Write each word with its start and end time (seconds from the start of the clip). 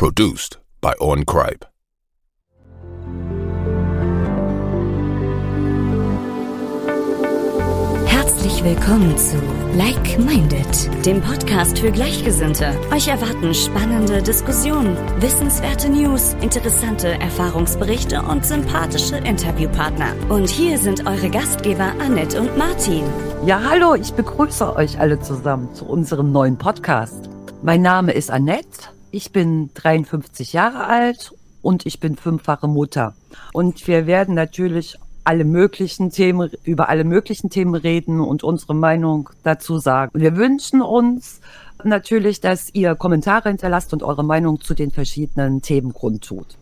Produced 0.00 0.58
by 0.80 0.94
On 0.98 1.26
Cripe. 1.26 1.66
Herzlich 8.06 8.64
willkommen 8.64 9.18
zu 9.18 9.36
Like 9.76 10.18
Minded, 10.18 11.04
dem 11.04 11.20
Podcast 11.20 11.80
für 11.80 11.92
Gleichgesinnte. 11.92 12.74
Euch 12.94 13.08
erwarten 13.08 13.52
spannende 13.52 14.22
Diskussionen, 14.22 14.96
wissenswerte 15.20 15.90
News, 15.90 16.34
interessante 16.40 17.08
Erfahrungsberichte 17.20 18.22
und 18.22 18.46
sympathische 18.46 19.18
Interviewpartner. 19.18 20.14
Und 20.30 20.48
hier 20.48 20.78
sind 20.78 21.06
eure 21.06 21.28
Gastgeber 21.28 21.92
Annette 22.00 22.40
und 22.40 22.56
Martin. 22.56 23.04
Ja, 23.44 23.60
hallo, 23.68 23.96
ich 23.96 24.14
begrüße 24.14 24.74
euch 24.76 24.98
alle 24.98 25.20
zusammen 25.20 25.74
zu 25.74 25.84
unserem 25.84 26.32
neuen 26.32 26.56
Podcast. 26.56 27.28
Mein 27.62 27.82
Name 27.82 28.12
ist 28.12 28.30
Annette, 28.30 28.88
ich 29.10 29.32
bin 29.32 29.70
53 29.74 30.52
Jahre 30.52 30.86
alt 30.86 31.32
und 31.62 31.86
ich 31.86 32.00
bin 32.00 32.16
fünffache 32.16 32.68
Mutter. 32.68 33.14
Und 33.52 33.86
wir 33.86 34.06
werden 34.06 34.34
natürlich 34.34 34.96
alle 35.24 35.44
möglichen 35.44 36.10
Themen, 36.10 36.50
über 36.64 36.88
alle 36.88 37.04
möglichen 37.04 37.50
Themen 37.50 37.74
reden 37.74 38.20
und 38.20 38.42
unsere 38.42 38.74
Meinung 38.74 39.30
dazu 39.42 39.78
sagen. 39.78 40.10
Wir 40.14 40.36
wünschen 40.36 40.82
uns 40.82 41.40
natürlich, 41.84 42.40
dass 42.40 42.72
ihr 42.74 42.94
Kommentare 42.94 43.48
hinterlasst 43.48 43.92
und 43.92 44.02
eure 44.02 44.24
Meinung 44.24 44.60
zu 44.60 44.74
den 44.74 44.90
verschiedenen 44.90 45.62
Themen 45.62 45.92
kundtut. 45.92 46.56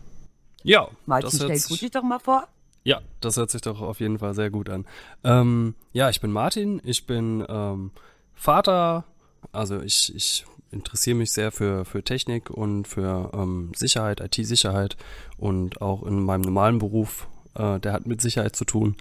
Ja, 0.63 0.89
Martin, 1.05 1.31
stell 1.31 1.59
du 1.59 1.75
dich 1.75 1.91
doch 1.91 2.03
mal 2.03 2.19
vor. 2.19 2.47
Ja, 2.83 3.01
das 3.21 3.37
hört 3.37 3.49
sich 3.49 3.61
doch 3.61 3.81
auf 3.81 3.99
jeden 3.99 4.19
Fall 4.19 4.33
sehr 4.33 4.49
gut 4.49 4.69
an. 4.69 4.85
Ähm, 5.23 5.75
ja, 5.93 6.09
ich 6.09 6.21
bin 6.21 6.31
Martin, 6.31 6.81
ich 6.83 7.05
bin 7.05 7.45
ähm, 7.47 7.91
Vater, 8.33 9.05
also 9.51 9.81
ich, 9.81 10.13
ich 10.15 10.45
interessiere 10.71 11.17
mich 11.17 11.31
sehr 11.31 11.51
für, 11.51 11.85
für 11.85 12.03
Technik 12.03 12.49
und 12.49 12.87
für 12.87 13.31
ähm, 13.33 13.71
Sicherheit, 13.75 14.19
IT-Sicherheit 14.21 14.97
und 15.37 15.81
auch 15.81 16.03
in 16.03 16.23
meinem 16.23 16.41
normalen 16.41 16.79
Beruf, 16.79 17.27
äh, 17.55 17.79
der 17.79 17.93
hat 17.93 18.05
mit 18.05 18.21
Sicherheit 18.21 18.55
zu 18.55 18.65
tun. 18.65 18.95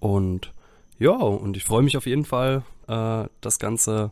Und 0.00 0.52
ja, 0.98 1.12
und 1.12 1.56
ich 1.56 1.64
freue 1.64 1.82
mich 1.82 1.96
auf 1.96 2.06
jeden 2.06 2.24
Fall, 2.24 2.62
äh, 2.88 3.24
das 3.40 3.58
Ganze 3.58 4.10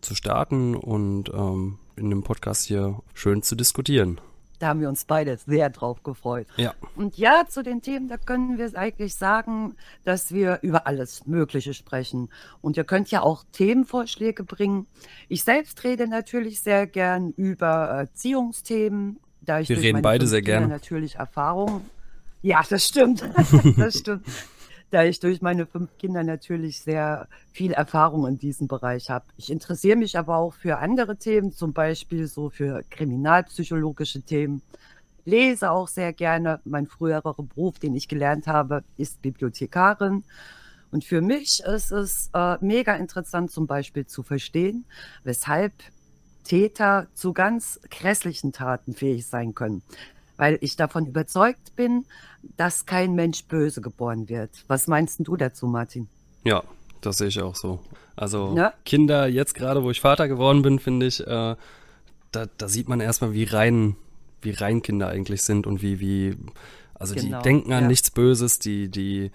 zu 0.00 0.14
starten 0.14 0.74
und 0.74 1.30
ähm, 1.30 1.78
in 1.96 2.10
dem 2.10 2.22
Podcast 2.22 2.66
hier 2.66 3.00
schön 3.14 3.42
zu 3.42 3.54
diskutieren. 3.54 4.20
Da 4.58 4.68
haben 4.68 4.80
wir 4.80 4.88
uns 4.88 5.04
beide 5.04 5.36
sehr 5.36 5.70
drauf 5.70 6.02
gefreut. 6.02 6.46
Ja. 6.56 6.74
Und 6.96 7.18
ja, 7.18 7.44
zu 7.48 7.62
den 7.62 7.82
Themen, 7.82 8.08
da 8.08 8.16
können 8.16 8.58
wir 8.58 8.70
eigentlich 8.76 9.14
sagen, 9.14 9.74
dass 10.04 10.32
wir 10.32 10.60
über 10.62 10.86
alles 10.86 11.26
Mögliche 11.26 11.74
sprechen. 11.74 12.28
Und 12.60 12.76
ihr 12.76 12.84
könnt 12.84 13.10
ja 13.10 13.22
auch 13.22 13.44
Themenvorschläge 13.52 14.44
bringen. 14.44 14.86
Ich 15.28 15.44
selbst 15.44 15.82
rede 15.84 16.06
natürlich 16.06 16.60
sehr 16.60 16.86
gern 16.86 17.30
über 17.36 17.88
Erziehungsthemen. 17.88 19.18
Da 19.40 19.60
ich 19.60 19.68
wir 19.68 19.78
reden 19.78 20.02
beide 20.02 20.26
sehr 20.26 20.42
gerne. 20.42 20.68
natürlich 20.68 21.16
Erfahrung. 21.16 21.82
Ja, 22.42 22.62
das 22.68 22.86
stimmt. 22.86 23.24
das 23.76 23.98
stimmt. 23.98 24.24
Da 24.94 25.02
ich 25.02 25.18
durch 25.18 25.42
meine 25.42 25.66
fünf 25.66 25.98
Kinder 25.98 26.22
natürlich 26.22 26.78
sehr 26.78 27.26
viel 27.50 27.72
Erfahrung 27.72 28.28
in 28.28 28.38
diesem 28.38 28.68
Bereich 28.68 29.10
habe. 29.10 29.24
Ich 29.36 29.50
interessiere 29.50 29.96
mich 29.96 30.16
aber 30.16 30.36
auch 30.36 30.54
für 30.54 30.78
andere 30.78 31.16
Themen, 31.16 31.50
zum 31.50 31.72
Beispiel 31.72 32.28
so 32.28 32.48
für 32.48 32.84
kriminalpsychologische 32.90 34.22
Themen. 34.22 34.62
Lese 35.24 35.72
auch 35.72 35.88
sehr 35.88 36.12
gerne. 36.12 36.60
Mein 36.62 36.86
früherer 36.86 37.34
Beruf, 37.34 37.80
den 37.80 37.96
ich 37.96 38.06
gelernt 38.06 38.46
habe, 38.46 38.84
ist 38.96 39.20
Bibliothekarin. 39.20 40.22
Und 40.92 41.04
für 41.04 41.22
mich 41.22 41.64
ist 41.64 41.90
es 41.90 42.30
äh, 42.32 42.56
mega 42.60 42.94
interessant, 42.94 43.50
zum 43.50 43.66
Beispiel 43.66 44.06
zu 44.06 44.22
verstehen, 44.22 44.84
weshalb 45.24 45.72
Täter 46.44 47.08
zu 47.14 47.32
ganz 47.32 47.80
grässlichen 47.90 48.52
Taten 48.52 48.94
fähig 48.94 49.26
sein 49.26 49.56
können. 49.56 49.82
Weil 50.36 50.58
ich 50.60 50.76
davon 50.76 51.06
überzeugt 51.06 51.76
bin, 51.76 52.04
dass 52.56 52.86
kein 52.86 53.14
Mensch 53.14 53.44
böse 53.44 53.80
geboren 53.80 54.28
wird. 54.28 54.50
Was 54.66 54.86
meinst 54.86 55.20
du 55.22 55.36
dazu, 55.36 55.66
Martin? 55.66 56.08
Ja, 56.44 56.62
das 57.00 57.18
sehe 57.18 57.28
ich 57.28 57.40
auch 57.40 57.54
so. 57.54 57.80
Also 58.16 58.54
Ja. 58.56 58.74
Kinder, 58.84 59.26
jetzt 59.26 59.54
gerade, 59.54 59.82
wo 59.82 59.90
ich 59.90 60.00
Vater 60.00 60.28
geworden 60.28 60.62
bin, 60.62 60.78
finde 60.78 61.06
ich, 61.06 61.20
äh, 61.20 61.56
da, 62.32 62.46
da 62.58 62.68
sieht 62.68 62.88
man 62.88 63.00
erstmal, 63.00 63.32
wie 63.32 63.44
rein, 63.44 63.96
wie 64.42 64.50
rein 64.50 64.82
Kinder 64.82 65.08
eigentlich 65.08 65.42
sind 65.42 65.66
und 65.66 65.82
wie, 65.82 66.00
wie, 66.00 66.36
also 66.94 67.14
Genau, 67.14 67.38
die 67.38 67.42
denken 67.42 67.72
an 67.72 67.84
ja. 67.84 67.88
nichts 67.88 68.10
Böses, 68.10 68.58
die, 68.58 68.88
die, 68.88 69.30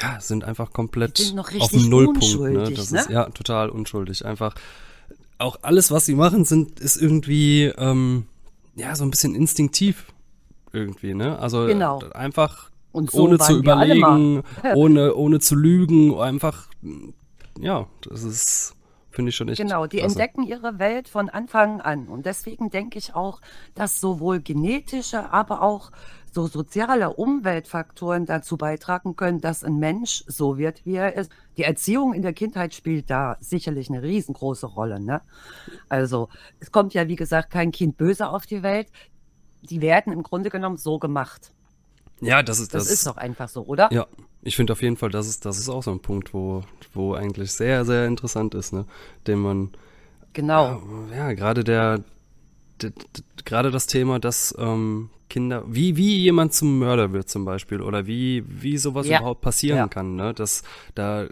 ja, 0.00 0.20
sind 0.20 0.44
einfach 0.44 0.72
komplett 0.72 1.18
sind 1.18 1.38
auf 1.38 1.70
dem 1.70 1.88
Nullpunkt. 1.88 2.40
Ne? 2.40 2.72
Das 2.74 2.90
ne? 2.90 3.00
ist 3.00 3.10
ja 3.10 3.28
total 3.30 3.70
unschuldig. 3.70 4.24
Einfach 4.24 4.54
auch 5.38 5.58
alles, 5.62 5.90
was 5.90 6.06
sie 6.06 6.14
machen, 6.14 6.44
sind, 6.44 6.80
ist 6.80 6.96
irgendwie, 6.96 7.64
ähm, 7.64 8.26
ja, 8.76 8.94
so 8.94 9.04
ein 9.04 9.10
bisschen 9.10 9.34
instinktiv 9.34 10.06
irgendwie, 10.72 11.14
ne? 11.14 11.38
Also 11.38 11.66
Genau. 11.66 12.00
einfach 12.14 12.70
Und 12.92 13.10
so 13.10 13.24
ohne 13.24 13.38
zu 13.38 13.58
überlegen, 13.58 14.42
ohne, 14.74 15.14
ohne 15.14 15.40
zu 15.40 15.54
lügen, 15.54 16.18
einfach, 16.18 16.68
ja, 17.58 17.86
das 18.02 18.22
ist, 18.22 18.74
finde 19.10 19.30
ich 19.30 19.36
schon 19.36 19.48
echt. 19.48 19.60
Genau, 19.60 19.86
die 19.86 19.98
klasse. 19.98 20.12
entdecken 20.18 20.42
ihre 20.44 20.78
Welt 20.78 21.08
von 21.08 21.28
Anfang 21.28 21.80
an. 21.80 22.08
Und 22.08 22.26
deswegen 22.26 22.70
denke 22.70 22.98
ich 22.98 23.14
auch, 23.14 23.40
dass 23.74 24.00
sowohl 24.00 24.40
genetische, 24.40 25.32
aber 25.32 25.62
auch 25.62 25.90
so 26.32 26.46
soziale 26.46 27.12
Umweltfaktoren 27.14 28.26
dazu 28.26 28.56
beitragen 28.56 29.16
können, 29.16 29.40
dass 29.40 29.64
ein 29.64 29.78
Mensch 29.78 30.24
so 30.26 30.58
wird, 30.58 30.84
wie 30.84 30.94
er 30.94 31.14
ist. 31.14 31.30
Die 31.56 31.64
Erziehung 31.64 32.14
in 32.14 32.22
der 32.22 32.32
Kindheit 32.32 32.74
spielt 32.74 33.10
da 33.10 33.36
sicherlich 33.40 33.90
eine 33.90 34.02
riesengroße 34.02 34.66
Rolle. 34.66 35.00
Ne? 35.00 35.20
Also 35.88 36.28
es 36.60 36.70
kommt 36.70 36.94
ja, 36.94 37.08
wie 37.08 37.16
gesagt, 37.16 37.50
kein 37.50 37.72
Kind 37.72 37.96
böse 37.96 38.28
auf 38.28 38.46
die 38.46 38.62
Welt. 38.62 38.88
Die 39.62 39.80
werden 39.80 40.12
im 40.12 40.22
Grunde 40.22 40.50
genommen 40.50 40.76
so 40.76 40.98
gemacht. 40.98 41.52
Ja, 42.20 42.42
das 42.42 42.60
ist, 42.60 42.74
Das, 42.74 42.84
das, 42.84 42.92
ist 42.92 43.06
doch 43.06 43.16
einfach 43.16 43.48
so, 43.48 43.62
oder? 43.62 43.88
Ja, 43.92 44.06
ich 44.42 44.56
finde 44.56 44.72
auf 44.72 44.82
jeden 44.82 44.96
Fall, 44.96 45.10
das 45.10 45.26
ist, 45.26 45.44
das 45.44 45.58
ist 45.58 45.68
auch 45.68 45.82
so 45.82 45.90
ein 45.90 46.00
Punkt, 46.00 46.32
wo, 46.34 46.62
wo 46.92 47.14
eigentlich 47.14 47.52
sehr, 47.52 47.84
sehr 47.84 48.06
interessant 48.06 48.54
ist, 48.54 48.72
ne? 48.72 48.84
Den 49.26 49.38
man, 49.38 49.70
Genau. 50.32 50.80
ja, 51.10 51.16
ja 51.16 51.32
gerade 51.32 51.64
der, 51.64 52.02
gerade 53.44 53.70
das 53.70 53.86
Thema, 53.86 54.18
dass 54.18 54.54
ähm, 54.58 55.10
Kinder, 55.30 55.64
wie, 55.66 55.96
wie 55.96 56.18
jemand 56.18 56.52
zum 56.52 56.78
Mörder 56.78 57.12
wird 57.12 57.30
zum 57.30 57.46
Beispiel 57.46 57.80
oder 57.80 58.06
wie, 58.06 58.44
wie 58.46 58.76
sowas 58.76 59.06
Ja. 59.06 59.18
überhaupt 59.20 59.40
passieren 59.40 59.78
Ja. 59.78 59.88
kann, 59.88 60.16
ne? 60.16 60.34
Das, 60.34 60.62
da, 60.94 61.26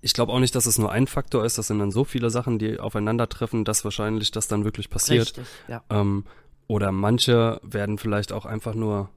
ich 0.00 0.14
glaube 0.14 0.32
auch 0.32 0.38
nicht, 0.40 0.54
dass 0.54 0.64
es 0.64 0.78
nur 0.78 0.90
ein 0.90 1.06
Faktor 1.06 1.44
ist, 1.44 1.58
das 1.58 1.66
sind 1.66 1.78
dann 1.78 1.90
so 1.90 2.04
viele 2.04 2.30
Sachen, 2.30 2.58
die 2.58 2.78
aufeinandertreffen, 2.80 3.64
dass 3.66 3.84
wahrscheinlich 3.84 4.30
das 4.30 4.48
dann 4.48 4.64
wirklich 4.64 4.88
passiert. 4.88 5.28
Richtig, 5.36 5.46
ja. 5.68 5.82
Ähm, 5.90 6.24
oder 6.68 6.90
manche 6.92 7.60
werden 7.62 7.98
vielleicht 7.98 8.32
auch 8.32 8.46
einfach 8.46 8.74
nur, 8.74 9.10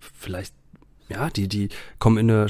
vielleicht, 0.00 0.54
ja, 1.08 1.28
die, 1.28 1.48
die 1.48 1.68
kommen 1.98 2.16
in 2.18 2.30
eine, 2.30 2.46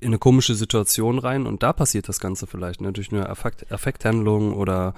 in 0.00 0.08
eine 0.08 0.18
komische 0.18 0.54
Situation 0.56 1.18
rein 1.20 1.46
und 1.46 1.62
da 1.62 1.72
passiert 1.72 2.08
das 2.08 2.18
Ganze 2.18 2.46
vielleicht, 2.48 2.80
ne, 2.80 2.92
durch 2.92 3.12
eine 3.12 3.28
Affekt, 3.28 3.70
Affekthandlung 3.70 4.54
oder, 4.54 4.94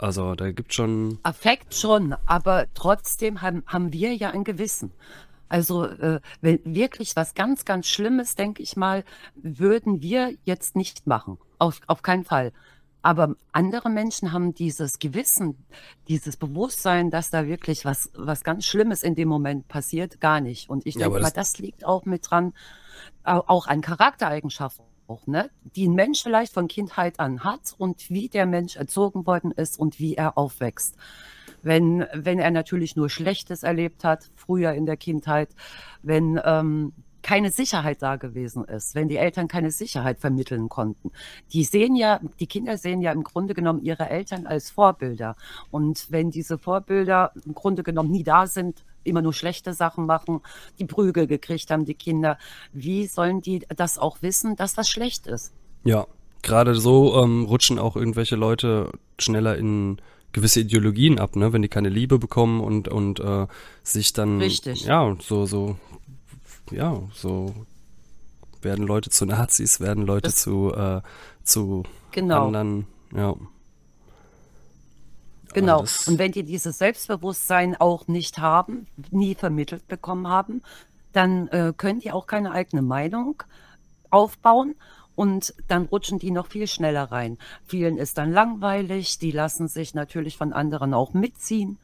also 0.00 0.34
da 0.34 0.50
gibt 0.52 0.72
schon, 0.74 1.18
Affekt 1.22 1.74
schon, 1.74 2.14
aber 2.26 2.66
trotzdem 2.74 3.42
haben, 3.42 3.62
haben 3.66 3.92
wir 3.92 4.14
ja 4.14 4.30
ein 4.30 4.44
Gewissen. 4.44 4.92
Also 5.48 5.84
äh, 5.84 6.20
wenn 6.40 6.60
wirklich 6.64 7.16
was 7.16 7.34
ganz, 7.34 7.64
ganz 7.64 7.86
Schlimmes, 7.88 8.34
denke 8.36 8.62
ich 8.62 8.76
mal, 8.76 9.04
würden 9.34 10.00
wir 10.00 10.32
jetzt 10.44 10.76
nicht 10.76 11.06
machen. 11.06 11.38
Auf, 11.58 11.80
auf 11.86 12.02
keinen 12.02 12.24
Fall. 12.24 12.52
Aber 13.02 13.34
andere 13.52 13.88
Menschen 13.88 14.32
haben 14.32 14.54
dieses 14.54 14.98
Gewissen, 14.98 15.56
dieses 16.08 16.36
Bewusstsein, 16.36 17.10
dass 17.10 17.30
da 17.30 17.46
wirklich 17.46 17.84
was, 17.84 18.10
was 18.14 18.44
ganz 18.44 18.66
Schlimmes 18.66 19.02
in 19.02 19.14
dem 19.14 19.28
Moment 19.28 19.66
passiert, 19.68 20.20
gar 20.20 20.40
nicht. 20.40 20.68
Und 20.68 20.86
ich 20.86 20.94
Ja, 20.96 21.06
denke 21.06 21.20
mal, 21.20 21.30
das- 21.30 21.52
das 21.52 21.58
liegt 21.58 21.84
auch 21.84 22.04
mit 22.04 22.30
dran, 22.30 22.52
au- 23.24 23.42
auch 23.46 23.66
an 23.66 23.80
Charaktereigenschaften, 23.80 24.84
auch, 25.10 25.26
ne? 25.26 25.50
die 25.74 25.88
ein 25.88 25.94
Mensch 25.94 26.22
vielleicht 26.22 26.52
von 26.52 26.68
Kindheit 26.68 27.18
an 27.18 27.42
hat 27.44 27.74
und 27.76 28.08
wie 28.10 28.28
der 28.28 28.46
Mensch 28.46 28.76
erzogen 28.76 29.26
worden 29.26 29.50
ist 29.50 29.78
und 29.78 29.98
wie 29.98 30.14
er 30.14 30.38
aufwächst. 30.38 30.96
Wenn, 31.62 32.06
wenn 32.14 32.38
er 32.38 32.50
natürlich 32.50 32.96
nur 32.96 33.10
Schlechtes 33.10 33.64
erlebt 33.64 34.04
hat, 34.04 34.30
früher 34.34 34.72
in 34.72 34.86
der 34.86 34.96
Kindheit, 34.96 35.50
wenn 36.02 36.40
ähm, 36.42 36.92
keine 37.22 37.50
Sicherheit 37.50 38.00
da 38.00 38.16
gewesen 38.16 38.64
ist, 38.64 38.94
wenn 38.94 39.08
die 39.08 39.18
Eltern 39.18 39.46
keine 39.46 39.70
Sicherheit 39.70 40.20
vermitteln 40.20 40.70
konnten. 40.70 41.10
Die 41.52 41.64
sehen 41.64 41.96
ja, 41.96 42.20
die 42.38 42.46
Kinder 42.46 42.78
sehen 42.78 43.02
ja 43.02 43.12
im 43.12 43.24
Grunde 43.24 43.52
genommen 43.52 43.82
ihre 43.82 44.08
Eltern 44.08 44.46
als 44.46 44.70
Vorbilder. 44.70 45.36
Und 45.70 46.10
wenn 46.10 46.30
diese 46.30 46.56
Vorbilder 46.56 47.32
im 47.44 47.54
Grunde 47.54 47.82
genommen 47.82 48.10
nie 48.10 48.24
da 48.24 48.46
sind, 48.46 48.84
immer 49.04 49.22
nur 49.22 49.32
schlechte 49.32 49.72
Sachen 49.74 50.06
machen, 50.06 50.40
die 50.78 50.84
Prügel 50.84 51.26
gekriegt 51.26 51.70
haben, 51.70 51.84
die 51.84 51.94
Kinder, 51.94 52.38
wie 52.72 53.06
sollen 53.06 53.40
die 53.40 53.60
das 53.74 53.98
auch 53.98 54.18
wissen, 54.22 54.56
dass 54.56 54.74
das 54.74 54.88
schlecht 54.88 55.26
ist? 55.26 55.52
ja, 55.84 56.06
gerade 56.42 56.74
so 56.74 57.22
ähm, 57.22 57.44
rutschen 57.44 57.78
auch 57.78 57.96
irgendwelche 57.96 58.36
Leute 58.36 58.90
schneller 59.18 59.56
in 59.58 59.98
gewisse 60.32 60.60
Ideologien 60.60 61.18
ab, 61.18 61.36
ne, 61.36 61.52
wenn 61.52 61.60
die 61.62 61.68
keine 61.68 61.88
Liebe 61.88 62.18
bekommen 62.18 62.60
und, 62.60 62.88
und 62.88 63.20
äh, 63.20 63.46
sich 63.82 64.12
dann, 64.12 64.38
Richtig. 64.38 64.84
ja, 64.84 65.16
so, 65.20 65.44
so, 65.46 65.76
ja, 66.70 67.02
so 67.12 67.54
werden 68.62 68.86
Leute 68.86 69.10
zu 69.10 69.26
Nazis, 69.26 69.80
werden 69.80 70.06
Leute 70.06 70.28
Das- 70.28 70.36
zu, 70.36 70.72
äh, 70.74 71.00
zu 71.42 71.82
Genau. 72.12 72.46
anderen, 72.46 72.86
ja. 73.14 73.34
Genau. 75.52 75.80
Und 75.80 76.18
wenn 76.18 76.32
die 76.32 76.44
dieses 76.44 76.78
Selbstbewusstsein 76.78 77.76
auch 77.80 78.06
nicht 78.08 78.38
haben, 78.38 78.86
nie 79.10 79.34
vermittelt 79.34 79.86
bekommen 79.88 80.28
haben, 80.28 80.62
dann 81.12 81.48
äh, 81.48 81.72
können 81.76 82.00
die 82.00 82.12
auch 82.12 82.26
keine 82.26 82.52
eigene 82.52 82.82
Meinung 82.82 83.42
aufbauen 84.10 84.76
und 85.16 85.54
dann 85.68 85.86
rutschen 85.86 86.18
die 86.18 86.30
noch 86.30 86.46
viel 86.46 86.66
schneller 86.66 87.10
rein. 87.10 87.36
Vielen 87.66 87.98
ist 87.98 88.16
dann 88.18 88.32
langweilig, 88.32 89.18
die 89.18 89.32
lassen 89.32 89.68
sich 89.68 89.94
natürlich 89.94 90.36
von 90.36 90.52
anderen 90.52 90.94
auch 90.94 91.12
mitziehen. 91.12 91.78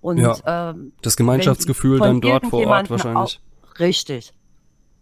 Und 0.00 0.18
Ja. 0.18 0.70
ähm, 0.70 0.92
Das 1.00 1.16
Gemeinschaftsgefühl 1.16 2.00
dann 2.00 2.20
dort 2.20 2.46
vor 2.46 2.66
Ort 2.66 2.90
wahrscheinlich. 2.90 3.40
Au 3.40 3.78
richtig. 3.78 4.32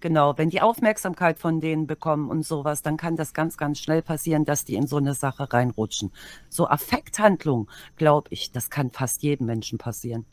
Genau, 0.00 0.36
wenn 0.38 0.48
die 0.50 0.62
Aufmerksamkeit 0.62 1.38
von 1.38 1.60
denen 1.60 1.86
bekommen 1.86 2.30
und 2.30 2.44
sowas, 2.46 2.82
dann 2.82 2.96
kann 2.96 3.16
das 3.16 3.34
ganz, 3.34 3.56
ganz 3.56 3.78
schnell 3.78 4.00
passieren, 4.02 4.44
dass 4.44 4.64
die 4.64 4.74
in 4.74 4.86
so 4.86 4.96
eine 4.96 5.14
Sache 5.14 5.52
reinrutschen. 5.52 6.10
So 6.48 6.66
Affekthandlung, 6.66 7.68
glaube 7.96 8.28
ich, 8.30 8.50
das 8.50 8.70
kann 8.70 8.90
fast 8.90 9.22
jedem 9.22 9.46
Menschen 9.46 9.78
passieren. 9.78 10.24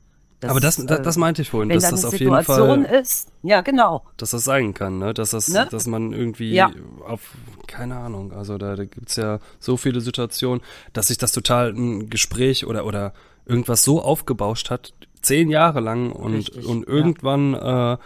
Aber 0.46 0.60
das, 0.60 0.76
das, 0.76 1.00
äh, 1.00 1.02
das 1.02 1.18
meinte 1.18 1.42
ich 1.42 1.50
vorhin, 1.50 1.70
dass 1.70 1.84
da 1.84 1.92
das 1.92 2.06
auf 2.06 2.20
jeden 2.20 2.44
Fall, 2.44 2.84
ist, 2.86 3.32
ja 3.42 3.62
genau, 3.62 4.04
dass 4.18 4.32
das 4.32 4.44
sein 4.44 4.74
kann, 4.76 5.00
ne? 5.00 5.14
Dass 5.14 5.32
das, 5.32 5.48
Ne? 5.48 5.68
dass 5.72 5.88
man 5.88 6.14
irgendwie 6.14 6.54
Ja. 6.54 6.72
auf, 7.08 7.32
keine 7.66 7.98
Ahnung, 7.98 8.32
also 8.32 8.60
da, 8.60 8.76
da 8.76 8.86
gibt's 8.86 9.16
ja 9.16 9.40
so 9.60 9.78
viele 9.78 10.00
Situationen, 10.00 10.62
dass 10.94 11.08
sich 11.08 11.18
das 11.18 11.32
total 11.32 11.72
ein 11.74 12.10
Gespräch 12.12 12.68
oder, 12.68 12.86
oder 12.86 13.14
irgendwas 13.48 13.84
so 13.84 14.00
aufgebauscht 14.02 14.70
hat, 14.70 14.94
zehn 15.24 15.50
Jahre 15.50 15.80
lang 15.80 16.12
und, 16.12 16.36
Richtig, 16.36 16.66
und 16.68 16.82
ja. 16.88 16.94
irgendwann 16.94 17.54
äh, 17.56 17.98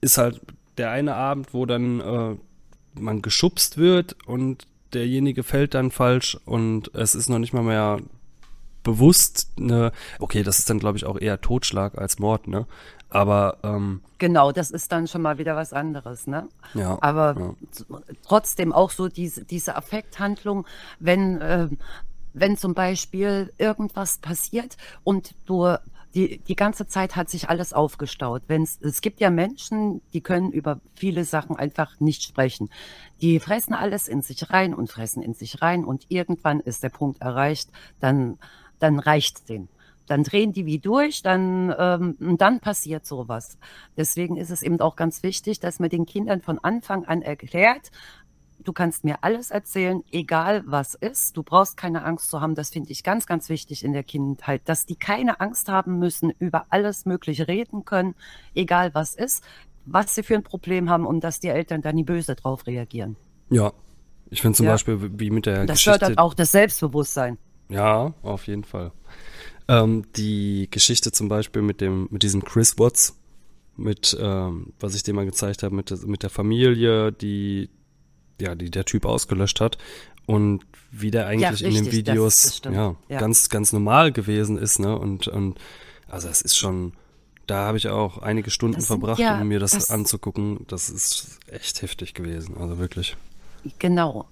ist 0.00 0.16
halt 0.16 0.40
der 0.78 0.90
eine 0.90 1.14
Abend, 1.14 1.54
wo 1.54 1.66
dann 1.66 2.00
äh, 2.00 2.36
man 3.00 3.22
geschubst 3.22 3.78
wird 3.78 4.16
und 4.26 4.66
derjenige 4.92 5.42
fällt 5.42 5.74
dann 5.74 5.90
falsch 5.90 6.38
und 6.44 6.94
es 6.94 7.14
ist 7.14 7.28
noch 7.28 7.38
nicht 7.38 7.52
mal 7.52 7.62
mehr 7.62 7.98
bewusst 8.82 9.50
eine, 9.58 9.92
okay, 10.20 10.42
das 10.42 10.60
ist 10.60 10.70
dann 10.70 10.78
glaube 10.78 10.96
ich 10.96 11.04
auch 11.04 11.18
eher 11.18 11.40
Totschlag 11.40 11.98
als 11.98 12.18
Mord, 12.18 12.46
ne? 12.46 12.66
Aber 13.08 13.58
ähm, 13.62 14.00
genau, 14.18 14.52
das 14.52 14.70
ist 14.70 14.90
dann 14.90 15.06
schon 15.06 15.22
mal 15.22 15.38
wieder 15.38 15.56
was 15.56 15.72
anderes, 15.72 16.26
ne? 16.26 16.48
ja. 16.74 16.98
Aber 17.00 17.36
ja. 17.38 17.98
trotzdem 18.26 18.72
auch 18.72 18.90
so 18.90 19.08
diese, 19.08 19.44
diese 19.44 19.76
Affekthandlung, 19.76 20.66
wenn, 20.98 21.38
ähm, 21.40 21.78
wenn 22.32 22.56
zum 22.56 22.74
Beispiel 22.74 23.52
irgendwas 23.58 24.18
passiert 24.18 24.76
und 25.04 25.34
du 25.46 25.76
die, 26.16 26.38
die 26.38 26.56
ganze 26.56 26.86
Zeit 26.86 27.14
hat 27.14 27.28
sich 27.28 27.50
alles 27.50 27.74
aufgestaut. 27.74 28.42
Wenn's, 28.46 28.78
es 28.80 29.02
gibt 29.02 29.20
ja 29.20 29.28
Menschen, 29.28 30.00
die 30.14 30.22
können 30.22 30.50
über 30.50 30.80
viele 30.94 31.24
Sachen 31.24 31.56
einfach 31.56 32.00
nicht 32.00 32.22
sprechen. 32.22 32.70
Die 33.20 33.38
fressen 33.38 33.74
alles 33.74 34.08
in 34.08 34.22
sich 34.22 34.50
rein 34.50 34.72
und 34.72 34.90
fressen 34.90 35.22
in 35.22 35.34
sich 35.34 35.60
rein 35.60 35.84
und 35.84 36.06
irgendwann 36.08 36.60
ist 36.60 36.82
der 36.82 36.88
Punkt 36.88 37.20
erreicht, 37.20 37.68
dann, 38.00 38.38
dann 38.78 38.98
reicht's 38.98 39.44
denen. 39.44 39.68
Dann 40.06 40.22
drehen 40.22 40.52
die 40.52 40.64
wie 40.64 40.78
durch, 40.78 41.22
dann, 41.22 41.74
ähm, 41.78 42.16
dann 42.38 42.60
passiert 42.60 43.04
sowas. 43.04 43.58
Deswegen 43.96 44.38
ist 44.38 44.50
es 44.50 44.62
eben 44.62 44.80
auch 44.80 44.96
ganz 44.96 45.22
wichtig, 45.22 45.60
dass 45.60 45.80
man 45.80 45.90
den 45.90 46.06
Kindern 46.06 46.40
von 46.40 46.58
Anfang 46.58 47.04
an 47.04 47.20
erklärt, 47.20 47.90
du 48.62 48.72
kannst 48.72 49.04
mir 49.04 49.22
alles 49.22 49.50
erzählen, 49.50 50.02
egal 50.10 50.62
was 50.66 50.94
ist. 50.94 51.36
Du 51.36 51.42
brauchst 51.42 51.76
keine 51.76 52.04
Angst 52.04 52.30
zu 52.30 52.40
haben. 52.40 52.54
Das 52.54 52.70
finde 52.70 52.90
ich 52.90 53.02
ganz, 53.02 53.26
ganz 53.26 53.48
wichtig 53.48 53.84
in 53.84 53.92
der 53.92 54.02
Kindheit, 54.02 54.62
dass 54.64 54.86
die 54.86 54.96
keine 54.96 55.40
Angst 55.40 55.68
haben 55.68 55.98
müssen, 55.98 56.32
über 56.38 56.66
alles 56.70 57.04
Mögliche 57.06 57.48
reden 57.48 57.84
können, 57.84 58.14
egal 58.54 58.94
was 58.94 59.14
ist, 59.14 59.44
was 59.84 60.14
sie 60.14 60.22
für 60.22 60.34
ein 60.34 60.42
Problem 60.42 60.90
haben 60.90 61.06
und 61.06 61.22
dass 61.22 61.38
die 61.40 61.48
Eltern 61.48 61.82
dann 61.82 61.94
nie 61.94 62.04
böse 62.04 62.34
drauf 62.34 62.66
reagieren. 62.66 63.16
Ja. 63.50 63.72
Ich 64.28 64.42
finde 64.42 64.56
zum 64.56 64.66
Ja. 64.66 64.72
Beispiel, 64.72 64.98
wie 65.20 65.30
mit 65.30 65.46
der 65.46 65.66
Das 65.66 65.78
Geschichte. 65.78 66.00
fördert 66.00 66.18
auch 66.18 66.34
das 66.34 66.50
Selbstbewusstsein. 66.50 67.38
Ja, 67.68 68.12
auf 68.22 68.46
jeden 68.48 68.64
Fall. 68.64 68.90
Ähm, 69.68 70.04
die 70.16 70.68
Geschichte 70.70 71.12
zum 71.12 71.28
Beispiel 71.28 71.62
mit 71.62 71.80
dem, 71.80 72.08
mit 72.10 72.22
diesem 72.24 72.42
Chris 72.44 72.76
Watts, 72.78 73.16
mit, 73.76 74.16
ähm, 74.20 74.72
was 74.80 74.94
ich 74.96 75.02
dir 75.04 75.14
mal 75.14 75.26
gezeigt 75.26 75.62
habe, 75.62 75.74
mit, 75.74 76.06
mit 76.06 76.22
der 76.24 76.30
Familie, 76.30 77.12
die, 77.12 77.68
ja, 78.40 78.54
die 78.54 78.70
der 78.70 78.84
Typ 78.84 79.04
ausgelöscht 79.06 79.60
hat 79.60 79.78
und 80.26 80.64
wie 80.90 81.10
der 81.10 81.26
eigentlich 81.26 81.62
in 81.62 81.74
den 81.74 81.84
richtig, 81.84 82.04
das- 82.04 82.12
Videos, 82.14 82.42
das 82.42 82.56
stimmt. 82.58 82.76
ja, 82.76 82.94
Ja. 83.08 83.18
ganz, 83.20 83.48
ganz 83.48 83.72
normal 83.72 84.12
gewesen 84.12 84.56
ist, 84.58 84.78
ne, 84.78 84.98
und, 84.98 85.28
und, 85.28 85.58
also 86.08 86.28
es 86.28 86.40
ist 86.42 86.56
schon, 86.56 86.92
da 87.46 87.66
habe 87.66 87.78
ich 87.78 87.88
auch 87.88 88.18
einige 88.18 88.50
Stunden 88.50 88.76
Das 88.76 88.86
verbracht, 88.86 89.18
ja- 89.18 89.40
um 89.40 89.48
mir 89.48 89.58
das, 89.60 89.72
das- 89.72 89.90
anzugucken. 89.90 90.64
Das 90.68 90.88
ist 90.90 91.38
echt 91.48 91.82
heftig 91.82 92.14
gewesen, 92.14 92.56
also 92.58 92.78
wirklich. 92.78 93.16
Genau. 93.78 94.26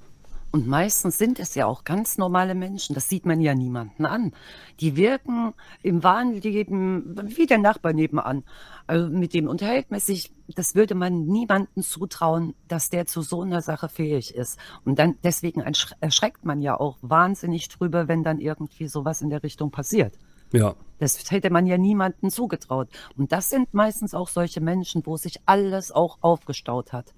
Und 0.54 0.68
meistens 0.68 1.18
sind 1.18 1.40
es 1.40 1.56
ja 1.56 1.66
auch 1.66 1.82
ganz 1.82 2.16
normale 2.16 2.54
Menschen. 2.54 2.94
Das 2.94 3.08
sieht 3.08 3.26
man 3.26 3.40
ja 3.40 3.56
niemanden 3.56 4.06
an. 4.06 4.30
Die 4.78 4.94
wirken 4.94 5.52
im 5.82 6.04
wahren 6.04 6.32
Leben 6.34 7.16
wie 7.36 7.46
der 7.46 7.58
Nachbar 7.58 7.92
nebenan. 7.92 8.44
Also 8.86 9.08
mit 9.08 9.34
dem 9.34 9.48
unterhält 9.48 9.90
man 9.90 9.98
sich. 9.98 10.32
Das 10.54 10.76
würde 10.76 10.94
man 10.94 11.26
niemandem 11.26 11.82
zutrauen, 11.82 12.54
dass 12.68 12.88
der 12.88 13.06
zu 13.06 13.22
so 13.22 13.42
einer 13.42 13.62
Sache 13.62 13.88
fähig 13.88 14.32
ist. 14.36 14.56
Und 14.84 15.00
dann 15.00 15.16
deswegen 15.24 15.60
erschre- 15.60 15.96
erschreckt 15.98 16.44
man 16.44 16.60
ja 16.60 16.78
auch 16.78 16.98
wahnsinnig 17.02 17.68
drüber, 17.68 18.06
wenn 18.06 18.22
dann 18.22 18.38
irgendwie 18.38 18.86
sowas 18.86 19.22
in 19.22 19.30
der 19.30 19.42
Richtung 19.42 19.72
passiert. 19.72 20.20
Ja, 20.52 20.76
Das 21.00 21.32
hätte 21.32 21.50
man 21.50 21.66
ja 21.66 21.78
niemandem 21.78 22.30
zugetraut. 22.30 22.90
Und 23.16 23.32
das 23.32 23.50
sind 23.50 23.74
meistens 23.74 24.14
auch 24.14 24.28
solche 24.28 24.60
Menschen, 24.60 25.04
wo 25.04 25.16
sich 25.16 25.40
alles 25.46 25.90
auch 25.90 26.18
aufgestaut 26.20 26.92
hat. 26.92 27.12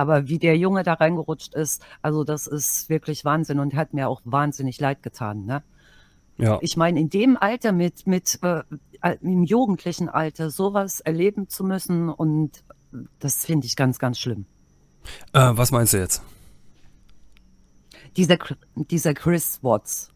Aber 0.00 0.28
wie 0.28 0.38
der 0.38 0.56
Junge 0.56 0.82
da 0.82 0.94
reingerutscht 0.94 1.54
ist, 1.54 1.84
also 2.00 2.24
das 2.24 2.46
ist 2.46 2.88
wirklich 2.88 3.26
Wahnsinn 3.26 3.58
und 3.60 3.74
hat 3.74 3.92
mir 3.92 4.08
auch 4.08 4.22
wahnsinnig 4.24 4.80
leid 4.80 5.02
getan. 5.02 5.44
Ne? 5.44 5.62
ja. 6.38 6.58
Ich 6.62 6.78
meine, 6.78 6.98
in 6.98 7.10
dem 7.10 7.36
Alter 7.36 7.72
mit, 7.72 8.06
mit 8.06 8.38
äh, 8.40 8.62
im 9.20 9.42
jugendlichen 9.42 10.08
Alter 10.08 10.48
sowas 10.48 11.00
erleben 11.00 11.50
zu 11.50 11.64
müssen 11.64 12.08
und 12.08 12.64
das 13.18 13.44
finde 13.44 13.66
ich 13.66 13.76
ganz, 13.76 13.98
ganz 13.98 14.18
schlimm. 14.18 14.46
Äh, 15.34 15.50
was 15.52 15.70
meinst 15.70 15.92
du 15.92 15.98
jetzt? 15.98 16.22
Dieser, 18.16 18.38
dieser 18.74 19.12
Chris 19.12 19.58
Watts. 19.62 20.08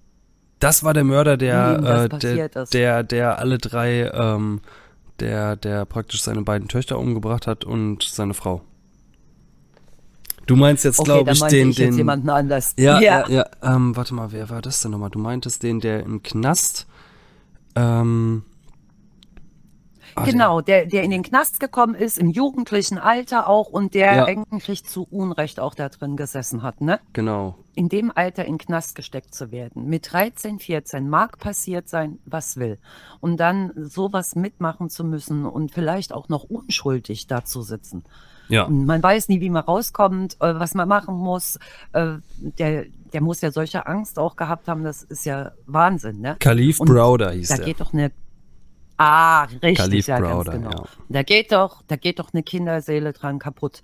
Das 0.61 0.83
war 0.83 0.95
der 0.95 1.05
Mörder, 1.05 1.37
der, 1.37 2.09
äh, 2.11 2.19
der, 2.19 2.49
der, 2.49 3.03
der 3.03 3.39
alle 3.39 3.59
drei, 3.59 4.09
ähm, 4.09 4.63
der, 5.21 5.57
der 5.57 5.85
praktisch 5.85 6.23
seine 6.23 6.41
beiden 6.41 6.69
Töchter 6.69 6.99
umgebracht 6.99 7.47
hat 7.47 7.67
und 7.67 8.03
seine 8.03 8.33
Frau. 8.33 8.63
Du 10.47 10.57
meinst 10.57 10.85
jetzt, 10.85 10.99
Okay, 10.99 11.07
glaube 11.25 11.31
ich, 11.33 11.41
den, 11.45 11.71
ich 11.71 11.77
den. 11.77 11.97
jemanden 11.97 12.29
anders. 12.31 12.75
Ja, 12.79 13.01
ja, 13.01 13.29
ja. 13.29 13.47
Ähm, 13.63 13.97
warte 13.97 14.15
mal, 14.15 14.33
wer 14.33 14.51
war 14.51 14.63
das 14.63 14.81
denn 14.83 14.91
nochmal? 14.91 15.11
Du 15.11 15.19
meintest 15.19 15.63
den, 15.63 15.81
der 15.81 16.03
im 16.03 16.23
Knast. 16.23 16.87
Ähm, 17.77 18.45
ah, 20.15 20.25
Genau, 20.25 20.61
der, 20.61 20.87
der 20.87 21.03
in 21.03 21.11
den 21.11 21.23
Knast 21.23 21.61
gekommen 21.61 21.95
ist, 21.95 22.19
im 22.19 22.31
jugendlichen 22.31 22.99
Alter 22.99 23.49
auch 23.49 23.69
und 23.69 23.95
der 23.95 24.15
Ja. 24.15 24.25
eigentlich 24.27 24.85
zu 24.85 25.05
Unrecht 25.11 25.61
auch 25.61 25.75
da 25.75 25.89
drin 25.89 26.17
gesessen 26.17 26.63
hat, 26.63 26.81
ne? 26.81 27.01
Genau. 27.13 27.57
In 27.75 27.89
dem 27.89 28.13
Alter 28.15 28.45
in 28.45 28.59
Knast 28.59 28.95
gesteckt 28.95 29.35
zu 29.35 29.51
werden. 29.51 29.87
Mit 29.87 30.13
13, 30.13 30.59
14 30.61 31.09
mag 31.09 31.39
passiert 31.39 31.89
sein, 31.89 32.19
was 32.25 32.57
will. 32.57 32.79
Und 33.21 33.39
dann 33.39 33.73
sowas 33.77 34.37
mitmachen 34.37 34.91
zu 34.91 35.05
müssen 35.05 35.45
und 35.47 35.73
vielleicht 35.73 36.13
auch 36.13 36.29
noch 36.29 36.45
unschuldig 36.45 37.27
da 37.27 37.45
zu 37.45 37.63
sitzen. 37.63 38.05
Ja. 38.49 38.69
Man 38.69 39.03
weiß 39.03 39.29
nie, 39.29 39.41
wie 39.41 39.51
man 39.51 39.65
rauskommt, 39.65 40.35
äh, 40.41 40.55
was 40.59 40.75
man 40.75 40.89
machen 40.89 41.15
muss. 41.17 41.59
Äh, 41.93 42.17
Der, 42.59 42.85
der 43.13 43.21
muss 43.23 43.41
ja 43.41 43.51
solche 43.53 43.87
Angst 43.87 44.19
auch 44.19 44.37
gehabt 44.37 44.67
haben, 44.69 44.83
das 44.85 45.03
ist 45.05 45.25
ja 45.25 45.53
Wahnsinn, 45.67 46.21
ne? 46.21 46.37
Khalif 46.41 46.81
Und 46.81 46.89
Browder 46.89 47.31
hieß 47.33 47.49
Da 47.49 47.57
der. 47.57 47.65
geht 47.67 47.81
doch 47.81 47.93
eine. 47.93 48.11
Ah, 48.97 49.45
richtig, 49.45 49.77
Khalif 49.79 50.07
ja, 50.07 50.19
Browder, 50.21 50.53
ganz 50.53 50.65
genau. 50.65 50.85
ja. 50.85 50.89
Da 51.09 51.23
geht 51.23 51.53
doch, 51.53 51.83
da 51.89 51.97
geht 51.97 52.19
doch 52.19 52.33
eine 52.33 52.43
Kinderseele 52.43 53.13
dran 53.13 53.39
kaputt. 53.39 53.83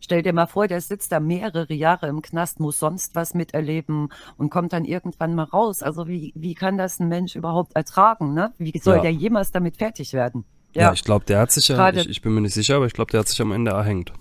Stell 0.00 0.22
dir 0.22 0.32
mal 0.32 0.46
vor, 0.46 0.66
der 0.66 0.80
sitzt 0.80 1.12
da 1.12 1.20
mehrere 1.20 1.72
Jahre 1.72 2.08
im 2.08 2.22
Knast, 2.22 2.58
muss 2.58 2.78
sonst 2.80 3.14
was 3.14 3.34
miterleben 3.34 4.08
und 4.36 4.50
kommt 4.50 4.72
dann 4.72 4.84
irgendwann 4.84 5.34
mal 5.36 5.44
raus. 5.44 5.82
Also 5.82 6.08
wie, 6.08 6.32
wie 6.34 6.54
kann 6.54 6.76
das 6.76 6.98
ein 7.00 7.08
Mensch 7.08 7.36
überhaupt 7.36 7.74
ertragen, 7.76 8.34
ne? 8.34 8.52
Wie 8.58 8.76
soll 8.80 8.96
Ja. 8.96 9.02
der 9.02 9.12
jemals 9.12 9.52
damit 9.52 9.76
fertig 9.76 10.12
werden? 10.12 10.44
Ja, 10.74 10.92
ich 10.92 11.04
glaube, 11.04 11.24
der 11.26 11.38
hat 11.40 11.50
sich 11.52 11.68
ja, 11.68 11.90
ich, 11.90 12.08
ich 12.08 12.22
bin 12.22 12.34
mir 12.34 12.40
nicht 12.40 12.54
sicher, 12.54 12.76
aber 12.76 12.86
ich 12.86 12.92
glaube, 12.94 13.10
der 13.10 13.20
hat 13.20 13.28
sich 13.28 13.40
am 13.42 13.52
Ende 13.52 13.72
erhängt. 13.72 14.12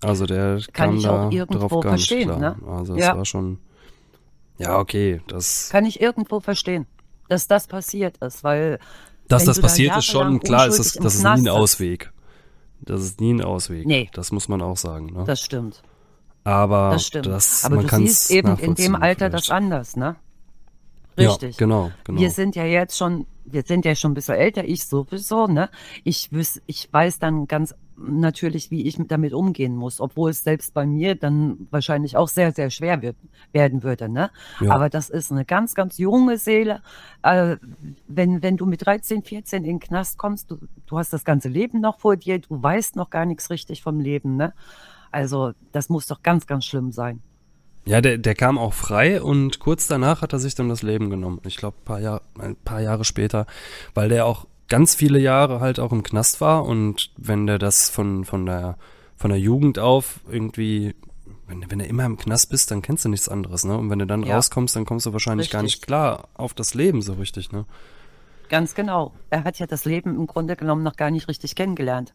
Also 0.00 0.26
der 0.26 0.60
Kann 0.72 0.90
kam 0.90 0.96
ich 0.96 1.02
da 1.02 1.26
auch 1.26 1.32
irgendwo 1.32 1.82
verstehen, 1.82 2.28
ne? 2.38 2.56
Also 2.68 2.96
Ja. 2.96 3.16
war 3.16 3.24
schon, 3.24 3.58
ja 4.58 4.78
okay, 4.78 5.20
das, 5.26 5.68
Kann 5.70 5.84
ich 5.84 6.00
irgendwo 6.00 6.38
verstehen, 6.40 6.86
dass 7.28 7.48
das 7.48 7.66
passiert 7.66 8.16
ist, 8.18 8.44
weil 8.44 8.78
dass 9.26 9.44
das 9.44 9.56
da 9.56 9.62
passiert 9.62 9.96
ist 9.96 10.04
schon, 10.06 10.40
klar, 10.40 10.68
ist 10.68 10.78
das, 10.78 10.92
das 10.92 11.16
ist 11.16 11.22
nie 11.24 11.28
ein. 11.28 11.48
Ausweg. 11.48 12.12
Das 12.80 13.02
ist 13.02 13.20
nie 13.20 13.34
ein 13.34 13.42
Ausweg. 13.42 13.86
Nee. 13.86 14.08
Das 14.12 14.30
muss 14.32 14.48
man 14.48 14.62
auch 14.62 14.76
sagen. 14.76 15.12
Ne? 15.12 15.24
das 15.26 15.40
stimmt. 15.42 15.82
aber 16.44 16.90
Das 16.92 17.04
stimmt. 17.04 17.26
das, 17.26 17.64
Aber 17.64 17.76
man 17.76 17.86
du 17.88 17.96
siehst 17.96 18.30
eben 18.30 18.56
in 18.58 18.74
dem 18.76 18.94
Alter 18.94 19.26
vielleicht. 19.26 19.34
das 19.34 19.50
anders, 19.50 19.96
ne? 19.96 20.16
Ja, 21.18 21.30
Richtig. 21.30 21.56
genau, 21.56 21.90
genau. 22.04 22.20
Wir 22.20 22.30
sind 22.30 22.56
ja 22.56 22.64
jetzt 22.64 22.96
schon 22.96 23.26
wir 23.50 23.62
sind 23.62 23.84
ja 23.84 23.94
schon 23.94 24.12
ein 24.12 24.14
bisschen 24.14 24.34
älter, 24.34 24.64
ich 24.64 24.84
sowieso, 24.84 25.46
ne? 25.46 25.70
Ich, 26.04 26.32
wüs, 26.32 26.60
ich 26.66 26.92
weiß 26.92 27.18
dann 27.18 27.46
ganz 27.46 27.74
natürlich, 27.96 28.70
wie 28.70 28.86
ich 28.86 28.96
damit 29.08 29.32
umgehen 29.32 29.74
muss, 29.74 30.00
obwohl 30.00 30.30
es 30.30 30.44
selbst 30.44 30.72
bei 30.72 30.86
mir 30.86 31.16
dann 31.16 31.66
wahrscheinlich 31.70 32.16
auch 32.16 32.28
sehr, 32.28 32.52
sehr 32.52 32.70
schwer 32.70 33.02
wird, 33.02 33.16
werden 33.52 33.82
würde. 33.82 34.08
Ne? 34.08 34.30
Ja. 34.60 34.72
Aber 34.72 34.88
das 34.88 35.10
ist 35.10 35.32
eine 35.32 35.44
ganz, 35.44 35.74
ganz 35.74 35.98
junge 35.98 36.38
Seele. 36.38 36.80
Äh, 37.22 37.56
wenn, 38.06 38.42
wenn 38.42 38.56
du 38.56 38.66
mit 38.66 38.86
13, 38.86 39.24
14 39.24 39.64
in 39.64 39.64
den 39.64 39.80
Knast 39.80 40.16
kommst, 40.16 40.50
du, 40.50 40.58
du 40.86 40.98
hast 40.98 41.12
das 41.12 41.24
ganze 41.24 41.48
Leben 41.48 41.80
noch 41.80 41.98
vor 41.98 42.16
dir, 42.16 42.38
du 42.38 42.62
weißt 42.62 42.94
noch 42.94 43.10
gar 43.10 43.26
nichts 43.26 43.50
richtig 43.50 43.82
vom 43.82 43.98
Leben. 43.98 44.36
Ne? 44.36 44.52
Also 45.10 45.52
das 45.72 45.88
muss 45.88 46.06
doch 46.06 46.22
ganz, 46.22 46.46
ganz 46.46 46.66
schlimm 46.66 46.92
sein. 46.92 47.20
Ja, 47.88 48.02
der, 48.02 48.18
der 48.18 48.34
kam 48.34 48.58
auch 48.58 48.74
frei 48.74 49.22
und 49.22 49.60
kurz 49.60 49.86
danach 49.86 50.20
hat 50.20 50.34
er 50.34 50.38
sich 50.38 50.54
dann 50.54 50.68
das 50.68 50.82
Leben 50.82 51.08
genommen. 51.08 51.40
Ich 51.46 51.56
glaube, 51.56 51.78
paar 51.86 52.00
Jahr, 52.00 52.20
ein 52.38 52.54
paar 52.54 52.82
Jahre 52.82 53.04
später, 53.04 53.46
weil 53.94 54.10
der 54.10 54.26
auch 54.26 54.46
ganz 54.68 54.94
viele 54.94 55.18
Jahre 55.18 55.60
halt 55.60 55.80
auch 55.80 55.90
im 55.90 56.02
Knast 56.02 56.42
war 56.42 56.66
und 56.66 57.10
wenn 57.16 57.46
der 57.46 57.58
das 57.58 57.88
von, 57.88 58.26
von 58.26 58.44
der, 58.44 58.76
von 59.16 59.30
der 59.30 59.40
Jugend 59.40 59.78
auf 59.78 60.20
irgendwie, 60.30 60.94
wenn, 61.46 61.64
wenn 61.70 61.78
du 61.78 61.86
immer 61.86 62.04
im 62.04 62.18
Knast 62.18 62.50
bist, 62.50 62.70
dann 62.70 62.82
kennst 62.82 63.06
du 63.06 63.08
nichts 63.08 63.30
anderes, 63.30 63.64
ne? 63.64 63.78
Und 63.78 63.88
wenn 63.88 63.98
du 63.98 64.06
dann 64.06 64.22
ja. 64.22 64.36
rauskommst, 64.36 64.76
dann 64.76 64.84
kommst 64.84 65.06
du 65.06 65.14
wahrscheinlich 65.14 65.46
richtig. 65.46 65.52
gar 65.52 65.62
nicht 65.62 65.82
klar 65.86 66.28
auf 66.34 66.52
das 66.52 66.74
Leben 66.74 67.00
so 67.00 67.14
richtig, 67.14 67.52
ne? 67.52 67.64
Ganz 68.50 68.74
genau. 68.74 69.12
Er 69.30 69.44
hat 69.44 69.58
ja 69.58 69.66
das 69.66 69.86
Leben 69.86 70.14
im 70.14 70.26
Grunde 70.26 70.56
genommen 70.56 70.82
noch 70.82 70.96
gar 70.96 71.10
nicht 71.10 71.28
richtig 71.28 71.54
kennengelernt. 71.54 72.12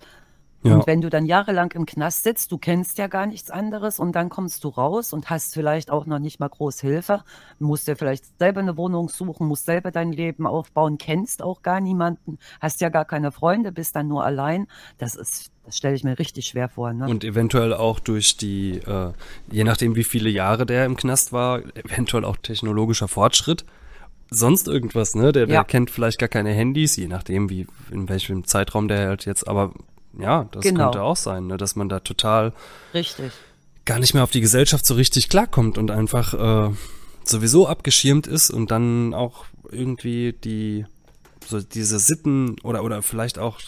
Ja. 0.63 0.75
Und 0.75 0.88
wenn 0.88 1.01
du 1.01 1.10
dann 1.10 1.25
jahrelang 1.25 1.72
im 1.74 1.86
Knast 1.86 2.24
sitzt, 2.24 2.51
du 2.51 2.58
kennst 2.58 2.98
ja 2.98 3.08
gar 3.08 3.25
nichts 3.25 3.51
anderes 3.51 4.00
und 4.00 4.13
dann 4.13 4.29
kommst 4.29 4.63
du 4.63 4.70
raus 4.70 5.12
und 5.12 5.29
hast 5.29 5.53
vielleicht 5.53 5.91
auch 5.91 6.05
noch 6.05 6.20
nicht 6.20 6.39
mal 6.39 6.48
groß 6.48 6.79
Hilfe, 6.79 7.24
musst 7.60 7.88
dir 7.88 7.98
vielleicht 7.98 8.25
selber 8.39 8.62
eine 8.62 8.77
Wohnung 8.77 9.10
suchen, 9.10 9.48
musst 9.48 9.65
selber 9.65 9.91
dein 9.91 10.13
Leben 10.13 10.48
aufbauen, 10.48 10.98
kennst 10.98 11.43
auch 11.43 11.62
gar 11.62 11.82
niemanden, 11.82 12.39
hast 12.62 12.79
ja 12.82 12.89
gar 12.89 13.05
keine 13.05 13.32
Freunde, 13.32 13.72
bist 13.72 13.96
dann 13.96 14.08
nur 14.08 14.24
allein. 14.24 14.67
Das 14.98 15.15
ist, 15.15 15.51
das 15.65 15.77
stelle 15.77 15.96
ich 15.96 16.03
mir 16.03 16.17
richtig 16.17 16.48
schwer 16.48 16.70
vor. 16.70 16.93
Ne? 16.93 17.08
Und 17.08 17.25
eventuell 17.25 17.74
auch 17.74 18.00
durch 18.00 18.38
die, 18.38 18.77
äh, 18.77 19.12
je 19.51 19.65
nachdem 19.65 19.96
wie 19.96 20.03
viele 20.05 20.29
Jahre 20.29 20.65
der 20.65 20.86
im 20.86 20.96
Knast 20.96 21.34
war, 21.34 21.62
eventuell 21.75 22.24
auch 22.24 22.38
technologischer 22.38 23.10
Fortschritt 23.10 23.65
sonst 24.29 24.67
irgendwas, 24.67 25.15
ne? 25.15 25.32
Der, 25.32 25.46
der 25.46 25.55
ja. 25.55 25.63
kennt 25.63 25.91
vielleicht 25.91 26.20
gar 26.20 26.29
keine 26.29 26.51
Handys, 26.51 26.96
je 26.96 27.08
nachdem, 27.08 27.50
wie, 27.50 27.67
in 27.91 28.10
welchem 28.10 28.46
Zeitraum 28.46 28.88
der 28.88 29.08
halt 29.08 29.25
jetzt, 29.25 29.48
aber 29.48 29.74
ja, 30.17 30.48
das 30.51 30.63
genau. 30.63 30.86
könnte 30.86 31.01
auch 31.01 31.15
sein, 31.17 31.48
ne, 31.48 31.58
dass 31.58 31.75
man 31.75 31.89
da 31.89 32.00
total 32.00 32.53
richtig 32.93 33.32
gar 33.86 34.00
nicht 34.00 34.13
mehr 34.13 34.24
auf 34.24 34.32
die 34.32 34.41
Gesellschaft 34.41 34.86
so 34.86 34.93
richtig 34.93 35.29
klarkommt 35.29 35.77
und 35.77 35.91
einfach 35.91 36.34
äh, 36.34 36.74
sowieso 37.24 37.67
abgeschirmt 37.67 38.27
ist 38.27 38.50
und 38.50 38.72
dann 38.72 39.13
auch 39.13 39.46
irgendwie 39.72 40.34
die 40.34 40.86
so 41.46 41.60
diese 41.60 42.00
Sitten 42.00 42.55
oder 42.63 42.84
oder 42.84 43.01
vielleicht 43.01 43.39
auch 43.39 43.60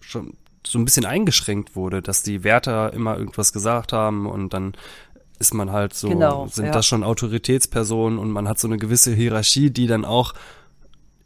schon 0.00 0.34
so 0.66 0.78
ein 0.78 0.84
bisschen 0.84 1.04
eingeschränkt 1.04 1.76
wurde, 1.76 2.02
dass 2.02 2.22
die 2.22 2.44
Wärter 2.44 2.92
immer 2.92 3.16
irgendwas 3.16 3.52
gesagt 3.52 3.92
haben 3.92 4.26
und 4.26 4.52
dann 4.52 4.74
ist 5.38 5.54
man 5.54 5.72
halt 5.72 5.92
so, 5.92 6.08
genau, 6.08 6.46
sind 6.46 6.66
ja. 6.66 6.72
das 6.72 6.86
schon 6.86 7.02
Autoritätspersonen 7.02 8.18
und 8.18 8.30
man 8.30 8.48
hat 8.48 8.60
so 8.60 8.68
eine 8.68 8.78
gewisse 8.78 9.12
Hierarchie, 9.12 9.70
die 9.70 9.88
dann 9.88 10.04
auch 10.04 10.34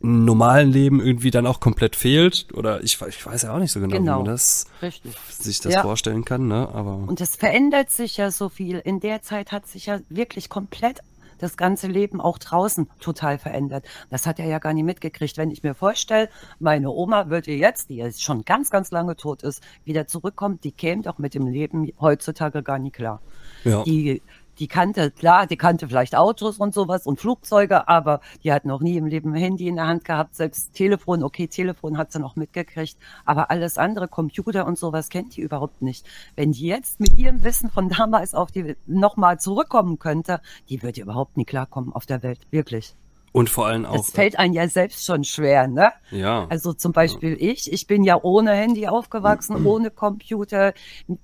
normalen 0.06 0.70
Leben 0.70 1.00
irgendwie 1.00 1.30
dann 1.30 1.46
auch 1.46 1.60
komplett 1.60 1.96
fehlt. 1.96 2.48
Oder 2.54 2.82
ich, 2.82 3.00
ich 3.00 3.26
weiß 3.26 3.42
ja 3.42 3.54
auch 3.54 3.58
nicht 3.58 3.72
so 3.72 3.80
genau, 3.80 3.96
genau. 3.96 4.12
wie 4.12 4.24
man 4.24 4.24
das 4.26 4.66
Richtig. 4.82 5.16
sich 5.30 5.60
das 5.60 5.74
ja. 5.74 5.82
vorstellen 5.82 6.24
kann, 6.24 6.48
ne? 6.48 6.68
Aber. 6.72 6.96
Und 6.96 7.20
es 7.20 7.36
verändert 7.36 7.90
sich 7.90 8.16
ja 8.16 8.30
so 8.30 8.48
viel. 8.48 8.78
In 8.78 9.00
der 9.00 9.22
Zeit 9.22 9.52
hat 9.52 9.66
sich 9.66 9.86
ja 9.86 10.00
wirklich 10.08 10.48
komplett 10.48 11.00
das 11.38 11.56
ganze 11.56 11.86
Leben 11.86 12.20
auch 12.20 12.38
draußen 12.38 12.88
total 13.00 13.38
verändert. 13.38 13.84
Das 14.10 14.26
hat 14.26 14.38
er 14.38 14.46
ja 14.46 14.58
gar 14.58 14.72
nicht 14.72 14.84
mitgekriegt. 14.84 15.36
Wenn 15.36 15.50
ich 15.50 15.62
mir 15.62 15.74
vorstelle, 15.74 16.28
meine 16.58 16.90
Oma 16.90 17.28
würde 17.28 17.52
jetzt, 17.52 17.90
die 17.90 17.96
jetzt 17.96 18.22
schon 18.22 18.44
ganz, 18.44 18.70
ganz 18.70 18.90
lange 18.90 19.16
tot 19.16 19.42
ist, 19.42 19.62
wieder 19.84 20.06
zurückkommen, 20.06 20.60
die 20.62 20.72
käme 20.72 21.02
doch 21.02 21.18
mit 21.18 21.34
dem 21.34 21.46
Leben 21.46 21.90
heutzutage 22.00 22.62
gar 22.62 22.78
nicht 22.78 22.94
klar. 22.94 23.20
Ja. 23.64 23.82
Die 23.84 24.22
die 24.58 24.68
kannte, 24.68 25.10
klar, 25.10 25.46
die 25.46 25.56
kannte 25.56 25.88
vielleicht 25.88 26.16
Autos 26.16 26.58
und 26.58 26.74
sowas 26.74 27.06
und 27.06 27.20
Flugzeuge, 27.20 27.88
aber 27.88 28.20
die 28.42 28.52
hat 28.52 28.64
noch 28.64 28.80
nie 28.80 28.96
im 28.96 29.06
Leben 29.06 29.32
ein 29.32 29.40
Handy 29.40 29.68
in 29.68 29.76
der 29.76 29.86
Hand 29.86 30.04
gehabt, 30.04 30.34
selbst 30.34 30.72
Telefon, 30.74 31.22
okay, 31.22 31.46
Telefon 31.46 31.98
hat 31.98 32.12
sie 32.12 32.18
noch 32.18 32.36
mitgekriegt, 32.36 32.96
aber 33.24 33.50
alles 33.50 33.78
andere, 33.78 34.08
Computer 34.08 34.66
und 34.66 34.78
sowas 34.78 35.08
kennt 35.08 35.36
die 35.36 35.40
überhaupt 35.40 35.82
nicht. 35.82 36.06
Wenn 36.34 36.52
die 36.52 36.66
jetzt 36.66 37.00
mit 37.00 37.18
ihrem 37.18 37.44
Wissen 37.44 37.70
von 37.70 37.88
damals 37.88 38.34
auf 38.34 38.50
die 38.50 38.76
nochmal 38.86 39.38
zurückkommen 39.38 39.98
könnte, 39.98 40.40
die 40.68 40.82
würde 40.82 41.00
überhaupt 41.00 41.36
nie 41.36 41.44
klarkommen 41.44 41.92
auf 41.92 42.06
der 42.06 42.22
Welt, 42.22 42.40
wirklich. 42.50 42.94
Und 43.36 43.50
vor 43.50 43.66
allem 43.66 43.84
auch. 43.84 43.96
Das 43.96 44.12
fällt 44.12 44.38
einem 44.38 44.54
ja 44.54 44.66
selbst 44.66 45.04
schon 45.04 45.22
schwer, 45.22 45.68
ne? 45.68 45.92
Ja. 46.10 46.46
Also 46.48 46.72
zum 46.72 46.92
Beispiel 46.92 47.36
ich, 47.38 47.70
ich 47.70 47.86
bin 47.86 48.02
ja 48.02 48.18
ohne 48.22 48.52
Handy 48.52 48.86
aufgewachsen, 48.86 49.66
ohne 49.66 49.90
Computer. 49.90 50.72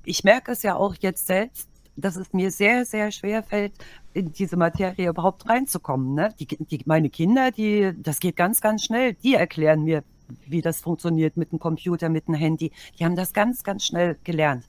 Ich 0.04 0.22
merke 0.22 0.52
es 0.52 0.62
ja 0.62 0.76
auch 0.76 0.94
jetzt 1.00 1.26
selbst, 1.26 1.70
dass 1.96 2.16
es 2.16 2.32
mir 2.32 2.50
sehr, 2.50 2.84
sehr 2.84 3.10
schwer 3.10 3.42
fällt, 3.42 3.72
in 4.14 4.32
diese 4.32 4.56
Materie 4.56 5.08
überhaupt 5.08 5.48
reinzukommen. 5.48 6.14
Ne? 6.14 6.34
Die, 6.38 6.46
die, 6.46 6.80
meine 6.86 7.10
Kinder, 7.10 7.50
die, 7.50 7.92
das 7.96 8.20
geht 8.20 8.36
ganz, 8.36 8.60
ganz 8.60 8.84
schnell. 8.84 9.14
Die 9.14 9.34
erklären 9.34 9.84
mir, 9.84 10.02
wie 10.46 10.62
das 10.62 10.80
funktioniert 10.80 11.36
mit 11.36 11.52
dem 11.52 11.58
Computer, 11.58 12.08
mit 12.08 12.28
dem 12.28 12.34
Handy. 12.34 12.72
Die 12.98 13.04
haben 13.04 13.16
das 13.16 13.32
ganz, 13.32 13.62
ganz 13.62 13.84
schnell 13.84 14.16
gelernt. 14.24 14.64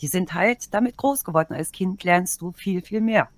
Die 0.00 0.08
sind 0.08 0.34
halt 0.34 0.74
damit 0.74 0.96
groß 0.96 1.24
geworden. 1.24 1.54
Als 1.54 1.72
Kind 1.72 2.02
lernst 2.04 2.40
du 2.40 2.52
viel, 2.52 2.82
viel 2.82 3.00
mehr. 3.00 3.28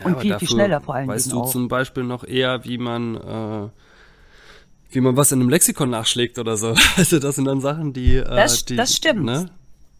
Ja, 0.00 0.06
und 0.06 0.20
viel, 0.20 0.38
viel 0.38 0.48
schneller 0.48 0.80
vor 0.80 0.94
allem. 0.94 1.08
Weißt 1.08 1.32
du 1.32 1.42
auch. 1.42 1.50
zum 1.50 1.68
Beispiel 1.68 2.02
noch 2.02 2.24
eher, 2.24 2.64
wie 2.64 2.78
man, 2.78 3.16
äh, 3.16 3.68
wie 4.90 5.00
man 5.00 5.16
was 5.16 5.32
in 5.32 5.40
einem 5.40 5.48
Lexikon 5.48 5.90
nachschlägt 5.90 6.38
oder 6.38 6.56
so. 6.56 6.74
Also 6.96 7.18
das 7.18 7.36
sind 7.36 7.44
dann 7.44 7.60
Sachen, 7.60 7.92
die. 7.92 8.16
Äh, 8.16 8.24
das, 8.24 8.64
die, 8.64 8.76
das 8.76 8.94
stimmt. 8.96 9.24
Ne? 9.24 9.50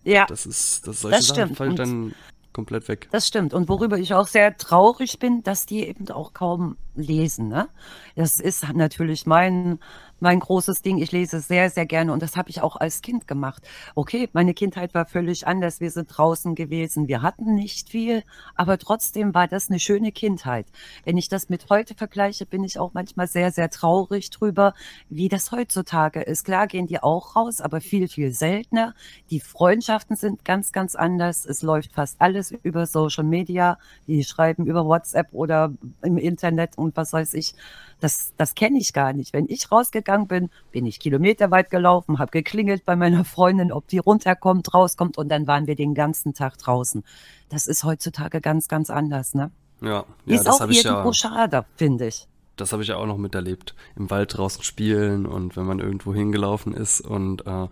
Ja. 0.04 0.26
Das 0.26 0.46
ist, 0.46 0.86
das 0.88 1.02
solche 1.02 1.18
das 1.18 1.26
Sachen 1.28 1.54
fallen 1.54 1.76
dann 1.76 2.14
komplett 2.52 2.88
weg. 2.88 3.08
Das 3.10 3.26
stimmt. 3.26 3.54
Und 3.54 3.68
worüber 3.68 3.98
ich 3.98 4.14
auch 4.14 4.26
sehr 4.26 4.56
traurig 4.56 5.18
bin, 5.18 5.42
dass 5.42 5.66
die 5.66 5.86
eben 5.86 6.08
auch 6.10 6.32
kaum 6.32 6.76
lesen. 6.94 7.48
Ne? 7.48 7.68
Das 8.14 8.38
ist 8.38 8.72
natürlich 8.72 9.26
mein, 9.26 9.78
mein 10.22 10.38
großes 10.38 10.82
Ding. 10.82 10.98
Ich 10.98 11.10
lese 11.10 11.40
sehr, 11.40 11.68
sehr 11.68 11.84
gerne 11.84 12.12
und 12.12 12.22
das 12.22 12.36
habe 12.36 12.48
ich 12.48 12.62
auch 12.62 12.76
als 12.76 13.02
Kind 13.02 13.26
gemacht. 13.26 13.62
Okay, 13.96 14.28
meine 14.32 14.54
Kindheit 14.54 14.94
war 14.94 15.04
völlig 15.04 15.48
anders. 15.48 15.80
Wir 15.80 15.90
sind 15.90 16.06
draußen 16.06 16.54
gewesen. 16.54 17.08
Wir 17.08 17.22
hatten 17.22 17.56
nicht 17.56 17.90
viel, 17.90 18.22
aber 18.54 18.78
trotzdem 18.78 19.34
war 19.34 19.48
das 19.48 19.68
eine 19.68 19.80
schöne 19.80 20.12
Kindheit. 20.12 20.66
Wenn 21.04 21.18
ich 21.18 21.28
das 21.28 21.48
mit 21.48 21.68
heute 21.70 21.94
vergleiche, 21.94 22.46
bin 22.46 22.62
ich 22.62 22.78
auch 22.78 22.94
manchmal 22.94 23.26
sehr, 23.26 23.50
sehr 23.50 23.68
traurig 23.68 24.30
drüber, 24.30 24.74
wie 25.08 25.28
das 25.28 25.50
heutzutage 25.50 26.22
ist. 26.22 26.44
Klar 26.44 26.68
gehen 26.68 26.86
die 26.86 27.02
auch 27.02 27.34
raus, 27.34 27.60
aber 27.60 27.80
viel, 27.80 28.06
viel 28.06 28.32
seltener. 28.32 28.94
Die 29.30 29.40
Freundschaften 29.40 30.14
sind 30.14 30.44
ganz, 30.44 30.70
ganz 30.70 30.94
anders. 30.94 31.44
Es 31.44 31.62
läuft 31.62 31.94
fast 31.94 32.20
alles 32.20 32.52
über 32.62 32.86
Social 32.86 33.24
Media. 33.24 33.76
Die 34.06 34.22
schreiben 34.22 34.66
über 34.66 34.86
WhatsApp 34.86 35.26
oder 35.32 35.72
im 36.02 36.16
Internet 36.16 36.78
und 36.78 36.96
was 36.96 37.12
weiß 37.12 37.34
ich. 37.34 37.54
Das, 37.98 38.32
das 38.36 38.54
kenne 38.54 38.78
ich 38.78 38.92
gar 38.92 39.12
nicht. 39.12 39.32
Wenn 39.32 39.48
ich 39.48 39.70
rausgegangen 39.70 40.11
bin, 40.28 40.50
bin 40.70 40.86
ich 40.86 41.00
kilometerweit 41.00 41.70
gelaufen, 41.70 42.18
habe 42.18 42.30
geklingelt 42.30 42.84
bei 42.84 42.96
meiner 42.96 43.24
Freundin, 43.24 43.72
ob 43.72 43.88
die 43.88 43.98
runterkommt, 43.98 44.72
rauskommt 44.74 45.18
und 45.18 45.28
dann 45.28 45.46
waren 45.46 45.66
wir 45.66 45.74
den 45.74 45.94
ganzen 45.94 46.34
Tag 46.34 46.58
draußen. 46.58 47.04
Das 47.48 47.66
ist 47.66 47.84
heutzutage 47.84 48.40
ganz, 48.40 48.68
ganz 48.68 48.90
anders, 48.90 49.34
ne? 49.34 49.50
Ja, 49.80 50.04
ja 50.26 50.34
ist 50.36 50.46
das 50.46 50.60
auch 50.60 50.68
irgendwo 50.68 51.08
ja, 51.08 51.14
schade, 51.14 51.64
finde 51.76 52.06
ich. 52.06 52.28
Das 52.56 52.72
habe 52.72 52.82
ich 52.82 52.88
ja 52.88 52.96
auch 52.96 53.06
noch 53.06 53.16
miterlebt. 53.16 53.74
Im 53.96 54.10
Wald 54.10 54.36
draußen 54.36 54.62
spielen 54.62 55.26
und 55.26 55.56
wenn 55.56 55.64
man 55.64 55.80
irgendwo 55.80 56.14
hingelaufen 56.14 56.74
ist 56.74 57.00
und 57.00 57.46
äh, 57.46 57.66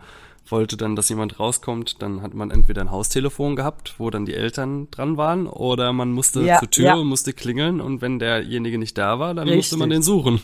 wollte 0.50 0.76
dann, 0.76 0.96
dass 0.96 1.08
jemand 1.08 1.38
rauskommt, 1.38 2.02
dann 2.02 2.22
hat 2.22 2.34
man 2.34 2.50
entweder 2.50 2.80
ein 2.80 2.90
Haustelefon 2.90 3.56
gehabt, 3.56 3.94
wo 3.98 4.10
dann 4.10 4.26
die 4.26 4.34
Eltern 4.34 4.90
dran 4.90 5.16
waren, 5.16 5.46
oder 5.46 5.92
man 5.92 6.12
musste 6.12 6.42
ja, 6.42 6.58
zur 6.58 6.70
Tür 6.70 6.84
ja. 6.84 6.94
und 6.94 7.06
musste 7.06 7.32
klingeln 7.32 7.80
und 7.80 8.00
wenn 8.00 8.18
derjenige 8.18 8.78
nicht 8.78 8.96
da 8.98 9.18
war, 9.18 9.34
dann 9.34 9.44
Richtig. 9.44 9.56
musste 9.56 9.76
man 9.76 9.90
den 9.90 10.02
suchen. 10.02 10.40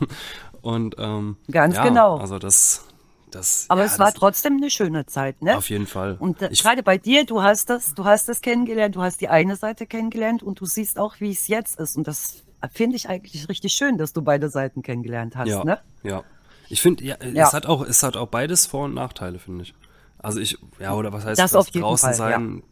Und 0.63 0.97
ähm, 0.99 1.37
ganz 1.51 1.77
ja, 1.77 1.85
genau. 1.85 2.17
Also 2.19 2.39
das, 2.39 2.85
das. 3.31 3.67
Aber 3.69 3.83
ja, 3.83 3.87
es 3.87 3.99
war 3.99 4.13
trotzdem 4.13 4.57
eine 4.57 4.71
schöne 4.71 5.07
Zeit, 5.07 5.43
ne? 5.43 5.57
Auf 5.57 5.71
jeden 5.71 5.87
Fall. 5.87 6.17
Und 6.19 6.43
äh, 6.43 6.49
gerade 6.49 6.83
bei 6.83 6.99
dir, 6.99 7.25
du 7.25 7.43
hast 7.43 7.71
das, 7.71 7.95
du 7.95 8.05
hast 8.05 8.29
das 8.29 8.41
kennengelernt, 8.41 8.97
du 8.97 9.03
hast 9.03 9.21
die 9.21 9.29
eine 9.29 9.57
Seite 9.57 9.87
kennengelernt 9.87 10.43
und 10.43 10.61
du 10.61 10.67
siehst 10.67 10.99
auch, 10.99 11.17
wie 11.21 11.31
es 11.31 11.49
jetzt 11.49 11.79
ist. 11.79 11.97
Und 11.97 12.09
das 12.09 12.43
finde 12.73 12.97
ich 12.97 13.09
eigentlich 13.09 13.49
richtig 13.49 13.73
schön, 13.75 13.99
dass 13.99 14.13
du 14.13 14.23
beide 14.23 14.49
Seiten 14.49 14.83
kennengelernt 14.83 15.37
hast, 15.37 15.49
ja, 15.49 15.65
ne? 15.65 15.79
Ja. 16.03 16.23
Ich 16.69 16.83
finde, 16.83 17.05
ja, 17.05 17.17
ja, 17.23 17.47
es 17.47 17.53
hat 17.53 17.67
auch, 17.67 17.87
es 17.87 18.03
hat 18.03 18.17
auch 18.17 18.27
beides 18.27 18.67
Vor- 18.67 18.87
und 18.87 18.95
Nachteile, 18.95 19.39
finde 19.39 19.65
ich. 19.65 19.75
Also 20.19 20.41
ich, 20.41 20.59
ja, 20.81 20.95
oder 20.95 21.13
was 21.13 21.25
heißt 21.25 21.39
das, 21.39 21.53
das 21.53 21.71
draußen 21.71 22.09
Fall, 22.09 22.15
sein? 22.15 22.63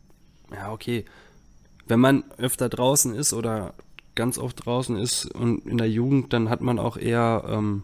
Ja. 0.50 0.56
ja, 0.56 0.72
okay. 0.72 1.04
Wenn 1.86 2.00
man 2.00 2.24
öfter 2.38 2.68
draußen 2.68 3.14
ist 3.14 3.32
oder 3.32 3.74
ganz 4.14 4.38
oft 4.38 4.64
draußen 4.64 4.96
ist 4.96 5.26
und 5.34 5.66
in 5.66 5.78
der 5.78 5.90
Jugend, 5.90 6.32
dann 6.32 6.48
hat 6.50 6.60
man 6.60 6.78
auch 6.78 6.96
eher 6.96 7.44
ähm, 7.48 7.82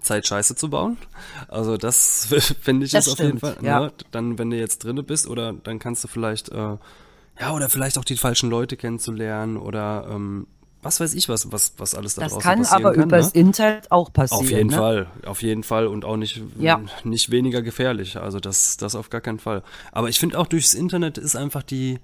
Zeit, 0.00 0.26
Scheiße 0.26 0.54
zu 0.54 0.70
bauen. 0.70 0.98
Also 1.48 1.76
das 1.76 2.26
finde 2.60 2.86
ich 2.86 2.92
das 2.92 3.06
ist 3.06 3.14
auf 3.14 3.18
jeden 3.20 3.40
Fall. 3.40 3.56
Ja. 3.62 3.80
Ne? 3.80 3.92
Dann, 4.10 4.38
wenn 4.38 4.50
du 4.50 4.56
jetzt 4.58 4.84
drinne 4.84 5.02
bist, 5.02 5.26
oder 5.28 5.52
dann 5.52 5.78
kannst 5.78 6.04
du 6.04 6.08
vielleicht, 6.08 6.50
äh, 6.50 6.76
ja, 7.40 7.52
oder 7.52 7.68
vielleicht 7.68 7.98
auch 7.98 8.04
die 8.04 8.16
falschen 8.16 8.50
Leute 8.50 8.76
kennenzulernen 8.76 9.56
oder 9.56 10.06
ähm, 10.10 10.46
was 10.82 11.00
weiß 11.00 11.14
ich, 11.14 11.28
was, 11.30 11.50
was, 11.50 11.72
was 11.78 11.94
alles 11.94 12.14
da 12.14 12.22
Das 12.22 12.32
draußen 12.32 12.42
kann 12.42 12.58
passieren 12.58 12.84
aber 12.84 12.94
kann. 12.94 13.04
übers 13.04 13.34
ne? 13.34 13.40
Internet 13.40 13.90
auch 13.90 14.12
passieren. 14.12 14.44
Auf 14.44 14.50
jeden 14.50 14.70
ne? 14.70 14.76
Fall, 14.76 15.06
auf 15.24 15.42
jeden 15.42 15.62
Fall 15.62 15.86
und 15.86 16.04
auch 16.04 16.18
nicht, 16.18 16.42
Ja. 16.58 16.82
nicht 17.04 17.30
weniger 17.30 17.62
gefährlich. 17.62 18.18
Also 18.18 18.38
das, 18.38 18.76
das 18.76 18.94
auf 18.94 19.08
gar 19.08 19.22
keinen 19.22 19.38
Fall. 19.38 19.62
Aber 19.92 20.10
ich 20.10 20.20
finde 20.20 20.38
auch 20.38 20.46
durchs 20.46 20.74
Internet 20.74 21.16
ist 21.16 21.36
einfach 21.36 21.62
die, 21.62 21.98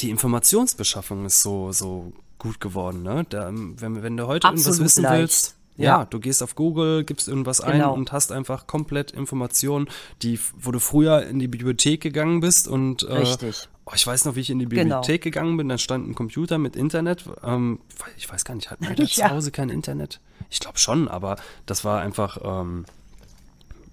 die 0.00 0.10
Informationsbeschaffung 0.10 1.24
ist 1.24 1.40
so, 1.42 1.70
so 1.70 2.12
gut 2.38 2.60
geworden. 2.60 3.02
Ne? 3.02 3.24
Da, 3.28 3.50
wenn, 3.52 4.02
wenn 4.02 4.16
du 4.16 4.26
heute 4.26 4.46
irgendwas 4.46 4.66
Absolut 4.68 4.84
wissen 4.86 5.02
leicht. 5.02 5.20
willst, 5.20 5.54
ja. 5.76 5.84
Ja. 6.00 6.04
du 6.06 6.18
gehst 6.18 6.42
auf 6.42 6.54
Google, 6.56 7.04
gibst 7.04 7.28
irgendwas 7.28 7.60
ein 7.60 7.72
Genau. 7.78 7.94
und 7.94 8.10
hast 8.12 8.32
einfach 8.32 8.66
komplett 8.66 9.12
Informationen, 9.12 9.88
die, 10.22 10.40
wo 10.58 10.72
du 10.72 10.80
früher 10.80 11.24
in 11.26 11.38
die 11.38 11.46
Bibliothek 11.48 12.00
gegangen 12.00 12.40
bist 12.40 12.66
und 12.68 13.02
äh, 13.04 13.12
Richtig. 13.14 13.68
Oh, 13.86 13.92
ich 13.94 14.06
weiß 14.06 14.24
noch, 14.26 14.34
wie 14.34 14.40
ich 14.40 14.50
in 14.50 14.58
die 14.58 14.66
Genau. 14.66 14.82
Bibliothek 15.00 15.22
gegangen 15.22 15.56
bin, 15.56 15.68
da 15.68 15.78
stand 15.78 16.08
ein 16.08 16.14
Computer 16.14 16.58
mit 16.58 16.76
Internet. 16.76 17.24
Ähm, 17.42 17.78
ich 18.16 18.30
weiß 18.30 18.44
gar 18.44 18.54
nicht, 18.54 18.70
hatten 18.70 18.86
wir 18.88 18.94
da 18.94 19.02
Ja. 19.04 19.08
zu 19.28 19.30
Hause 19.30 19.50
kein 19.50 19.70
Internet? 19.70 20.20
Ich 20.50 20.58
glaube 20.60 20.78
schon, 20.78 21.08
aber 21.08 21.36
das 21.64 21.84
war 21.84 22.00
einfach, 22.00 22.38
ähm, 22.44 22.84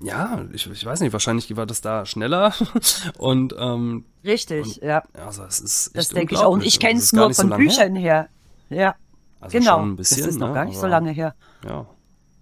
ja, 0.01 0.43
ich, 0.53 0.69
ich 0.69 0.85
weiß 0.85 0.99
nicht, 0.99 1.13
wahrscheinlich 1.13 1.55
war 1.55 1.65
das 1.65 1.81
da 1.81 2.05
schneller. 2.05 2.53
Und 3.17 3.55
ähm, 3.57 4.05
Richtig, 4.25 4.77
ja. 4.77 5.03
also 5.13 5.43
es 5.43 5.59
ist 5.59 5.95
Das 5.95 6.09
denke 6.09 6.35
ich 6.35 6.41
auch. 6.41 6.51
Und 6.51 6.65
ich 6.65 6.79
kenne 6.79 6.95
Das 6.95 7.03
es 7.05 7.13
nur 7.13 7.27
nicht 7.27 7.37
so 7.37 7.43
von 7.43 7.49
lange 7.51 7.63
her. 7.63 7.69
Büchern 7.69 7.95
her. 7.95 8.29
Ja, 8.75 8.95
Also 9.39 9.57
genau. 9.57 9.79
schon 9.79 9.91
ein 9.91 9.95
bisschen, 9.95 10.17
das 10.19 10.27
ist 10.27 10.39
noch 10.39 10.49
ne, 10.49 10.53
gar 10.53 10.65
nicht 10.65 10.75
so 10.75 10.81
aber- 10.81 10.89
lange 10.89 11.11
her. 11.11 11.35
Ja, 11.67 11.85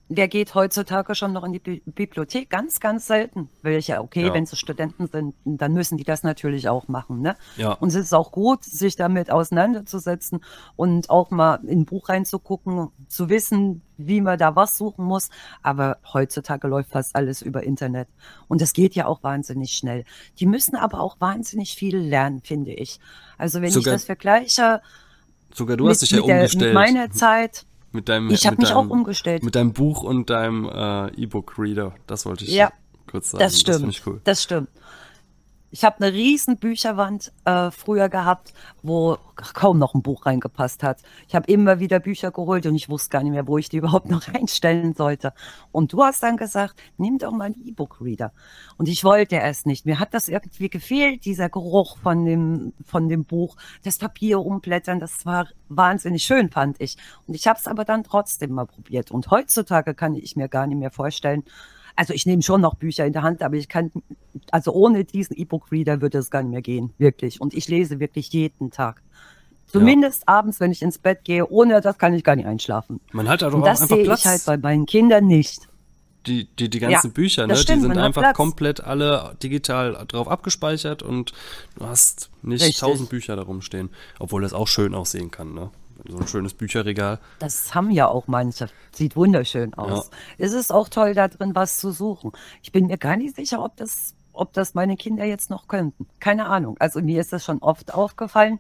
Der 0.09 0.27
geht 0.27 0.53
heutzutage 0.53 1.15
schon 1.15 1.31
noch 1.33 1.43
in 1.43 1.53
die 1.53 1.59
Bi 1.59 1.81
Bibliothek, 1.85 2.49
ganz, 2.49 2.79
ganz 2.79 3.07
selten. 3.07 3.49
Welche, 3.61 3.99
okay, 4.01 4.27
Ja. 4.27 4.33
wenn 4.33 4.45
sie 4.45 4.57
Studenten 4.57 5.07
sind, 5.07 5.33
dann 5.45 5.73
müssen 5.73 5.97
die 5.97 6.03
das 6.03 6.23
natürlich 6.23 6.67
auch 6.69 6.87
machen. 6.87 7.21
Ne? 7.21 7.35
Ja. 7.55 7.71
Und 7.73 7.87
es 7.89 7.95
ist 7.95 8.13
auch 8.13 8.31
gut, 8.31 8.63
sich 8.63 8.95
damit 8.95 9.31
auseinanderzusetzen 9.31 10.41
und 10.75 11.09
auch 11.09 11.31
mal 11.31 11.55
in 11.65 11.79
ein 11.81 11.85
Buch 11.85 12.09
reinzugucken, 12.09 12.89
zu 13.07 13.29
wissen, 13.29 13.81
wie 13.97 14.21
man 14.21 14.37
da 14.37 14.55
was 14.55 14.77
suchen 14.77 15.05
muss. 15.05 15.29
Aber 15.63 15.97
heutzutage 16.13 16.67
läuft 16.67 16.91
fast 16.91 17.15
alles 17.15 17.41
über 17.41 17.63
Internet. 17.63 18.07
Und 18.47 18.61
das 18.61 18.73
geht 18.73 18.93
ja 18.95 19.07
auch 19.07 19.23
wahnsinnig 19.23 19.71
schnell. 19.71 20.03
Die 20.39 20.45
müssen 20.45 20.75
aber 20.75 20.99
auch 20.99 21.19
wahnsinnig 21.21 21.75
viel 21.75 21.97
lernen, 21.97 22.41
finde 22.43 22.73
ich. 22.73 22.99
Also 23.37 23.61
wenn 23.61 23.71
Sogar- 23.71 23.93
ich 23.93 24.01
das 24.01 24.05
vergleiche 24.05 24.81
sogar 25.53 25.77
du 25.77 25.87
hast 25.89 26.01
dich 26.01 26.11
ja 26.11 26.17
mit, 26.17 26.27
der, 26.27 26.35
umgestellt. 26.37 26.63
mit 26.65 26.73
meiner 26.73 27.11
Zeit, 27.11 27.65
mit 27.91 28.09
deinem, 28.09 28.31
ich 28.31 28.45
habe 28.45 28.55
mit 28.55 28.61
mich 28.61 28.71
auch 28.73 28.81
deinem- 28.81 28.91
umgestellt. 28.91 29.43
Mit 29.43 29.55
deinem 29.55 29.73
Buch 29.73 30.03
und 30.03 30.29
deinem 30.29 30.65
äh, 30.65 31.07
E-Book-Reader. 31.21 31.93
Das 32.07 32.25
wollte 32.25 32.43
ich 32.45 32.51
Ja, 32.51 32.71
kurz 33.09 33.31
sagen. 33.31 33.43
Das 33.43 33.53
Das 33.53 33.59
stimmt. 33.61 33.89
ich 33.89 34.05
cool. 34.07 34.21
Das 34.23 34.41
stimmt. 34.43 34.69
Ich 35.73 35.83
habe 35.83 36.05
eine 36.05 36.13
riesen 36.13 36.57
Bücherwand 36.57 37.33
äh, 37.45 37.71
früher 37.71 38.07
gehabt, 38.07 38.53
wo 38.83 39.17
kaum 39.35 39.79
noch 39.79 39.95
ein 39.95 40.03
Buch 40.03 40.27
reingepasst 40.27 40.83
hat. 40.83 41.01
Ich 41.27 41.33
habe 41.33 41.51
immer 41.51 41.79
wieder 41.79 41.99
Bücher 41.99 42.29
geholt 42.29 42.67
und 42.67 42.75
ich 42.75 42.89
wusste 42.89 43.09
gar 43.09 43.23
nicht 43.23 43.31
mehr, 43.31 43.47
wo 43.47 43.57
ich 43.57 43.69
die 43.69 43.77
überhaupt 43.79 44.07
noch 44.07 44.27
reinstellen 44.27 44.93
sollte. 44.93 45.33
Und 45.71 45.91
du 45.91 46.03
hast 46.03 46.21
dann 46.21 46.37
gesagt, 46.37 46.75
nimm 46.97 47.17
doch 47.17 47.31
mal 47.31 47.45
einen 47.45 47.65
E-Book-Reader. 47.65 48.33
Und 48.77 48.87
ich 48.87 49.03
wollte 49.03 49.37
erst 49.37 49.65
nicht. 49.65 49.87
Mir 49.87 49.99
hat 49.99 50.13
das 50.13 50.27
irgendwie 50.27 50.69
gefehlt, 50.69 51.25
dieser 51.25 51.49
Geruch 51.49 51.97
von 51.97 52.23
dem, 52.23 52.73
von 52.85 53.09
dem 53.09 53.25
Buch, 53.25 53.57
das 53.83 53.97
Papier 53.97 54.41
umblättern. 54.41 54.99
Das 54.99 55.25
war 55.25 55.47
wahnsinnig 55.69 56.21
schön, 56.21 56.51
fand 56.51 56.79
ich. 56.81 56.97
Und 57.25 57.33
ich 57.33 57.47
habe 57.47 57.57
es 57.57 57.65
aber 57.65 57.83
dann 57.83 58.03
trotzdem 58.03 58.51
mal 58.51 58.67
probiert. 58.67 59.09
Und 59.09 59.31
heutzutage 59.31 59.95
kann 59.95 60.13
ich 60.13 60.35
mir 60.35 60.49
gar 60.49 60.67
nicht 60.67 60.77
mehr 60.77 60.91
vorstellen, 60.91 61.43
also 61.95 62.13
ich 62.13 62.25
nehme 62.25 62.41
schon 62.41 62.61
noch 62.61 62.75
Bücher 62.75 63.05
in 63.05 63.13
der 63.13 63.21
Hand, 63.23 63.41
aber 63.43 63.55
ich 63.55 63.69
kann, 63.69 63.91
also 64.51 64.71
ohne 64.73 65.03
diesen 65.05 65.35
E-Book-Reader 65.37 66.01
würde 66.01 66.17
es 66.17 66.29
gar 66.31 66.41
nicht 66.43 66.51
mehr 66.51 66.61
gehen, 66.61 66.93
wirklich. 66.97 67.39
Und 67.41 67.53
ich 67.53 67.67
lese 67.67 67.99
wirklich 67.99 68.31
jeden 68.33 68.71
Tag. 68.71 69.01
Zumindest 69.67 70.27
abends, 70.27 70.59
wenn 70.59 70.71
ich 70.71 70.81
ins 70.83 70.99
Bett 70.99 71.23
gehe, 71.23 71.47
ohne 71.47 71.81
das 71.81 71.97
kann 71.97 72.13
ich 72.13 72.23
gar 72.23 72.35
nicht 72.35 72.45
einschlafen. 72.45 72.99
Man 73.11 73.27
hat 73.27 73.41
Und 73.43 73.63
auch 73.63 73.63
das 73.63 73.81
einfach 73.81 73.95
sehe 73.95 74.03
Platz. 74.05 74.19
ich 74.19 74.25
halt 74.27 74.45
bei 74.45 74.57
meinen 74.57 74.85
Kindern 74.85 75.25
nicht. 75.25 75.67
die, 76.27 76.45
die, 76.57 76.69
die 76.69 76.79
ganzen 76.79 77.07
Ja, 77.07 77.13
Bücher, 77.13 77.47
ne, 77.47 77.47
das 77.49 77.59
die 77.59 77.63
stimmt, 77.63 77.81
sind 77.83 77.97
einfach 77.97 78.21
Platz. 78.21 78.37
komplett 78.37 78.81
alle 78.81 79.35
digital 79.41 80.05
drauf 80.07 80.27
abgespeichert 80.27 81.01
und 81.03 81.33
du 81.77 81.85
hast 81.85 82.29
nicht 82.43 82.79
tausend 82.79 83.09
Bücher 83.09 83.35
darum 83.35 83.61
stehen. 83.61 83.89
Obwohl 84.19 84.41
das 84.43 84.53
auch 84.53 84.67
schön 84.67 84.93
aussehen 84.95 85.31
kann, 85.31 85.53
ne? 85.53 85.71
So 86.07 86.17
ein 86.17 86.27
schönes 86.27 86.53
Bücherregal. 86.53 87.19
Das 87.39 87.73
haben 87.73 87.91
ja 87.91 88.07
auch 88.07 88.27
manche. 88.27 88.69
Sieht 88.91 89.15
wunderschön 89.15 89.73
aus. 89.73 90.09
Es 90.37 90.53
ist 90.53 90.71
auch 90.71 90.89
toll, 90.89 91.13
da 91.13 91.27
drin 91.27 91.55
was 91.55 91.77
zu 91.77 91.91
suchen. 91.91 92.31
Ich 92.61 92.71
bin 92.71 92.87
mir 92.87 92.97
gar 92.97 93.15
nicht 93.15 93.35
sicher, 93.35 93.63
ob 93.63 93.77
das, 93.77 94.15
ob 94.33 94.53
das 94.53 94.73
meine 94.73 94.97
Kinder 94.97 95.25
jetzt 95.25 95.49
noch 95.49 95.67
könnten. 95.67 96.07
Keine 96.19 96.47
Ahnung. 96.47 96.75
Also 96.79 97.01
mir 97.01 97.21
ist 97.21 97.31
das 97.31 97.45
schon 97.45 97.59
oft 97.59 97.93
aufgefallen, 97.93 98.59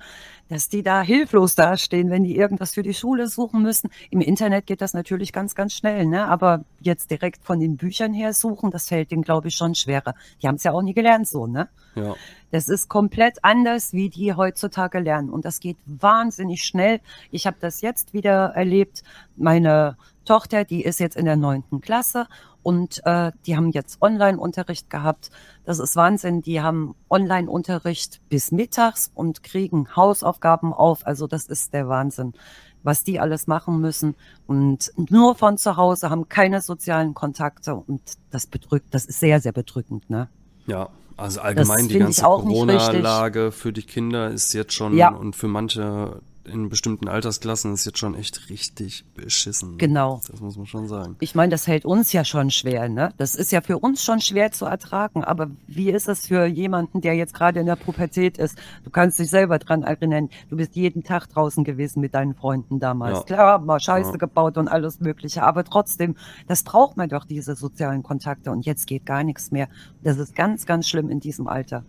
dass 0.49 0.69
die 0.69 0.83
da 0.83 1.01
hilflos 1.01 1.55
dastehen, 1.55 2.09
wenn 2.09 2.23
die 2.23 2.37
irgendwas 2.37 2.73
für 2.73 2.83
die 2.83 2.93
Schule 2.93 3.27
suchen 3.27 3.61
müssen. 3.61 3.89
Im 4.09 4.21
Internet 4.21 4.67
geht 4.67 4.81
das 4.81 4.93
natürlich 4.93 5.33
ganz, 5.33 5.55
ganz 5.55 5.73
schnell, 5.73 6.05
ne? 6.05 6.27
Aber 6.27 6.63
jetzt 6.79 7.11
direkt 7.11 7.43
von 7.43 7.59
den 7.59 7.77
Büchern 7.77 8.13
her 8.13 8.33
suchen, 8.33 8.71
das 8.71 8.87
fällt 8.87 9.11
denen, 9.11 9.23
glaube 9.23 9.47
ich, 9.47 9.55
schon 9.55 9.75
schwerer. 9.75 10.15
Die 10.41 10.47
haben 10.47 10.55
es 10.55 10.63
ja 10.63 10.71
auch 10.71 10.81
nie 10.81 10.93
gelernt 10.93 11.27
so, 11.27 11.47
ne? 11.47 11.69
Ja. 11.95 12.15
Das 12.51 12.69
ist 12.69 12.87
komplett 12.87 13.43
anders, 13.43 13.93
wie 13.93 14.09
die 14.09 14.33
heutzutage 14.33 14.99
lernen. 14.99 15.29
Und 15.29 15.45
das 15.45 15.59
geht 15.59 15.77
wahnsinnig 15.85 16.63
schnell. 16.63 17.01
Ich 17.31 17.47
habe 17.47 17.57
das 17.59 17.81
jetzt 17.81 18.13
wieder 18.13 18.53
erlebt. 18.55 19.03
Meine 19.35 19.97
Tochter, 20.25 20.63
die 20.63 20.83
ist 20.83 20.99
jetzt 20.99 21.15
in 21.15 21.25
der 21.25 21.35
neunten 21.35 21.81
Klasse 21.81 22.27
und 22.63 23.05
äh, 23.05 23.31
die 23.45 23.55
haben 23.57 23.69
jetzt 23.71 24.01
Online-Unterricht 24.01 24.89
gehabt. 24.89 25.29
Das 25.65 25.79
ist 25.79 25.95
Wahnsinn. 25.95 26.41
Die 26.41 26.61
haben 26.61 26.95
Online-Unterricht 27.09 28.21
bis 28.29 28.51
mittags 28.51 29.11
und 29.13 29.43
kriegen 29.43 29.95
Hausaufgaben 29.95 30.73
auf. 30.73 31.05
Also 31.05 31.27
das 31.27 31.45
ist 31.45 31.73
der 31.73 31.87
Wahnsinn, 31.89 32.33
was 32.81 33.03
die 33.03 33.19
alles 33.19 33.47
machen 33.47 33.79
müssen. 33.81 34.15
Und 34.47 34.91
nur 35.09 35.35
von 35.35 35.57
zu 35.57 35.75
Hause 35.77 36.09
haben 36.09 36.29
keine 36.29 36.61
sozialen 36.61 37.13
Kontakte. 37.13 37.75
Und 37.75 38.01
das 38.31 38.47
bedrückt, 38.47 38.87
das 38.91 39.05
ist 39.05 39.19
sehr, 39.19 39.41
sehr 39.41 39.51
bedrückend, 39.51 40.09
ne? 40.09 40.29
Ja, 40.65 40.87
also 41.17 41.41
allgemein 41.41 41.87
die 41.87 41.93
finde 41.95 42.09
ich 42.11 42.17
ganze. 42.17 42.23
Corona-Lage 42.23 43.51
für 43.51 43.73
die 43.73 43.83
Kinder 43.83 44.31
ist 44.31 44.53
jetzt 44.53 44.73
schon 44.73 44.95
Ja. 44.95 45.09
und 45.09 45.35
für 45.35 45.47
manche 45.47 46.21
in 46.45 46.67
bestimmten 46.69 47.07
Altersklassen 47.07 47.73
ist 47.73 47.85
jetzt 47.85 47.97
schon 47.99 48.15
echt 48.15 48.49
richtig 48.49 49.05
beschissen. 49.15 49.77
Genau. 49.77 50.19
Das 50.29 50.41
muss 50.41 50.57
man 50.57 50.65
schon 50.65 50.87
sagen. 50.87 51.15
Ich 51.21 51.35
meine, 51.35 51.51
das 51.51 51.67
hält 51.67 51.85
uns 51.85 52.11
ja 52.11 52.25
schon 52.25 52.51
schwer, 52.51 52.89
ne? 52.89 53.13
Das 53.17 53.35
ist 53.35 53.51
ja 53.51 53.61
für 53.61 53.77
uns 53.79 54.03
schon 54.03 54.19
schwer 54.19 54.51
zu 54.51 54.65
ertragen. 54.65 55.23
Aber 55.23 55.49
wie 55.67 55.89
ist 55.89 56.09
es 56.09 56.27
für 56.27 56.45
jemanden, 56.45 56.99
der 56.99 57.13
jetzt 57.15 57.33
gerade 57.33 57.61
in 57.61 57.65
der 57.65 57.77
Pubertät 57.77 58.37
ist? 58.37 58.57
Du 58.83 58.89
kannst 58.89 59.19
dich 59.19 59.29
selber 59.29 59.57
dran 59.57 59.83
erinnern. 59.83 60.29
Du 60.49 60.57
bist 60.57 60.75
jeden 60.75 61.03
Tag 61.03 61.29
draußen 61.29 61.63
gewesen 61.63 62.01
mit 62.01 62.13
deinen 62.13 62.35
Freunden 62.35 62.79
damals. 62.79 63.19
Ja. 63.19 63.23
Klar, 63.23 63.59
mal 63.59 63.79
Scheiße 63.79 64.11
Ja. 64.11 64.17
gebaut 64.17 64.57
und 64.57 64.67
alles 64.67 64.99
Mögliche. 64.99 65.43
Aber 65.43 65.63
trotzdem, 65.63 66.15
das 66.47 66.63
braucht 66.63 66.97
man 66.97 67.07
doch, 67.07 67.23
diese 67.23 67.55
sozialen 67.55 68.03
Kontakte. 68.03 68.51
Und 68.51 68.65
jetzt 68.65 68.87
geht 68.87 69.05
gar 69.05 69.23
nichts 69.23 69.51
mehr. 69.51 69.69
Das 70.03 70.17
ist 70.17 70.35
ganz, 70.35 70.65
ganz 70.65 70.89
schlimm 70.89 71.09
in 71.09 71.21
diesem 71.21 71.47
Alter. 71.47 71.85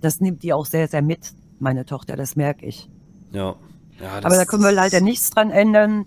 Das 0.00 0.20
nimmt 0.20 0.44
die 0.44 0.52
auch 0.52 0.66
sehr, 0.66 0.86
sehr 0.86 1.02
mit, 1.02 1.32
meine 1.58 1.84
Tochter. 1.84 2.14
Das 2.16 2.36
merke 2.36 2.66
ich. 2.66 2.88
Ja. 3.32 3.56
Ja 4.02 4.16
Aber 4.22 4.36
da 4.36 4.44
können 4.44 4.62
wir 4.62 4.72
leider 4.72 5.00
nichts 5.00 5.30
dran 5.30 5.50
ändern. 5.50 6.06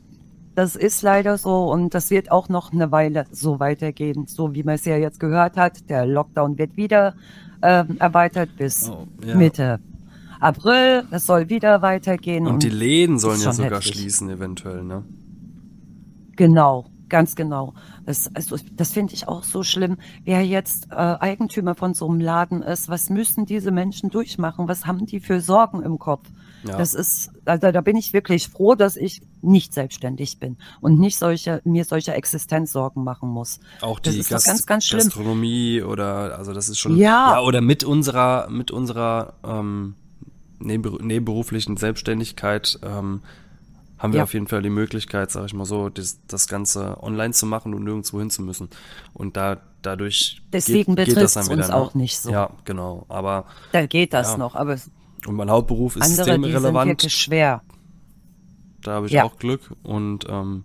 Das 0.55 0.75
ist 0.75 1.01
leider 1.01 1.37
so 1.37 1.71
und 1.71 1.95
das 1.95 2.11
wird 2.11 2.31
auch 2.31 2.47
noch 2.47 2.71
eine 2.71 2.91
Weile 2.91 3.25
so 3.31 3.59
weitergehen, 3.59 4.27
so 4.27 4.53
wie 4.53 4.63
man 4.63 4.75
es 4.75 4.85
ja 4.85 4.97
jetzt 4.97 5.19
gehört 5.19 5.57
hat. 5.57 5.89
Der 5.89 6.05
Lockdown 6.05 6.57
wird 6.57 6.77
wieder 6.77 7.15
ähm, 7.63 7.97
erweitert 7.99 8.55
bis 8.57 8.89
Oh, 8.89 9.07
ja. 9.25 9.35
Mitte 9.35 9.79
April. 10.39 11.05
Es 11.09 11.25
soll 11.25 11.49
wieder 11.49 11.81
weitergehen. 11.81 12.45
Und 12.45 12.61
die 12.63 12.69
Läden 12.69 13.17
sollen 13.17 13.41
ja 13.41 13.53
sogar 13.53 13.79
heftig. 13.79 13.95
schließen, 13.95 14.29
eventuell, 14.29 14.83
ne? 14.83 15.03
Genau, 16.35 16.85
ganz 17.09 17.35
genau. 17.35 17.73
Das, 18.05 18.29
also, 18.35 18.57
das 18.75 18.91
finde 18.91 19.13
ich 19.13 19.27
auch 19.27 19.43
so 19.43 19.63
schlimm. 19.63 19.97
Wer 20.25 20.45
jetzt 20.45 20.91
äh, 20.91 20.95
Eigentümer 20.95 21.75
von 21.75 21.93
so 21.93 22.09
einem 22.09 22.19
Laden 22.19 22.61
ist, 22.61 22.89
was 22.89 23.09
müssen 23.09 23.45
diese 23.45 23.71
Menschen 23.71 24.09
durchmachen? 24.09 24.67
Was 24.67 24.85
haben 24.85 25.05
die 25.05 25.19
für 25.19 25.39
Sorgen 25.39 25.81
im 25.81 25.97
Kopf? 25.97 26.27
Ja. 26.63 26.77
Das 26.77 26.93
ist, 26.93 27.29
also 27.45 27.71
da 27.71 27.81
bin 27.81 27.97
ich 27.97 28.13
wirklich 28.13 28.47
froh, 28.47 28.75
dass 28.75 28.95
ich 28.95 29.21
nicht 29.41 29.73
selbstständig 29.73 30.39
bin 30.39 30.57
und 30.81 30.99
nicht 30.99 31.17
solche, 31.17 31.61
mir 31.65 31.83
solche 31.85 32.13
Existenzsorgen 32.13 33.03
machen 33.03 33.29
muss. 33.29 33.59
Auch 33.81 33.99
die 33.99 34.23
Gast 34.23 34.45
ganz, 34.47 34.65
ganz. 34.65 34.89
Gastronomie 34.89 35.81
oder 35.81 36.37
also 36.37 36.53
das 36.53 36.69
ist 36.69 36.79
schon 36.79 36.95
Ja. 36.97 37.41
oder 37.41 37.59
mit 37.61 37.83
unserer 37.83 38.49
mit 38.49 38.71
unserer 38.71 39.33
ähm, 39.43 39.95
nebenberu- 40.61 41.03
nebenberuflichen 41.03 41.75
Selbstständigkeit 41.75 42.79
ähm, 42.83 43.21
haben 43.97 44.13
wir 44.13 44.17
Ja. 44.19 44.23
auf 44.23 44.33
jeden 44.33 44.47
Fall 44.47 44.61
die 44.61 44.69
Möglichkeit, 44.69 45.31
sag 45.31 45.45
ich 45.45 45.53
mal 45.53 45.65
so, 45.65 45.89
das, 45.89 46.19
das 46.27 46.47
Ganze 46.47 47.01
online 47.01 47.33
zu 47.33 47.45
machen 47.45 47.73
und 47.73 47.83
nirgendwo 47.83 48.19
hin 48.19 48.29
zu 48.29 48.41
müssen. 48.41 48.69
Und 49.13 49.37
da 49.37 49.57
dadurch 49.81 50.41
Deswegen 50.53 50.95
geht, 50.95 51.07
geht 51.07 51.17
das 51.17 51.33
dann 51.33 51.45
wieder, 51.45 51.55
uns 51.57 51.67
ne? 51.67 51.75
auch 51.75 51.93
nicht 51.93 52.17
so. 52.19 52.29
Ja, 52.31 52.49
genau. 52.65 53.05
Aber 53.09 53.45
Da 53.73 53.85
geht 53.85 54.13
das 54.13 54.31
Ja. 54.31 54.37
noch, 54.37 54.55
aber 54.55 54.77
und 55.27 55.35
mein 55.35 55.49
Hauptberuf 55.49 55.95
ist 55.95 56.01
andere, 56.03 56.25
die 56.25 56.31
sind 56.31 56.43
systemrelevant. 56.43 56.89
wirklich 56.89 57.13
schwer. 57.13 57.61
Da 58.81 58.91
habe 58.93 59.07
ich 59.07 59.13
Ja. 59.13 59.23
auch 59.23 59.37
Glück 59.37 59.71
und 59.83 60.25
ähm, 60.29 60.63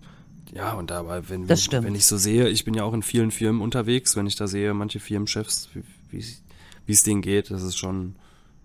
ja, 0.53 0.73
und 0.73 0.89
dabei, 0.89 1.29
wenn, 1.29 1.47
wenn, 1.47 1.95
ich 1.95 2.05
so 2.05 2.17
sehe, 2.17 2.49
ich 2.49 2.65
bin 2.65 2.73
ja 2.73 2.83
auch 2.83 2.93
in 2.93 3.03
vielen 3.03 3.31
Firmen 3.31 3.61
unterwegs, 3.61 4.15
wenn 4.15 4.25
ich 4.27 4.35
da 4.35 4.47
sehe, 4.47 4.73
manche 4.73 4.99
Firmenchefs, 4.99 5.69
wie 6.09 6.17
es- 6.17 6.41
es 6.87 7.03
denen 7.03 7.21
geht, 7.21 7.51
das 7.51 7.61
ist 7.63 7.77
schon, 7.77 8.15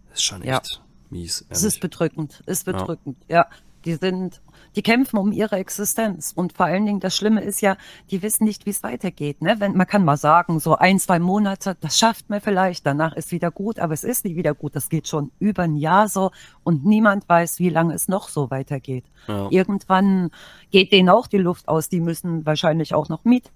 das 0.08 0.18
ist 0.20 0.24
schon 0.24 0.40
echt 0.42 0.48
Ja. 0.48 0.78
mies. 1.10 1.44
Es 1.50 1.58
ehrlich. 1.62 1.74
ist 1.76 1.80
bedrückend, 1.80 2.42
ist 2.46 2.64
bedrückend, 2.64 3.18
ja. 3.28 3.46
Die 3.84 3.94
sind, 3.96 4.40
die 4.76 4.82
kämpfen 4.82 5.18
um 5.18 5.32
ihre 5.32 5.56
Existenz. 5.56 6.32
Und 6.34 6.52
vor 6.52 6.66
allen 6.66 6.86
Dingen, 6.86 7.00
das 7.00 7.16
Schlimme 7.16 7.42
ist 7.42 7.60
ja, 7.60 7.76
die 8.10 8.22
wissen 8.22 8.44
nicht, 8.44 8.66
wie 8.66 8.70
es 8.70 8.82
weitergeht. 8.82 9.42
Ne? 9.42 9.56
Wenn, 9.58 9.76
man 9.76 9.86
kann 9.86 10.04
mal 10.04 10.16
sagen, 10.16 10.60
so 10.60 10.76
ein, 10.76 10.98
zwei 10.98 11.18
Monate, 11.18 11.76
das 11.80 11.98
schafft 11.98 12.30
man 12.30 12.40
vielleicht, 12.40 12.86
danach 12.86 13.14
ist 13.14 13.32
wieder 13.32 13.50
gut, 13.50 13.78
aber 13.78 13.94
es 13.94 14.04
ist 14.04 14.24
nicht 14.24 14.36
wieder 14.36 14.54
gut. 14.54 14.74
Das 14.74 14.88
geht 14.88 15.08
schon 15.08 15.30
über 15.38 15.62
ein 15.62 15.76
Jahr 15.76 16.08
so 16.08 16.30
und 16.62 16.84
niemand 16.84 17.28
weiß, 17.28 17.58
wie 17.58 17.70
lange 17.70 17.94
es 17.94 18.08
noch 18.08 18.28
so 18.28 18.50
weitergeht. 18.50 19.04
Ja. 19.28 19.48
Irgendwann 19.50 20.30
geht 20.70 20.92
denen 20.92 21.08
auch 21.08 21.26
die 21.26 21.38
Luft 21.38 21.68
aus. 21.68 21.88
Die 21.88 22.00
müssen 22.00 22.44
wahrscheinlich 22.44 22.94
auch 22.94 23.08
noch 23.08 23.24
Miete 23.24 23.50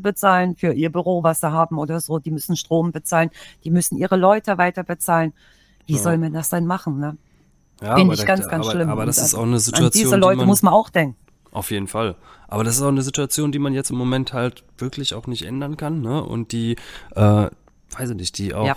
bezahlen 0.00 0.56
für 0.56 0.72
ihr 0.72 0.90
Büro, 0.90 1.22
was 1.22 1.40
sie 1.40 1.50
haben 1.50 1.78
oder 1.78 2.00
so. 2.00 2.18
Die 2.18 2.30
müssen 2.30 2.56
Strom 2.56 2.92
bezahlen. 2.92 3.30
Die 3.64 3.70
müssen 3.70 3.96
ihre 3.96 4.16
Leute 4.16 4.58
weiter 4.58 4.82
bezahlen. 4.82 5.32
Wie 5.86 5.94
ja. 5.94 5.98
soll 6.00 6.18
man 6.18 6.32
das 6.32 6.50
denn 6.50 6.66
machen? 6.66 6.98
Ne? 6.98 7.16
Ja, 7.82 7.96
Finde 7.96 8.14
ich 8.14 8.24
ganz, 8.24 8.48
ganz 8.48 8.64
aber, 8.64 8.70
schlimm. 8.70 8.88
Aber 8.88 9.06
das 9.06 9.18
ist 9.18 9.34
auch 9.34 9.42
eine 9.42 9.58
Situation. 9.58 9.86
An 9.86 9.92
diese 9.92 10.16
Leute 10.16 10.38
man, 10.38 10.46
muss 10.46 10.62
man 10.62 10.72
auch 10.72 10.88
denken. 10.88 11.16
Auf 11.52 11.70
jeden 11.70 11.88
Fall. 11.88 12.16
Aber 12.48 12.64
das 12.64 12.76
ist 12.76 12.82
auch 12.82 12.88
eine 12.88 13.02
Situation, 13.02 13.52
die 13.52 13.58
man 13.58 13.74
jetzt 13.74 13.90
im 13.90 13.96
Moment 13.96 14.32
halt 14.32 14.64
wirklich 14.78 15.14
auch 15.14 15.26
nicht 15.26 15.44
ändern 15.44 15.76
kann, 15.76 16.00
ne? 16.00 16.22
Und 16.22 16.52
die, 16.52 16.76
äh, 17.14 17.20
weiß 17.20 18.10
ich 18.10 18.16
nicht, 18.16 18.38
die 18.38 18.54
auch 18.54 18.66
ja. 18.66 18.76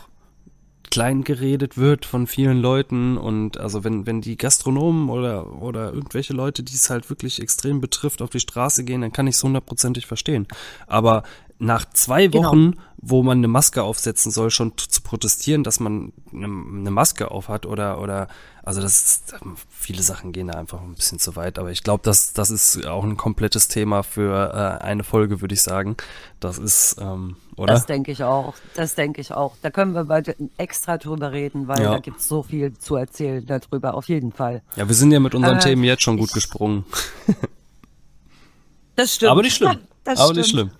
klein 0.90 1.24
geredet 1.24 1.78
wird 1.78 2.06
von 2.06 2.26
vielen 2.26 2.60
Leuten 2.60 3.18
und 3.18 3.60
also 3.60 3.84
wenn, 3.84 4.06
wenn 4.06 4.22
die 4.22 4.38
Gastronomen 4.38 5.10
oder, 5.10 5.62
oder 5.62 5.94
irgendwelche 5.94 6.34
Leute, 6.34 6.64
die 6.64 6.74
es 6.74 6.90
halt 6.90 7.10
wirklich 7.10 7.42
extrem 7.42 7.80
betrifft, 7.80 8.22
auf 8.22 8.30
die 8.30 8.40
Straße 8.40 8.84
gehen, 8.84 9.02
dann 9.02 9.12
kann 9.12 9.28
ich 9.28 9.36
es 9.36 9.44
hundertprozentig 9.44 10.08
verstehen. 10.08 10.48
Aber 10.88 11.24
nach 11.60 11.86
zwei 11.94 12.28
genau. 12.28 12.48
Wochen, 12.50 12.72
genau. 12.72 12.84
wo 12.98 13.24
man 13.24 13.38
eine 13.38 13.48
Maske 13.48 13.84
aufsetzen 13.84 14.32
soll, 14.32 14.50
schon 14.50 14.78
zu 14.78 15.02
protestieren, 15.02 15.64
dass 15.64 15.80
man 15.80 16.14
eine, 16.34 16.46
eine 16.46 16.92
Maske 16.92 17.32
aufhat 17.32 17.66
oder 17.66 18.02
oder 18.02 18.28
also 18.64 18.82
das 18.82 19.02
ist, 19.02 19.36
viele 19.70 20.04
Sachen 20.04 20.32
gehen 20.32 20.48
da 20.48 20.60
einfach 20.60 20.82
ein 20.82 20.96
bisschen 20.96 21.20
zu 21.20 21.36
weit, 21.36 21.60
aber 21.60 21.72
ich 21.72 21.84
glaube, 21.84 22.02
das 22.04 22.34
das 22.34 22.50
ist 22.50 22.86
auch 22.86 23.04
ein 23.04 23.18
komplettes 23.18 23.68
Thema 23.68 24.04
für 24.04 24.54
äh, 24.54 24.84
eine 24.84 25.04
Folge, 25.04 25.42
würde 25.42 25.54
ich 25.54 25.62
sagen. 25.62 25.98
Das 26.40 26.58
ist 26.58 26.98
ähm, 27.00 27.36
oder? 27.60 27.74
Das 27.74 27.86
denke 27.86 28.14
ich 28.14 28.24
auch. 28.24 28.54
Das 28.76 28.96
denke 28.96 29.20
ich 29.20 29.34
auch. 29.34 29.56
Da 29.62 29.70
können 29.70 29.94
wir 29.94 30.06
bald 30.06 30.34
extra 30.58 30.98
drüber 30.98 31.34
reden, 31.34 31.68
weil 31.68 31.82
ja. 31.82 31.92
da 31.92 32.00
gibt 32.00 32.20
es 32.20 32.28
so 32.30 32.42
viel 32.42 32.78
zu 32.78 32.96
erzählen 32.96 33.46
darüber, 33.46 33.96
auf 33.96 34.08
jeden 34.08 34.32
Fall. 34.32 34.62
Ja, 34.78 34.88
wir 34.88 34.96
sind 34.96 35.12
ja 35.12 35.20
mit 35.20 35.36
unseren 35.36 35.58
äh, 35.58 35.62
Themen 35.62 35.84
jetzt 35.84 36.04
schon 36.04 36.16
gut 36.16 36.32
gesprungen. 36.32 36.86
das 38.96 39.16
stimmt. 39.16 39.32
Aber 39.32 39.42
nicht 39.42 39.58
schlimm. 39.58 39.80
Das 40.06 40.18
aber 40.18 40.28
stimmt. 40.30 40.38
nicht 40.38 40.50
schlimm. 40.50 40.72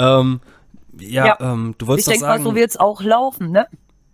Ähm, 0.00 0.40
ja, 0.98 1.26
ja. 1.26 1.38
Ähm, 1.40 1.74
du 1.78 1.86
wolltest 1.86 2.08
ich 2.08 2.12
denk 2.12 2.20
sagen. 2.22 2.42
Mal, 2.42 2.50
so 2.50 2.56
wird 2.56 2.70
es 2.70 2.76
auch 2.76 3.02
laufen, 3.02 3.50
ne? 3.50 3.66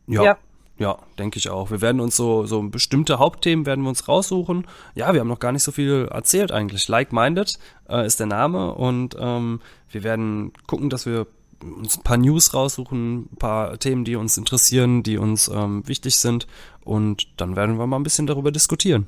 Ja. 0.07 0.23
ja. 0.23 0.39
Ja, 0.79 0.99
denke 1.19 1.39
ich 1.39 1.49
auch. 1.49 1.71
Wir 1.71 1.81
werden 1.81 2.03
uns 2.03 2.17
so, 2.17 2.45
so 2.45 2.63
bestimmte 2.63 3.19
Hauptthemen 3.19 3.65
werden 3.65 3.83
wir 3.83 3.89
uns 3.89 4.09
raussuchen. 4.09 4.67
Ja, 4.95 5.15
wir 5.15 5.21
haben 5.21 5.29
noch 5.29 5.39
gar 5.39 5.53
nicht 5.53 5.63
so 5.63 5.73
viel 5.73 6.07
erzählt 6.11 6.53
eigentlich. 6.53 6.87
Like-Minded 6.87 7.59
äh, 7.89 8.05
ist 8.05 8.21
der 8.21 8.27
Name 8.27 8.75
und 8.75 9.17
ähm, 9.19 9.61
wir 9.89 10.05
werden 10.05 10.53
gucken, 10.67 10.91
dass 10.91 11.07
wir 11.07 11.29
uns 11.63 11.97
ein 11.97 12.03
paar 12.03 12.19
News 12.19 12.53
raussuchen, 12.53 13.29
ein 13.33 13.37
paar 13.39 13.79
Themen, 13.79 14.05
die 14.05 14.17
uns 14.17 14.37
interessieren, 14.37 15.03
die 15.03 15.17
uns 15.17 15.49
ähm, 15.49 15.89
wichtig 15.89 16.17
sind 16.17 16.47
und 16.85 17.41
dann 17.41 17.57
werden 17.57 17.79
wir 17.79 17.87
mal 17.87 17.97
ein 17.97 18.03
bisschen 18.03 18.27
darüber 18.27 18.53
diskutieren. 18.53 19.07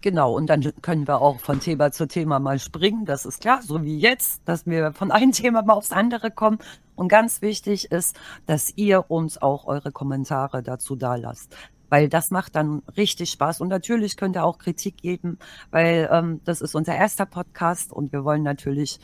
Genau, 0.00 0.32
und 0.32 0.46
dann 0.46 0.62
können 0.80 1.08
wir 1.08 1.20
auch 1.20 1.40
von 1.40 1.58
Thema 1.58 1.90
zu 1.90 2.06
Thema 2.06 2.38
mal 2.38 2.60
springen, 2.60 3.04
das 3.04 3.26
ist 3.26 3.40
klar, 3.40 3.62
so 3.62 3.82
wie 3.82 3.98
jetzt, 3.98 4.42
dass 4.44 4.64
wir 4.64 4.92
von 4.92 5.10
einem 5.10 5.32
Thema 5.32 5.62
mal 5.62 5.74
aufs 5.74 5.90
andere 5.90 6.30
kommen. 6.30 6.58
Und 6.94 7.08
ganz 7.08 7.42
wichtig 7.42 7.90
ist, 7.90 8.16
dass 8.46 8.72
ihr 8.76 9.10
uns 9.10 9.40
auch 9.40 9.66
eure 9.66 9.92
Kommentare 9.92 10.62
dazu 10.62 10.96
da 10.96 11.16
lasst 11.16 11.56
weil 11.90 12.08
das 12.08 12.30
macht 12.30 12.54
dann 12.54 12.82
richtig 12.96 13.30
Spaß. 13.30 13.60
Und 13.60 13.68
natürlich 13.68 14.16
könnt 14.16 14.36
ihr 14.36 14.44
auch 14.44 14.58
Kritik 14.58 14.98
geben, 14.98 15.38
weil 15.70 16.08
ähm, 16.12 16.40
das 16.44 16.60
ist 16.60 16.74
unser 16.74 16.94
erster 16.94 17.26
Podcast 17.26 17.92
und 17.92 18.12
wir 18.12 18.24
wollen 18.24 18.42
natürlich 18.42 19.00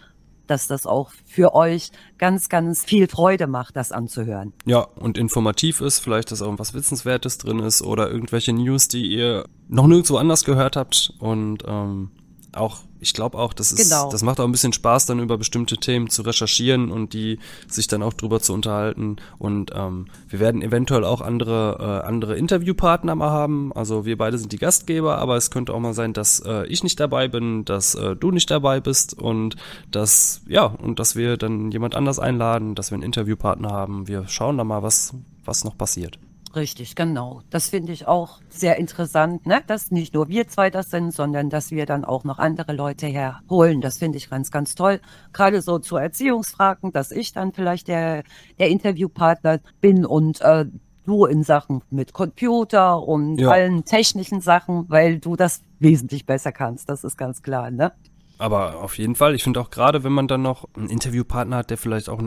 dass 0.46 0.66
das 0.66 0.86
auch 0.86 1.10
für 1.24 1.54
euch 1.54 1.90
ganz, 2.18 2.48
ganz 2.48 2.84
viel 2.84 3.08
Freude 3.08 3.46
macht, 3.46 3.76
das 3.76 3.92
anzuhören. 3.92 4.52
Ja, 4.64 4.80
und 4.80 5.18
informativ 5.18 5.80
ist, 5.80 6.00
vielleicht, 6.00 6.30
dass 6.30 6.42
auch 6.42 6.58
was 6.58 6.74
Wissenswertes 6.74 7.38
drin 7.38 7.58
ist 7.60 7.82
oder 7.82 8.10
irgendwelche 8.10 8.52
News, 8.52 8.88
die 8.88 9.06
ihr 9.06 9.44
noch 9.68 9.86
nirgendwo 9.86 10.16
anders 10.16 10.44
gehört 10.44 10.76
habt 10.76 11.12
und 11.18 11.64
ähm, 11.66 12.10
auch, 12.56 12.78
ich 13.00 13.12
glaube 13.12 13.38
auch, 13.38 13.52
das 13.52 13.72
ist, 13.72 13.82
genau. 13.82 14.10
das 14.10 14.22
macht 14.22 14.40
auch 14.40 14.44
ein 14.44 14.52
bisschen 14.52 14.72
Spaß, 14.72 15.06
dann 15.06 15.20
über 15.20 15.38
bestimmte 15.38 15.76
Themen 15.76 16.08
zu 16.08 16.22
recherchieren 16.22 16.90
und 16.90 17.12
die 17.12 17.38
sich 17.68 17.86
dann 17.86 18.02
auch 18.02 18.12
drüber 18.12 18.40
zu 18.40 18.52
unterhalten. 18.52 19.16
Und 19.38 19.72
ähm, 19.74 20.06
wir 20.28 20.40
werden 20.40 20.62
eventuell 20.62 21.04
auch 21.04 21.20
andere, 21.20 22.02
äh, 22.02 22.06
andere 22.06 22.36
Interviewpartner 22.36 23.14
mal 23.14 23.30
haben. 23.30 23.72
Also 23.74 24.04
wir 24.04 24.16
beide 24.16 24.38
sind 24.38 24.52
die 24.52 24.58
Gastgeber, 24.58 25.18
aber 25.18 25.36
es 25.36 25.50
könnte 25.50 25.74
auch 25.74 25.80
mal 25.80 25.94
sein, 25.94 26.12
dass 26.12 26.40
äh, 26.40 26.66
ich 26.66 26.82
nicht 26.82 26.98
dabei 27.00 27.28
bin, 27.28 27.64
dass 27.64 27.94
äh, 27.94 28.16
du 28.16 28.30
nicht 28.30 28.50
dabei 28.50 28.80
bist 28.80 29.14
und 29.14 29.56
dass, 29.90 30.42
ja, 30.46 30.64
und 30.64 30.98
dass 30.98 31.16
wir 31.16 31.36
dann 31.36 31.70
jemand 31.70 31.94
anders 31.94 32.18
einladen, 32.18 32.74
dass 32.74 32.90
wir 32.90 32.96
einen 32.96 33.04
Interviewpartner 33.04 33.70
haben. 33.70 34.08
Wir 34.08 34.28
schauen 34.28 34.58
da 34.58 34.64
mal, 34.64 34.82
was, 34.82 35.14
was 35.44 35.64
noch 35.64 35.76
passiert. 35.76 36.18
Richtig, 36.54 36.94
genau. 36.94 37.42
Das 37.50 37.70
finde 37.70 37.92
ich 37.92 38.06
auch 38.06 38.40
sehr 38.48 38.76
interessant, 38.76 39.44
ne? 39.46 39.62
dass 39.66 39.90
nicht 39.90 40.14
nur 40.14 40.28
wir 40.28 40.46
zwei 40.46 40.70
das 40.70 40.90
sind, 40.90 41.12
sondern 41.12 41.50
dass 41.50 41.72
wir 41.72 41.84
dann 41.84 42.04
auch 42.04 42.22
noch 42.22 42.38
andere 42.38 42.72
Leute 42.72 43.06
herholen. 43.06 43.80
Das 43.80 43.98
finde 43.98 44.18
ich 44.18 44.30
ganz, 44.30 44.50
ganz 44.50 44.74
toll. 44.74 45.00
Gerade 45.32 45.62
so 45.62 45.78
zu 45.80 45.96
Erziehungsfragen, 45.96 46.92
dass 46.92 47.10
ich 47.10 47.32
dann 47.32 47.52
vielleicht 47.52 47.88
der, 47.88 48.22
der 48.58 48.68
Interviewpartner 48.68 49.60
bin 49.80 50.06
und 50.06 50.40
äh, 50.42 50.66
du 51.04 51.26
in 51.26 51.42
Sachen 51.42 51.82
mit 51.90 52.12
Computer 52.12 53.02
und 53.02 53.38
ja. 53.38 53.50
allen 53.50 53.84
technischen 53.84 54.40
Sachen, 54.40 54.86
weil 54.88 55.18
du 55.18 55.36
das 55.36 55.62
wesentlich 55.80 56.24
besser 56.24 56.52
kannst. 56.52 56.88
Das 56.88 57.04
ist 57.04 57.16
ganz 57.16 57.42
klar, 57.42 57.70
ne? 57.70 57.92
Aber 58.38 58.82
auf 58.82 58.98
jeden 58.98 59.14
Fall. 59.14 59.34
Ich 59.34 59.44
finde 59.44 59.60
auch 59.60 59.70
gerade, 59.70 60.04
wenn 60.04 60.12
man 60.12 60.28
dann 60.28 60.42
noch 60.42 60.68
einen 60.76 60.88
Interviewpartner 60.88 61.58
hat, 61.58 61.70
der 61.70 61.78
vielleicht 61.78 62.08
auch 62.08 62.20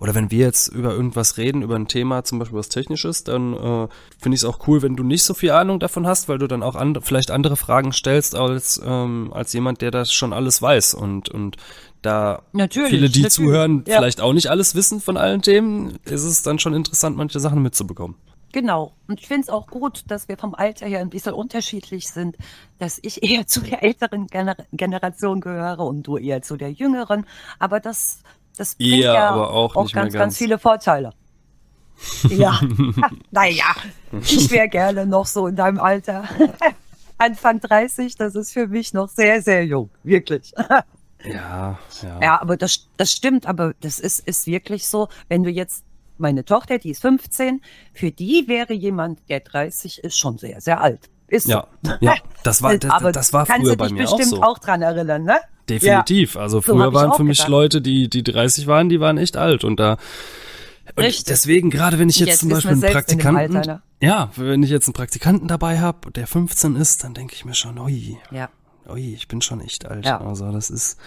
oder 0.00 0.14
wenn 0.14 0.30
wir 0.30 0.46
jetzt 0.46 0.68
über 0.68 0.92
irgendwas 0.92 1.36
reden, 1.36 1.62
über 1.62 1.76
ein 1.76 1.88
Thema, 1.88 2.24
zum 2.24 2.38
Beispiel 2.38 2.58
was 2.58 2.68
Technisches, 2.68 3.24
dann 3.24 3.54
äh, 3.54 3.88
finde 4.18 4.34
ich 4.34 4.42
es 4.42 4.44
auch 4.44 4.66
cool, 4.66 4.82
wenn 4.82 4.96
du 4.96 5.02
nicht 5.02 5.24
so 5.24 5.34
viel 5.34 5.50
Ahnung 5.50 5.80
davon 5.80 6.06
hast, 6.06 6.28
weil 6.28 6.38
du 6.38 6.46
dann 6.46 6.62
auch 6.62 6.74
and 6.74 6.98
vielleicht 7.04 7.30
andere 7.30 7.56
Fragen 7.56 7.92
stellst 7.92 8.34
als, 8.34 8.80
ähm, 8.84 9.32
als 9.32 9.52
jemand, 9.52 9.80
der 9.82 9.90
das 9.90 10.12
schon 10.12 10.32
alles 10.32 10.60
weiß. 10.62 10.94
Und, 10.94 11.28
und 11.28 11.56
da 12.02 12.42
natürlich, 12.52 12.90
viele, 12.90 13.08
die 13.08 13.22
natürlich. 13.22 13.32
zuhören, 13.32 13.84
ja. 13.86 13.98
vielleicht 13.98 14.20
auch 14.20 14.32
nicht 14.32 14.48
alles 14.48 14.74
wissen 14.74 15.00
von 15.00 15.16
allen 15.16 15.42
Themen, 15.42 15.98
ist 16.04 16.24
es 16.24 16.42
dann 16.42 16.58
schon 16.58 16.74
interessant, 16.74 17.16
manche 17.16 17.40
Sachen 17.40 17.62
mitzubekommen. 17.62 18.16
Genau. 18.52 18.94
Und 19.06 19.20
ich 19.20 19.26
finde 19.26 19.42
es 19.42 19.48
auch 19.50 19.66
gut, 19.66 20.04
dass 20.06 20.28
wir 20.28 20.38
vom 20.38 20.54
Alter 20.54 20.86
her 20.86 21.00
ein 21.00 21.10
bisschen 21.10 21.34
unterschiedlich 21.34 22.08
sind, 22.08 22.36
dass 22.78 22.98
ich 23.02 23.22
eher 23.22 23.46
zu 23.46 23.60
der 23.60 23.82
älteren 23.82 24.28
Gener 24.28 24.56
Generation 24.72 25.40
gehöre 25.40 25.80
und 25.80 26.04
du 26.04 26.16
eher 26.16 26.40
zu 26.42 26.56
der 26.56 26.72
jüngeren. 26.72 27.26
Aber 27.58 27.80
das 27.80 28.22
das 28.56 28.74
bringt 28.74 29.04
ja, 29.04 29.14
ja 29.14 29.30
aber 29.30 29.50
auch, 29.50 29.76
auch 29.76 29.90
ganz, 29.92 30.14
ganz 30.14 30.36
viele 30.36 30.58
Vorteile. 30.58 31.12
ja, 32.28 32.58
naja, 33.30 33.74
ich 34.22 34.50
wäre 34.50 34.68
gerne 34.68 35.06
noch 35.06 35.26
so 35.26 35.46
in 35.46 35.56
deinem 35.56 35.80
Alter. 35.80 36.24
Anfang 37.18 37.60
30, 37.60 38.16
das 38.16 38.34
ist 38.34 38.52
für 38.52 38.66
mich 38.66 38.92
noch 38.92 39.08
sehr, 39.08 39.40
sehr 39.40 39.64
jung, 39.64 39.88
wirklich. 40.02 40.52
ja, 41.24 41.78
ja. 42.02 42.20
Ja, 42.20 42.40
aber 42.42 42.58
das, 42.58 42.88
das 42.98 43.12
stimmt, 43.12 43.46
aber 43.46 43.72
das 43.80 43.98
ist, 43.98 44.20
ist 44.20 44.46
wirklich 44.46 44.86
so, 44.86 45.08
wenn 45.28 45.42
du 45.42 45.50
jetzt 45.50 45.84
meine 46.18 46.44
Tochter, 46.44 46.78
die 46.78 46.90
ist 46.90 47.00
15, 47.00 47.62
für 47.94 48.10
die 48.10 48.48
wäre 48.48 48.74
jemand, 48.74 49.20
der 49.28 49.40
30 49.40 50.04
ist, 50.04 50.18
schon 50.18 50.38
sehr, 50.38 50.60
sehr 50.60 50.80
alt. 50.80 51.08
Ist 51.28 51.48
ja, 51.48 51.66
so. 51.82 51.92
ja, 52.00 52.14
das 52.42 52.62
war, 52.62 52.76
das, 52.76 53.12
das 53.12 53.32
war 53.32 53.46
früher 53.46 53.76
bei 53.76 53.88
mir 53.88 54.04
auch 54.04 54.10
so. 54.10 54.16
bestimmt 54.16 54.42
auch 54.42 54.58
dran 54.58 54.82
erinnern, 54.82 55.24
ne? 55.24 55.40
Definitiv. 55.68 56.34
Ja. 56.34 56.42
Also 56.42 56.60
früher 56.60 56.86
so 56.86 56.92
waren 56.92 57.12
für 57.14 57.24
mich 57.24 57.38
gedacht. 57.38 57.50
Leute, 57.50 57.80
die, 57.80 58.08
die 58.08 58.22
30 58.22 58.66
waren, 58.66 58.88
die 58.88 59.00
waren 59.00 59.18
echt 59.18 59.36
alt 59.36 59.64
und 59.64 59.80
da, 59.80 59.98
und 60.94 61.28
deswegen, 61.28 61.70
gerade 61.70 61.98
wenn 61.98 62.08
ich 62.08 62.18
jetzt, 62.18 62.28
jetzt 62.28 62.40
zum 62.40 62.50
Beispiel 62.50 62.72
einen 62.72 62.80
Praktikanten, 62.80 63.56
Alter, 63.56 63.74
ne? 63.74 63.82
ja, 64.00 64.30
wenn 64.36 64.62
ich 64.62 64.70
jetzt 64.70 64.86
einen 64.86 64.94
Praktikanten 64.94 65.48
dabei 65.48 65.80
habe, 65.80 66.12
der 66.12 66.26
15 66.26 66.76
ist, 66.76 67.02
dann 67.02 67.12
denke 67.12 67.34
ich 67.34 67.44
mir 67.44 67.54
schon, 67.54 67.78
ui, 67.78 68.16
ja. 68.30 68.48
ui, 68.88 69.14
ich 69.14 69.26
bin 69.26 69.42
schon 69.42 69.60
echt 69.60 69.84
alt. 69.86 70.06
Ja. 70.06 70.20
Also 70.20 70.52
das 70.52 70.70
ist, 70.70 70.98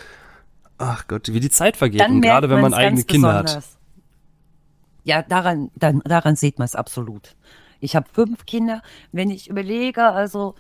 ach 0.77 1.07
Gott, 1.07 1.31
wie 1.31 1.39
die 1.39 1.49
Zeit 1.49 1.77
vergeht. 1.77 2.01
Dann 2.01 2.15
und 2.15 2.21
gerade 2.21 2.49
wenn 2.49 2.61
man 2.61 2.73
eigene 2.73 3.03
Kinder 3.03 3.41
besonders. 3.43 3.55
hat. 3.55 3.63
Ja, 5.05 5.21
daran, 5.23 5.71
dann, 5.75 6.01
daran 6.03 6.35
sieht 6.35 6.59
man 6.59 6.65
es 6.65 6.75
absolut. 6.75 7.35
Ich 7.79 7.95
habe 7.95 8.07
fünf 8.11 8.45
Kinder. 8.45 8.81
Wenn 9.11 9.31
ich 9.31 9.49
überlege, 9.49 10.03
also 10.03 10.55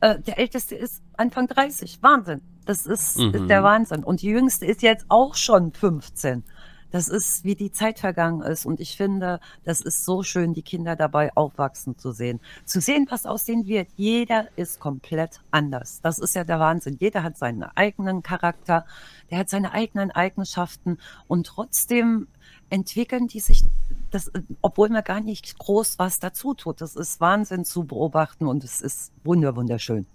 äh, 0.00 0.18
der 0.20 0.38
älteste 0.38 0.74
ist 0.74 1.02
Anfang 1.16 1.46
30. 1.46 1.98
Wahnsinn. 2.02 2.42
Das 2.66 2.84
ist, 2.84 3.18
mhm. 3.18 3.32
ist 3.32 3.48
der 3.48 3.62
Wahnsinn. 3.62 4.04
Und 4.04 4.20
die 4.20 4.28
jüngste 4.28 4.66
ist 4.66 4.82
jetzt 4.82 5.06
auch 5.08 5.34
schon 5.34 5.72
15. 5.72 6.44
Das 6.90 7.08
ist, 7.08 7.44
wie 7.44 7.54
die 7.54 7.72
Zeit 7.72 7.98
vergangen 7.98 8.42
ist. 8.42 8.64
Und 8.64 8.80
ich 8.80 8.96
finde, 8.96 9.40
das 9.64 9.80
ist 9.80 10.04
so 10.04 10.22
schön, 10.22 10.54
die 10.54 10.62
Kinder 10.62 10.96
dabei 10.96 11.34
aufwachsen 11.36 11.98
zu 11.98 12.12
sehen. 12.12 12.40
Zu 12.64 12.80
sehen, 12.80 13.06
was 13.10 13.26
aus 13.26 13.44
denen 13.44 13.66
wird. 13.66 13.88
Jeder 13.96 14.48
ist 14.56 14.80
komplett 14.80 15.40
anders. 15.50 16.00
Das 16.02 16.18
ist 16.18 16.34
ja 16.34 16.44
der 16.44 16.60
Wahnsinn. 16.60 16.96
Jeder 16.98 17.22
hat 17.22 17.36
seinen 17.38 17.64
eigenen 17.64 18.22
Charakter. 18.22 18.86
Der 19.30 19.38
hat 19.38 19.48
seine 19.48 19.72
eigenen 19.72 20.10
Eigenschaften. 20.10 20.98
Und 21.28 21.46
trotzdem 21.46 22.28
entwickeln 22.70 23.28
die 23.28 23.40
sich 23.40 23.64
das, 24.10 24.30
obwohl 24.60 24.88
man 24.88 25.04
gar 25.04 25.20
nicht 25.20 25.58
groß 25.58 25.98
was 25.98 26.18
dazu 26.18 26.54
tut. 26.54 26.80
Das 26.80 26.96
ist 26.96 27.20
Wahnsinn 27.20 27.64
zu 27.64 27.84
beobachten 27.84 28.46
und 28.46 28.64
es 28.64 28.80
ist 28.80 29.12
wunderschön. 29.24 30.06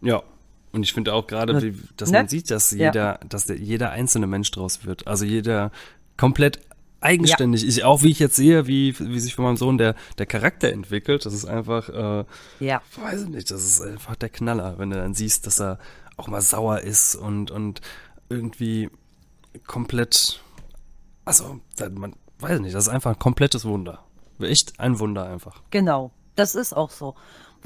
Ja. 0.00 0.22
Und 0.72 0.82
ich 0.82 0.92
finde 0.92 1.14
auch 1.14 1.26
gerade, 1.26 1.72
dass 1.96 2.10
Ne? 2.10 2.18
man 2.18 2.28
sieht, 2.28 2.50
dass 2.50 2.70
Ja. 2.72 2.86
jeder, 2.86 3.20
dass 3.28 3.46
der, 3.46 3.56
jeder 3.58 3.90
einzelne 3.90 4.26
Mensch 4.26 4.50
draus 4.50 4.84
wird. 4.84 5.06
Also 5.06 5.24
jeder 5.24 5.70
komplett 6.16 6.60
eigenständig. 7.00 7.66
Ich, 7.66 7.84
auch 7.84 8.02
wie 8.02 8.10
ich 8.10 8.18
jetzt 8.18 8.36
sehe, 8.36 8.66
wie, 8.66 8.98
wie 8.98 9.20
sich 9.20 9.34
von 9.34 9.44
meinem 9.44 9.56
Sohn 9.56 9.78
der, 9.78 9.94
der 10.18 10.26
Charakter 10.26 10.70
entwickelt, 10.72 11.24
das 11.24 11.34
ist 11.34 11.44
einfach, 11.44 11.88
äh, 11.88 12.24
Ja. 12.64 12.82
weiß 13.00 13.22
ich 13.24 13.28
nicht, 13.28 13.50
das 13.50 13.64
ist 13.64 13.80
einfach 13.80 14.16
der 14.16 14.28
Knaller, 14.30 14.78
wenn 14.78 14.90
du 14.90 14.96
dann 14.96 15.14
siehst, 15.14 15.46
dass 15.46 15.60
er 15.60 15.78
auch 16.16 16.28
mal 16.28 16.40
sauer 16.42 16.80
ist 16.80 17.14
und, 17.14 17.50
und 17.50 17.80
irgendwie 18.28 18.90
komplett, 19.66 20.40
also, 21.24 21.60
man 21.94 22.14
weiß 22.40 22.60
nicht, 22.60 22.74
das 22.74 22.84
ist 22.86 22.92
einfach 22.92 23.12
ein 23.12 23.18
komplettes 23.18 23.64
Wunder. 23.64 24.02
Echt 24.40 24.78
ein 24.80 24.98
Wunder 24.98 25.26
einfach. 25.26 25.62
Genau, 25.70 26.10
das 26.34 26.54
ist 26.54 26.74
auch 26.74 26.90
so. 26.90 27.14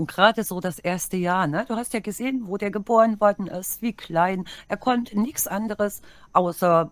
Gerade 0.07 0.45
so 0.45 0.61
das 0.61 0.79
erste 0.79 1.17
Jahr, 1.17 1.47
ne? 1.47 1.65
Du 1.67 1.77
hast 1.77 1.93
ja 1.95 2.01
gesehen, 2.01 2.47
wo 2.47 2.57
der 2.57 2.71
geboren 2.71 3.21
worden 3.21 3.47
ist, 3.47 3.83
wie 3.83 3.93
klein. 3.93 4.47
Er 4.69 4.77
konnte 4.77 5.19
nichts 5.19 5.47
anderes 5.47 6.03
außer 6.33 6.91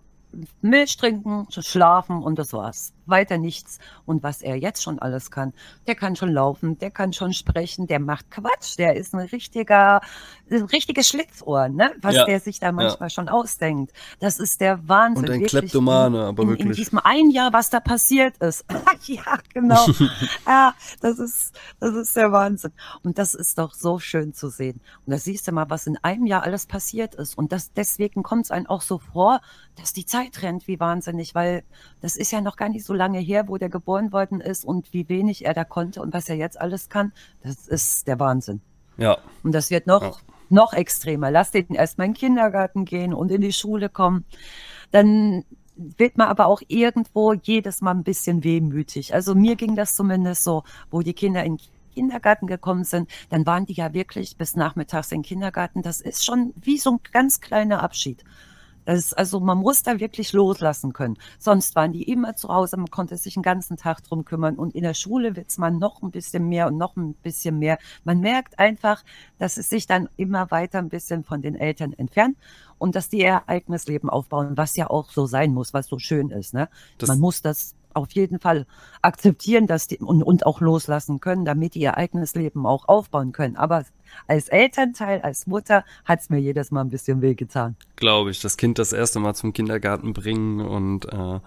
Milch 0.60 0.96
trinken, 0.96 1.46
schlafen 1.50 2.22
und 2.22 2.38
das 2.38 2.52
war's. 2.52 2.92
Weiter 3.08 3.38
nichts. 3.38 3.78
Und 4.06 4.22
was 4.22 4.42
er 4.42 4.56
jetzt 4.56 4.82
schon 4.82 4.98
alles 4.98 5.30
kann, 5.30 5.52
der 5.86 5.94
kann 5.94 6.16
schon 6.16 6.32
laufen, 6.32 6.78
der 6.78 6.90
kann 6.90 7.12
schon 7.12 7.32
sprechen, 7.32 7.86
der 7.86 8.00
macht 8.00 8.30
Quatsch, 8.30 8.78
der 8.78 8.96
ist 8.96 9.14
ein 9.14 9.20
richtiger, 9.20 10.00
ein 10.50 10.62
richtiges 10.64 11.08
Schlitzohr, 11.08 11.68
ne? 11.68 11.92
Was 12.00 12.14
Ja, 12.14 12.24
der 12.24 12.40
sich 12.40 12.60
da 12.60 12.72
manchmal 12.72 13.10
schon 13.10 13.28
ausdenkt. 13.28 13.92
Das 14.20 14.38
ist 14.38 14.60
der 14.60 14.88
Wahnsinn. 14.88 15.24
Und 15.24 15.30
ein 15.30 15.40
wirklich. 15.40 15.50
Kleptomane, 15.50 16.24
aber 16.24 16.42
in, 16.42 16.48
In 16.50 16.58
wirklich. 16.58 16.76
diesem 16.76 16.98
ein 17.02 17.30
Jahr, 17.30 17.52
was 17.52 17.70
da 17.70 17.80
passiert 17.80 18.36
ist. 18.38 18.64
ja, 19.06 19.38
genau. 19.52 19.86
ja, 20.46 20.74
das 21.00 21.18
ist, 21.18 21.54
das 21.80 21.94
ist 21.94 22.16
der 22.16 22.32
Wahnsinn. 22.32 22.72
Und 23.02 23.18
das 23.18 23.34
ist 23.34 23.58
doch 23.58 23.74
so 23.74 23.98
schön 23.98 24.34
zu 24.34 24.48
sehen. 24.48 24.80
Und 25.06 25.12
da 25.12 25.18
siehst 25.18 25.46
du 25.48 25.52
mal, 25.52 25.70
was 25.70 25.86
in 25.86 25.96
einem 26.02 26.26
Jahr 26.26 26.42
alles 26.42 26.66
passiert 26.66 27.14
ist. 27.14 27.36
Und 27.36 27.52
das, 27.52 27.72
deswegen 27.72 28.22
kommt 28.22 28.46
es 28.46 28.50
einem 28.50 28.66
auch 28.66 28.82
so 28.82 28.98
vor, 28.98 29.40
dass 29.76 29.92
die 29.92 30.06
Zeit 30.06 30.42
rennt 30.42 30.66
wie 30.66 30.80
wahnsinnig, 30.80 31.34
weil 31.34 31.64
das 32.00 32.16
ist 32.16 32.32
ja 32.32 32.40
noch 32.40 32.56
gar 32.56 32.68
nicht 32.68 32.84
so 32.84 32.94
lange 32.98 33.18
her, 33.20 33.48
wo 33.48 33.56
der 33.56 33.70
geboren 33.70 34.12
worden 34.12 34.40
ist 34.40 34.64
und 34.64 34.92
wie 34.92 35.08
wenig 35.08 35.46
er 35.46 35.54
da 35.54 35.64
konnte 35.64 36.02
und 36.02 36.12
was 36.12 36.28
er 36.28 36.36
jetzt 36.36 36.60
alles 36.60 36.88
kann. 36.90 37.12
Das 37.42 37.66
ist 37.66 38.06
der 38.06 38.18
Wahnsinn. 38.20 38.60
Ja. 38.98 39.16
Und 39.42 39.52
das 39.52 39.70
wird 39.70 39.86
noch, 39.86 40.02
Ja. 40.02 40.12
noch 40.50 40.72
extremer. 40.74 41.30
Lass 41.30 41.50
den 41.50 41.68
erstmal 41.74 42.08
in 42.08 42.12
den 42.12 42.18
Kindergarten 42.18 42.84
gehen 42.84 43.14
und 43.14 43.30
in 43.30 43.40
die 43.40 43.52
Schule 43.52 43.88
kommen. 43.88 44.24
Dann 44.90 45.44
wird 45.76 46.18
man 46.18 46.28
aber 46.28 46.46
auch 46.46 46.60
irgendwo 46.66 47.32
jedes 47.32 47.80
Mal 47.80 47.92
ein 47.92 48.02
bisschen 48.02 48.42
wehmütig. 48.42 49.14
Also 49.14 49.34
mir 49.34 49.54
ging 49.56 49.76
das 49.76 49.94
zumindest 49.94 50.42
so, 50.44 50.64
wo 50.90 51.02
die 51.02 51.14
Kinder 51.14 51.44
in 51.44 51.56
den 51.56 51.64
Kindergarten 51.94 52.46
gekommen 52.46 52.84
sind, 52.84 53.10
dann 53.30 53.46
waren 53.46 53.66
die 53.66 53.72
ja 53.72 53.92
wirklich 53.92 54.36
bis 54.36 54.54
nachmittags 54.56 55.10
im 55.12 55.22
Kindergarten. 55.22 55.82
Das 55.82 56.00
ist 56.00 56.24
schon 56.24 56.52
wie 56.56 56.78
so 56.78 56.92
ein 56.92 57.00
ganz 57.12 57.40
kleiner 57.40 57.82
Abschied. 57.82 58.24
Das 58.88 58.98
ist, 59.00 59.18
also 59.18 59.38
man 59.38 59.58
muss 59.58 59.82
da 59.82 60.00
wirklich 60.00 60.32
loslassen 60.32 60.94
können. 60.94 61.18
Sonst 61.38 61.76
waren 61.76 61.92
die 61.92 62.04
immer 62.04 62.36
zu 62.36 62.48
Hause, 62.48 62.78
man 62.78 62.86
konnte 62.90 63.18
sich 63.18 63.34
den 63.34 63.42
ganzen 63.42 63.76
Tag 63.76 64.02
drum 64.02 64.24
kümmern. 64.24 64.56
Und 64.56 64.74
in 64.74 64.82
der 64.82 64.94
Schule 64.94 65.36
wird's 65.36 65.58
man 65.58 65.76
noch 65.78 66.00
ein 66.00 66.10
bisschen 66.10 66.48
mehr 66.48 66.68
und 66.68 66.78
noch 66.78 66.96
ein 66.96 67.12
bisschen 67.12 67.58
mehr. 67.58 67.76
Man 68.04 68.20
merkt 68.20 68.58
einfach, 68.58 69.04
dass 69.36 69.58
es 69.58 69.68
sich 69.68 69.86
dann 69.86 70.08
immer 70.16 70.50
weiter 70.50 70.78
ein 70.78 70.88
bisschen 70.88 71.22
von 71.22 71.42
den 71.42 71.54
Eltern 71.54 71.92
entfernt 71.92 72.38
und 72.78 72.94
dass 72.94 73.10
die 73.10 73.18
ihr 73.18 73.46
eigenes 73.46 73.86
Leben 73.88 74.08
aufbauen, 74.08 74.56
was 74.56 74.74
ja 74.74 74.88
auch 74.88 75.10
so 75.10 75.26
sein 75.26 75.52
muss, 75.52 75.74
was 75.74 75.86
so 75.86 75.98
schön 75.98 76.30
ist. 76.30 76.54
Ne? 76.54 76.70
Das- 76.96 77.10
man 77.10 77.20
muss 77.20 77.42
das 77.42 77.74
auf 77.98 78.10
jeden 78.12 78.40
Fall 78.40 78.66
akzeptieren 79.02 79.66
dass 79.66 79.86
die, 79.86 79.98
und, 79.98 80.22
und 80.22 80.46
auch 80.46 80.60
loslassen 80.60 81.20
können, 81.20 81.44
damit 81.44 81.74
die 81.74 81.80
ihr 81.80 81.96
eigenes 81.96 82.34
Leben 82.34 82.66
auch 82.66 82.88
aufbauen 82.88 83.32
können. 83.32 83.56
Aber 83.56 83.84
als 84.26 84.48
Elternteil, 84.48 85.20
als 85.20 85.46
Mutter 85.46 85.84
hat's 86.04 86.30
mir 86.30 86.38
jedes 86.38 86.70
Mal 86.70 86.80
ein 86.82 86.88
bisschen 86.90 87.20
wehgetan. 87.20 87.76
glaube 87.96 88.30
ich, 88.30 88.40
das 88.40 88.56
Kind 88.56 88.78
das 88.78 88.92
erste 88.92 89.20
Mal 89.20 89.34
zum 89.34 89.52
Kindergarten 89.52 90.14
bringen 90.14 90.60
und, 90.60 91.04
äh, 91.12 91.40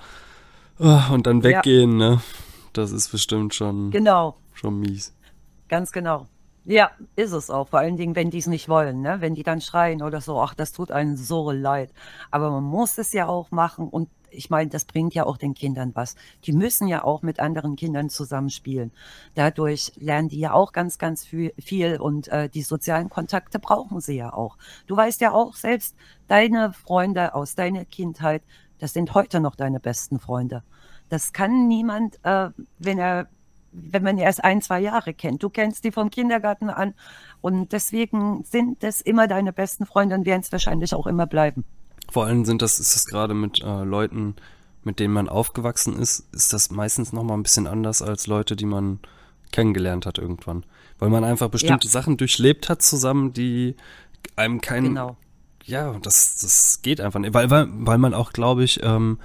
ah, 0.80 1.10
und 1.12 1.26
dann 1.28 1.44
weggehen, 1.44 1.98
ne? 1.98 2.22
Das 2.74 2.92
ist 2.92 3.10
bestimmt 3.12 3.54
schon, 3.54 3.92
Genau. 3.92 4.38
schon 4.54 4.80
mies. 4.80 5.14
Ganz 5.68 5.92
genau. 5.92 6.28
Ja, 6.64 6.92
ist 7.16 7.32
es 7.32 7.50
auch. 7.50 7.70
Vor 7.70 7.80
allen 7.80 7.98
Dingen, 7.98 8.16
wenn 8.16 8.30
die 8.30 8.38
es 8.38 8.46
nicht 8.46 8.70
wollen, 8.70 9.02
ne? 9.02 9.18
Wenn 9.20 9.34
die 9.34 9.42
dann 9.44 9.62
schreien 9.62 10.04
oder 10.04 10.22
so, 10.22 10.40
ach, 10.40 10.54
das 10.54 10.72
tut 10.72 10.92
einem 10.92 11.18
so 11.18 11.50
leid. 11.52 11.92
Aber 12.30 12.52
man 12.52 12.64
muss 12.64 12.98
es 13.00 13.14
ja 13.14 13.28
auch 13.28 13.50
machen 13.50 13.88
und 13.90 14.10
ich 14.32 14.50
meine, 14.50 14.70
das 14.70 14.86
bringt 14.86 15.14
ja 15.14 15.26
auch 15.26 15.38
den 15.38 15.54
Kindern 15.54 15.92
was. 15.94 16.16
Die 16.46 16.54
müssen 16.54 16.88
ja 16.88 17.04
auch 17.04 17.22
mit 17.22 17.40
anderen 17.40 17.76
Kindern 17.76 18.10
zusammenspielen. 18.10 18.92
Dadurch 19.36 19.92
lernen 19.98 20.30
die 20.30 20.40
ja 20.40 20.54
auch 20.54 20.72
ganz, 20.72 20.98
ganz 20.98 21.26
viel, 21.26 21.54
viel 21.60 22.00
und 22.00 22.28
äh, 22.30 22.50
die 22.50 22.64
sozialen 22.64 23.10
Kontakte 23.10 23.60
brauchen 23.60 24.02
sie 24.02 24.16
ja 24.16 24.34
auch. 24.34 24.58
Du 24.88 24.96
weißt 24.96 25.22
ja 25.22 25.32
auch 25.32 25.56
selbst, 25.56 25.96
deine 26.28 26.74
Freunde 26.74 27.36
aus 27.36 27.56
deiner 27.56 27.86
Kindheit, 27.86 28.42
das 28.80 28.94
sind 28.94 29.14
heute 29.14 29.40
noch 29.40 29.56
deine 29.56 29.80
besten 29.80 30.20
Freunde. 30.20 30.64
Das 31.10 31.34
kann 31.34 31.68
niemand, 31.68 32.20
äh, 32.24 32.50
wenn 32.80 32.98
er 32.98 33.28
wenn 33.74 34.04
man 34.04 34.18
erst 34.18 34.44
ein, 34.44 34.62
zwei 34.62 34.82
Jahre 34.82 35.14
kennt. 35.14 35.44
Du 35.44 35.50
kennst 35.50 35.86
die 35.86 35.92
vom 35.92 36.10
Kindergarten 36.10 36.70
an 36.70 36.94
und 37.40 37.72
deswegen 37.72 38.44
sind 38.44 38.84
das 38.84 39.00
immer 39.00 39.28
deine 39.28 39.54
besten 39.54 39.86
Freunde 39.86 40.16
und 40.16 40.26
werden 40.26 40.42
es 40.42 40.52
wahrscheinlich 40.52 40.94
auch 40.94 41.08
immer 41.08 41.26
bleiben. 41.26 41.64
Vor 42.12 42.26
allem 42.26 42.46
sind 42.46 42.62
das, 42.62 42.80
ist 42.80 42.94
das 42.94 43.06
gerade 43.06 43.34
mit 43.34 43.62
äh, 43.62 43.84
Leuten, 43.84 44.36
mit 44.84 45.00
denen 45.00 45.14
man 45.14 45.30
aufgewachsen 45.30 45.98
ist, 45.98 46.26
ist 46.34 46.54
das 46.54 46.70
meistens 46.70 47.14
nochmal 47.14 47.38
ein 47.38 47.44
bisschen 47.44 47.68
anders 47.68 48.02
als 48.02 48.28
Leute, 48.28 48.56
die 48.56 48.66
man 48.66 49.00
kennengelernt 49.52 50.06
hat 50.06 50.18
irgendwann. 50.18 50.66
Weil 51.00 51.10
man 51.10 51.24
einfach 51.24 51.50
bestimmte 51.50 51.88
Sachen 51.88 52.18
durchlebt 52.18 52.70
hat 52.70 52.82
zusammen, 52.82 53.34
die 53.34 53.76
einem 54.36 54.62
kein, 54.62 54.84
Genau. 54.84 55.18
ja, 55.64 55.98
das, 56.02 56.38
das 56.38 56.82
geht 56.82 57.02
einfach 57.02 57.20
nicht. 57.20 57.34
Weil, 57.34 57.50
weil, 57.50 57.68
weil 57.72 57.98
man 57.98 58.14
auch, 58.14 58.34
glaube 58.34 58.64
ich, 58.64 58.82
ähm, 58.84 59.18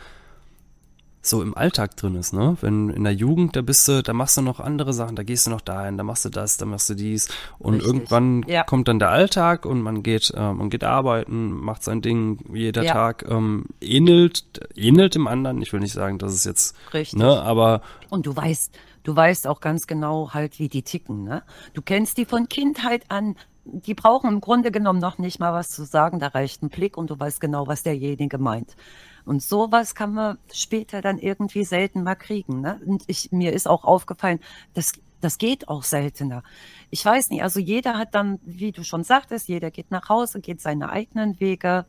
so 1.28 1.42
im 1.42 1.56
Alltag 1.56 1.96
drin 1.96 2.14
ist, 2.14 2.32
ne? 2.32 2.56
Wenn 2.60 2.90
in 2.90 3.04
der 3.04 3.12
Jugend, 3.12 3.56
da 3.56 3.62
bist 3.62 3.86
du, 3.88 4.02
da 4.02 4.12
machst 4.12 4.36
du 4.36 4.42
noch 4.42 4.60
andere 4.60 4.92
Sachen, 4.92 5.16
da 5.16 5.22
gehst 5.22 5.46
du 5.46 5.50
noch 5.50 5.60
dahin, 5.60 5.96
da 5.98 6.04
machst 6.04 6.24
du 6.24 6.28
das, 6.28 6.56
da 6.56 6.66
machst 6.66 6.88
du 6.90 6.94
dies 6.94 7.28
und 7.58 7.74
Richtig. 7.74 7.86
irgendwann 7.92 8.44
Ja. 8.46 8.62
kommt 8.64 8.88
dann 8.88 8.98
der 8.98 9.10
Alltag 9.10 9.66
und 9.66 9.82
man 9.82 10.02
geht, 10.02 10.32
äh, 10.36 10.52
man 10.52 10.70
geht 10.70 10.84
arbeiten, 10.84 11.50
macht 11.50 11.82
sein 11.82 12.02
Ding, 12.02 12.38
jeder 12.52 12.82
Ja. 12.82 12.92
Tag 12.92 13.24
ähm, 13.28 13.66
ähnelt, 13.80 14.44
ähnelt 14.76 15.14
dem 15.14 15.26
anderen. 15.26 15.60
Ich 15.62 15.72
will 15.72 15.80
nicht 15.80 15.92
sagen, 15.94 16.18
dass 16.18 16.32
es 16.32 16.44
jetzt, 16.44 16.76
Richtig. 16.94 17.18
ne, 17.18 17.40
aber 17.42 17.80
Und 18.10 18.26
du 18.26 18.34
weißt, 18.36 18.72
du 19.02 19.14
weißt 19.16 19.46
auch 19.46 19.60
ganz 19.60 19.86
genau 19.86 20.30
halt, 20.34 20.58
wie 20.58 20.68
die 20.68 20.82
ticken, 20.82 21.24
ne? 21.24 21.42
Du 21.74 21.82
kennst 21.82 22.18
die 22.18 22.24
von 22.24 22.48
Kindheit 22.48 23.04
an. 23.10 23.36
Die 23.64 23.94
brauchen 23.94 24.30
im 24.30 24.40
Grunde 24.40 24.70
genommen 24.70 25.00
noch 25.00 25.18
nicht 25.18 25.40
mal 25.40 25.52
was 25.52 25.70
zu 25.70 25.84
sagen. 25.84 26.20
Da 26.20 26.28
reicht 26.28 26.62
ein 26.62 26.68
Blick 26.68 26.96
und 26.96 27.10
du 27.10 27.18
weißt 27.18 27.40
genau, 27.40 27.66
was 27.66 27.82
derjenige 27.82 28.38
meint. 28.38 28.76
Und 29.26 29.42
sowas 29.42 29.94
kann 29.96 30.14
man 30.14 30.38
später 30.52 31.02
dann 31.02 31.18
irgendwie 31.18 31.64
selten 31.64 32.04
mal 32.04 32.14
kriegen, 32.14 32.60
ne? 32.60 32.80
Und 32.86 33.02
ich, 33.08 33.32
mir 33.32 33.52
ist 33.52 33.68
auch 33.68 33.84
aufgefallen, 33.84 34.38
das, 34.72 34.92
das 35.20 35.36
geht 35.38 35.68
auch 35.68 35.82
seltener. 35.82 36.44
Ich 36.90 37.04
weiß 37.04 37.30
nicht, 37.30 37.42
also 37.42 37.58
jeder 37.58 37.98
hat 37.98 38.14
dann, 38.14 38.38
wie 38.44 38.70
du 38.70 38.84
schon 38.84 39.02
sagtest, 39.02 39.48
jeder 39.48 39.72
geht 39.72 39.90
nach 39.90 40.08
Hause, 40.08 40.40
geht 40.40 40.60
seine 40.60 40.90
eigenen 40.90 41.40
Wege. 41.40 41.86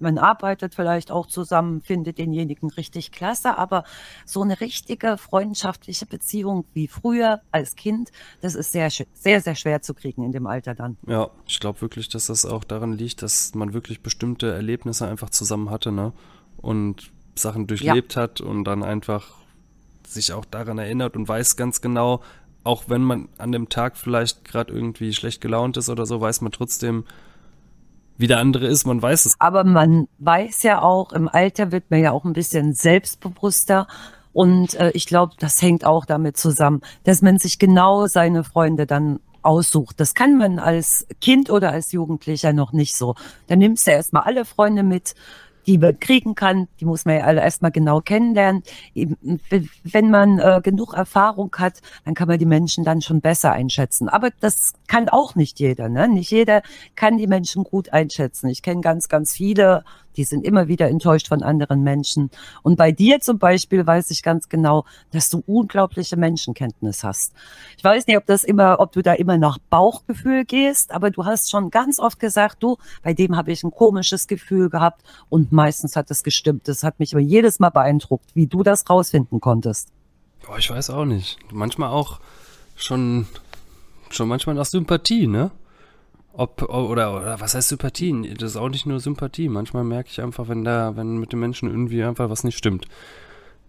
Man 0.00 0.18
arbeitet 0.18 0.74
vielleicht 0.74 1.12
auch 1.12 1.26
zusammen, 1.26 1.82
findet 1.82 2.18
denjenigen 2.18 2.70
richtig 2.70 3.12
klasse, 3.12 3.56
aber 3.56 3.84
so 4.24 4.42
eine 4.42 4.60
richtige 4.60 5.16
freundschaftliche 5.16 6.06
Beziehung 6.06 6.64
wie 6.72 6.88
früher 6.88 7.42
als 7.52 7.76
Kind, 7.76 8.10
das 8.40 8.56
ist 8.56 8.72
sehr, 8.72 8.90
sehr, 8.90 9.40
sehr 9.40 9.54
schwer 9.54 9.82
zu 9.82 9.94
kriegen 9.94 10.24
in 10.24 10.32
dem 10.32 10.46
Alter 10.48 10.74
dann. 10.74 10.96
Ja, 11.06 11.30
ich 11.46 11.60
glaube 11.60 11.82
wirklich, 11.82 12.08
dass 12.08 12.26
das 12.26 12.46
auch 12.46 12.64
daran 12.64 12.94
liegt, 12.94 13.22
dass 13.22 13.54
man 13.54 13.74
wirklich 13.74 14.02
bestimmte 14.02 14.52
Erlebnisse 14.52 15.06
einfach 15.06 15.30
zusammen 15.30 15.70
hatte, 15.70 15.92
ne? 15.92 16.12
Und 16.60 17.10
Sachen 17.36 17.66
durchlebt 17.66 18.16
hat 18.16 18.40
und 18.40 18.64
dann 18.64 18.82
einfach 18.82 19.28
sich 20.06 20.32
auch 20.32 20.44
daran 20.44 20.78
erinnert 20.78 21.16
und 21.16 21.28
weiß 21.28 21.56
ganz 21.56 21.80
genau, 21.80 22.20
auch 22.64 22.84
wenn 22.88 23.02
man 23.02 23.28
an 23.38 23.52
dem 23.52 23.68
Tag 23.68 23.96
vielleicht 23.96 24.44
gerade 24.44 24.72
irgendwie 24.72 25.12
schlecht 25.14 25.40
gelaunt 25.40 25.76
ist 25.76 25.88
oder 25.88 26.06
so, 26.06 26.20
weiß 26.20 26.40
man 26.42 26.52
trotzdem, 26.52 27.04
wie 28.18 28.26
der 28.26 28.38
andere 28.38 28.66
ist, 28.66 28.84
man 28.84 29.00
weiß 29.00 29.24
es. 29.24 29.34
Aber 29.38 29.64
man 29.64 30.06
weiß 30.18 30.62
ja 30.62 30.82
auch, 30.82 31.12
im 31.12 31.28
Alter 31.28 31.72
wird 31.72 31.90
man 31.90 32.00
ja 32.00 32.12
auch 32.12 32.24
ein 32.24 32.34
bisschen 32.34 32.74
selbstbewusster. 32.74 33.86
Und 34.32 34.74
äh, 34.74 34.90
ich 34.90 35.06
glaube, 35.06 35.32
das 35.38 35.60
hängt 35.62 35.84
auch 35.86 36.04
damit 36.04 36.36
zusammen, 36.36 36.82
dass 37.04 37.22
man 37.22 37.38
sich 37.38 37.58
genau 37.58 38.06
seine 38.06 38.44
Freunde 38.44 38.86
dann 38.86 39.20
aussucht. 39.42 39.98
Das 39.98 40.14
kann 40.14 40.36
man 40.36 40.58
als 40.58 41.06
Kind 41.22 41.48
oder 41.48 41.72
als 41.72 41.92
Jugendlicher 41.92 42.52
noch 42.52 42.72
nicht 42.72 42.94
so. 42.94 43.14
Dann 43.46 43.58
nimmst 43.58 43.86
du 43.86 43.92
erstmal 43.92 44.24
alle 44.24 44.44
Freunde 44.44 44.82
mit, 44.82 45.14
die 45.70 45.78
man 45.78 46.00
kriegen 46.00 46.34
kann. 46.34 46.66
Die 46.80 46.84
muss 46.84 47.04
man 47.04 47.16
ja 47.16 47.24
alle 47.24 47.42
erstmal 47.42 47.70
genau 47.70 48.00
kennenlernen. 48.00 48.64
Wenn 49.84 50.10
man 50.10 50.40
äh, 50.40 50.60
genug 50.64 50.94
Erfahrung 50.94 51.54
hat, 51.58 51.80
dann 52.04 52.14
kann 52.14 52.26
man 52.26 52.40
die 52.40 52.46
Menschen 52.46 52.84
dann 52.84 53.00
schon 53.02 53.20
besser 53.20 53.52
einschätzen. 53.52 54.08
Aber 54.08 54.30
das 54.40 54.72
kann 54.88 55.08
auch 55.08 55.36
nicht 55.36 55.60
jeder. 55.60 55.88
Ne? 55.88 56.08
Nicht 56.08 56.32
jeder 56.32 56.62
kann 56.96 57.18
die 57.18 57.28
Menschen 57.28 57.62
gut 57.62 57.92
einschätzen. 57.92 58.48
Ich 58.48 58.62
kenne 58.62 58.80
ganz, 58.80 59.08
ganz 59.08 59.32
viele, 59.32 59.84
die 60.20 60.24
sind 60.24 60.44
immer 60.44 60.68
wieder 60.68 60.88
enttäuscht 60.88 61.28
von 61.28 61.42
anderen 61.42 61.82
Menschen. 61.82 62.30
Und 62.62 62.76
bei 62.76 62.92
dir 62.92 63.20
zum 63.20 63.38
Beispiel 63.38 63.86
weiß 63.86 64.10
ich 64.10 64.22
ganz 64.22 64.50
genau, 64.50 64.84
dass 65.12 65.30
du 65.30 65.42
unglaubliche 65.46 66.18
Menschenkenntnis 66.18 67.02
hast. 67.02 67.32
Ich 67.78 67.82
weiß 67.84 68.06
nicht, 68.06 68.18
ob 68.18 68.26
das 68.26 68.44
immer, 68.44 68.80
ob 68.80 68.92
du 68.92 69.00
da 69.00 69.14
immer 69.14 69.38
nach 69.38 69.56
Bauchgefühl 69.70 70.44
gehst, 70.44 70.92
aber 70.92 71.10
du 71.10 71.24
hast 71.24 71.50
schon 71.50 71.70
ganz 71.70 71.98
oft 71.98 72.20
gesagt, 72.20 72.62
du, 72.62 72.76
bei 73.02 73.14
dem 73.14 73.34
habe 73.34 73.50
ich 73.50 73.64
ein 73.64 73.70
komisches 73.70 74.26
Gefühl 74.26 74.68
gehabt 74.68 75.00
und 75.30 75.52
meistens 75.52 75.96
hat 75.96 76.10
es 76.10 76.22
gestimmt. 76.22 76.68
Das 76.68 76.82
hat 76.82 77.00
mich 77.00 77.14
aber 77.14 77.22
jedes 77.22 77.58
Mal 77.58 77.70
beeindruckt, 77.70 78.26
wie 78.34 78.46
du 78.46 78.62
das 78.62 78.90
rausfinden 78.90 79.40
konntest. 79.40 79.88
Boah, 80.44 80.58
ich 80.58 80.68
weiß 80.68 80.90
auch 80.90 81.06
nicht. 81.06 81.38
Manchmal 81.50 81.88
auch 81.88 82.20
schon, 82.76 83.26
schon 84.10 84.28
manchmal 84.28 84.54
nach 84.54 84.66
Sympathie, 84.66 85.26
ne? 85.26 85.50
Ob, 86.32 86.62
oder, 86.62 87.16
oder 87.16 87.40
was 87.40 87.54
heißt 87.54 87.68
Sympathie? 87.68 88.34
Das 88.34 88.52
ist 88.52 88.56
auch 88.56 88.68
nicht 88.68 88.86
nur 88.86 89.00
Sympathie. 89.00 89.48
Manchmal 89.48 89.84
merke 89.84 90.10
ich 90.10 90.20
einfach, 90.22 90.48
wenn 90.48 90.64
da, 90.64 90.96
wenn 90.96 91.18
mit 91.18 91.32
dem 91.32 91.40
Menschen 91.40 91.68
irgendwie 91.68 92.02
einfach 92.04 92.30
was 92.30 92.44
nicht 92.44 92.56
stimmt, 92.56 92.86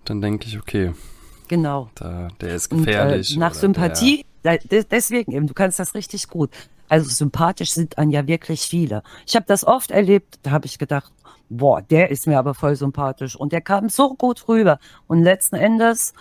dann 0.06 0.21
denke 0.21 0.47
ich, 0.47 0.60
okay. 0.60 0.93
Genau. 1.47 1.89
Da, 1.95 2.30
der 2.39 2.56
ist 2.56 2.69
gefährlich. 2.69 3.32
Und, 3.32 3.38
äh, 3.38 3.39
nach 3.39 3.54
Sympathie, 3.54 4.26
der, 4.43 4.60
deswegen 4.84 5.32
eben, 5.32 5.47
du 5.47 5.54
kannst 5.54 5.80
das 5.80 5.95
richtig 5.95 6.28
gut. 6.28 6.52
Also 6.88 7.10
sympathisch 7.10 7.71
sind 7.71 7.97
an 7.97 8.12
ja 8.12 8.28
wirklich 8.28 8.62
viele. 8.62 9.02
Ich 9.26 9.36
habe 9.36 9.45
das 9.47 9.65
oft 9.65 9.91
erlebt, 9.91 10.39
da 10.43 10.52
habe 10.52 10.65
ich 10.65 10.78
gedacht, 10.78 11.12
boah, 11.50 11.82
der 11.82 12.12
ist 12.12 12.28
mir 12.28 12.38
aber 12.38 12.54
voll 12.54 12.76
sympathisch 12.76 13.36
und 13.36 13.52
der 13.52 13.62
kam 13.62 13.89
so 13.89 14.13
gut 14.15 14.47
rüber. 14.47 14.80
Und 15.08 15.24
letzten 15.24 15.56
Endes 15.56 16.13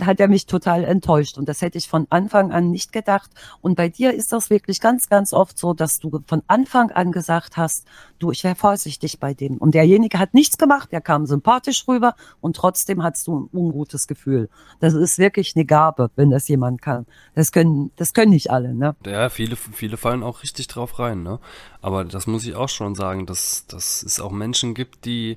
hat 0.00 0.20
er 0.20 0.28
mich 0.28 0.46
total 0.46 0.84
enttäuscht. 0.84 1.38
Und 1.38 1.48
das 1.48 1.62
hätte 1.62 1.78
ich 1.78 1.88
von 1.88 2.06
Anfang 2.10 2.52
an 2.52 2.70
nicht 2.70 2.92
gedacht. 2.92 3.30
Und 3.60 3.76
bei 3.76 3.88
dir 3.88 4.12
ist 4.12 4.32
das 4.32 4.50
wirklich 4.50 4.80
ganz, 4.80 5.08
ganz 5.08 5.32
oft 5.32 5.58
so, 5.58 5.74
dass 5.74 5.98
du 5.98 6.22
von 6.26 6.42
Anfang 6.46 6.90
an 6.90 7.12
gesagt 7.12 7.56
hast, 7.56 7.86
du, 8.18 8.30
ich 8.30 8.44
wäre 8.44 8.54
vorsichtig 8.54 9.18
bei 9.20 9.34
dem. 9.34 9.58
Und 9.58 9.74
derjenige 9.74 10.18
hat 10.18 10.34
nichts 10.34 10.58
gemacht, 10.58 10.92
der 10.92 11.00
kam 11.00 11.26
sympathisch 11.26 11.86
rüber 11.88 12.14
und 12.40 12.56
trotzdem 12.56 13.02
hast 13.02 13.26
du 13.26 13.40
ein 13.40 13.48
ungutes 13.52 14.06
Gefühl. 14.06 14.48
Das 14.80 14.94
ist 14.94 15.18
wirklich 15.18 15.54
eine 15.56 15.64
Gabe, 15.64 16.10
wenn 16.16 16.30
das 16.30 16.48
jemand 16.48 16.82
kann. 16.82 17.06
Das 17.34 17.52
können, 17.52 17.90
das 17.96 18.14
können 18.14 18.32
nicht 18.32 18.50
alle, 18.50 18.74
ne? 18.74 18.96
Ja, 19.06 19.28
viele, 19.28 19.56
viele 19.56 19.96
fallen 19.96 20.22
auch 20.22 20.42
richtig 20.42 20.68
drauf 20.68 20.98
rein, 20.98 21.22
ne? 21.22 21.38
Aber 21.80 22.04
das 22.04 22.26
muss 22.26 22.46
ich 22.46 22.54
auch 22.54 22.68
schon 22.68 22.94
sagen, 22.94 23.26
dass, 23.26 23.66
dass 23.66 24.02
es 24.02 24.20
auch 24.20 24.30
Menschen 24.30 24.74
gibt, 24.74 25.04
die 25.04 25.36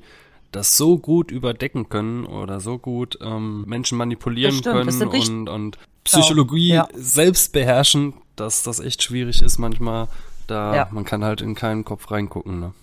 das 0.56 0.78
so 0.78 0.98
gut 0.98 1.32
überdecken 1.32 1.90
können 1.90 2.26
oder 2.26 2.60
so 2.62 2.78
gut 2.78 3.20
ähm, 3.22 3.66
Menschen 3.68 3.98
manipulieren 3.98 4.62
können 4.62 5.02
und, 5.02 5.50
und 5.50 5.78
Psychologie 6.06 6.70
ja. 6.70 6.88
selbst 6.94 7.52
beherrschen, 7.52 8.14
dass 8.36 8.64
das 8.64 8.80
echt 8.80 9.04
schwierig 9.04 9.42
ist 9.42 9.58
manchmal. 9.58 10.08
Da 10.48 10.76
ja. 10.76 10.88
man 10.92 11.04
kann 11.04 11.24
halt 11.24 11.42
in 11.42 11.56
keinen 11.56 11.84
Kopf 11.84 12.10
reingucken. 12.10 12.60
Ne? 12.60 12.74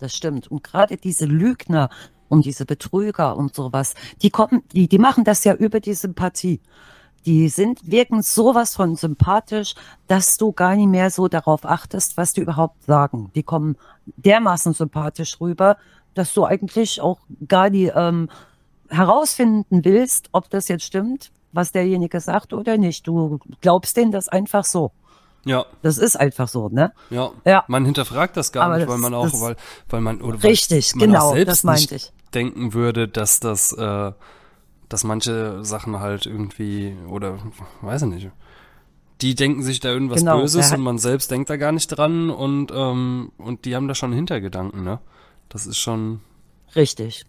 Das 0.00 0.14
stimmt. 0.14 0.48
Und 0.48 0.64
gerade 0.64 0.96
diese 0.96 1.24
Lügner 1.24 1.88
und 2.28 2.44
diese 2.44 2.66
Betrüger 2.66 3.36
und 3.36 3.54
sowas, 3.54 3.94
die 4.20 4.30
kommen, 4.30 4.62
die, 4.72 4.88
die 4.88 4.98
machen 4.98 5.24
das 5.24 5.44
ja 5.44 5.54
über 5.54 5.80
die 5.80 5.94
Sympathie. 5.94 6.60
Die 7.24 7.48
sind, 7.48 7.80
wirken 7.90 8.22
sowas 8.22 8.76
von 8.76 8.96
sympathisch, 8.96 9.74
dass 10.06 10.36
du 10.36 10.52
gar 10.52 10.76
nicht 10.76 10.88
mehr 10.88 11.10
so 11.10 11.28
darauf 11.28 11.64
achtest, 11.64 12.16
was 12.16 12.32
die 12.32 12.42
überhaupt 12.42 12.84
sagen. 12.84 13.30
Die 13.34 13.42
kommen 13.42 13.76
dermaßen 14.16 14.72
sympathisch 14.74 15.40
rüber, 15.40 15.76
dass 16.18 16.34
du 16.34 16.44
eigentlich 16.44 17.00
auch 17.00 17.20
gar 17.46 17.70
die 17.70 17.86
ähm, 17.86 18.28
herausfinden 18.88 19.84
willst, 19.84 20.28
ob 20.32 20.50
das 20.50 20.68
jetzt 20.68 20.84
stimmt, 20.84 21.30
was 21.52 21.72
derjenige 21.72 22.20
sagt 22.20 22.52
oder 22.52 22.76
nicht. 22.76 23.06
Du 23.06 23.38
glaubst 23.60 23.96
denen 23.96 24.10
das 24.10 24.28
einfach 24.28 24.64
so. 24.64 24.90
Ja. 25.44 25.64
Das 25.82 25.96
ist 25.96 26.16
einfach 26.16 26.48
so, 26.48 26.68
ne? 26.68 26.92
Ja. 27.10 27.30
ja. 27.44 27.64
Man 27.68 27.84
hinterfragt 27.84 28.36
das 28.36 28.50
gar 28.50 28.64
Aber 28.64 28.78
nicht, 28.78 28.88
weil 28.88 28.98
man 28.98 29.14
auch, 29.14 29.32
weil, 29.40 29.56
weil 29.88 30.00
man, 30.00 30.20
oder 30.20 30.42
weil 30.42 30.50
richtig, 30.50 30.94
man 30.96 31.06
genau, 31.06 31.32
selbst 31.32 31.48
das 31.48 31.64
meinte 31.64 31.94
ich. 31.94 32.12
denken 32.34 32.74
würde, 32.74 33.06
dass 33.06 33.38
das, 33.38 33.72
äh, 33.72 34.12
dass 34.88 35.04
manche 35.04 35.64
Sachen 35.64 36.00
halt 36.00 36.26
irgendwie, 36.26 36.96
oder, 37.08 37.38
weiß 37.82 38.02
ich 38.02 38.08
nicht, 38.08 38.30
die 39.20 39.36
denken 39.36 39.62
sich 39.62 39.78
da 39.78 39.90
irgendwas 39.90 40.20
genau, 40.20 40.40
Böses 40.40 40.72
und 40.72 40.80
man 40.80 40.98
selbst 40.98 41.30
denkt 41.30 41.48
da 41.48 41.56
gar 41.56 41.72
nicht 41.72 41.86
dran 41.88 42.30
und, 42.30 42.72
ähm, 42.74 43.30
und 43.38 43.64
die 43.64 43.76
haben 43.76 43.86
da 43.86 43.94
schon 43.94 44.12
Hintergedanken, 44.12 44.82
ne? 44.82 44.98
Das 45.48 45.66
ist 45.66 45.78
schon. 45.78 46.20
Richtig. 46.76 47.24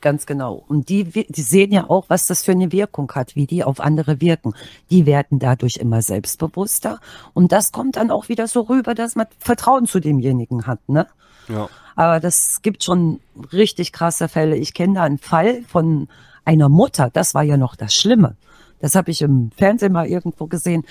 Ganz 0.00 0.26
genau. 0.26 0.62
Und 0.68 0.88
die, 0.88 1.04
die 1.04 1.42
sehen 1.42 1.72
ja 1.72 1.88
auch, 1.88 2.04
was 2.08 2.26
das 2.26 2.42
für 2.42 2.52
eine 2.52 2.70
Wirkung 2.70 3.10
hat, 3.12 3.34
wie 3.34 3.46
die 3.46 3.64
auf 3.64 3.80
andere 3.80 4.20
wirken. 4.20 4.54
Die 4.90 5.06
werden 5.06 5.38
dadurch 5.38 5.78
immer 5.78 6.02
selbstbewusster. 6.02 7.00
Und 7.34 7.50
das 7.50 7.72
kommt 7.72 7.96
dann 7.96 8.10
auch 8.10 8.28
wieder 8.28 8.46
so 8.46 8.62
rüber, 8.62 8.94
dass 8.94 9.16
man 9.16 9.26
Vertrauen 9.38 9.86
zu 9.86 10.00
demjenigen 10.00 10.66
hat, 10.66 10.86
ne? 10.88 11.06
Ja. 11.48 11.68
Aber 11.96 12.20
das 12.20 12.60
gibt 12.62 12.84
schon 12.84 13.20
richtig 13.52 13.92
krasse 13.92 14.28
Fälle. 14.28 14.56
Ich 14.56 14.74
kenne 14.74 14.94
da 14.94 15.02
einen 15.04 15.18
Fall 15.18 15.62
von 15.66 16.08
einer 16.44 16.68
Mutter. 16.68 17.10
Das 17.10 17.34
war 17.34 17.42
ja 17.42 17.56
noch 17.56 17.74
das 17.74 17.94
Schlimme. 17.94 18.36
Das 18.80 18.94
habe 18.94 19.10
ich 19.10 19.22
im 19.22 19.50
Fernsehen 19.56 19.92
mal 19.92 20.06
irgendwo 20.06 20.46
gesehen. 20.46 20.84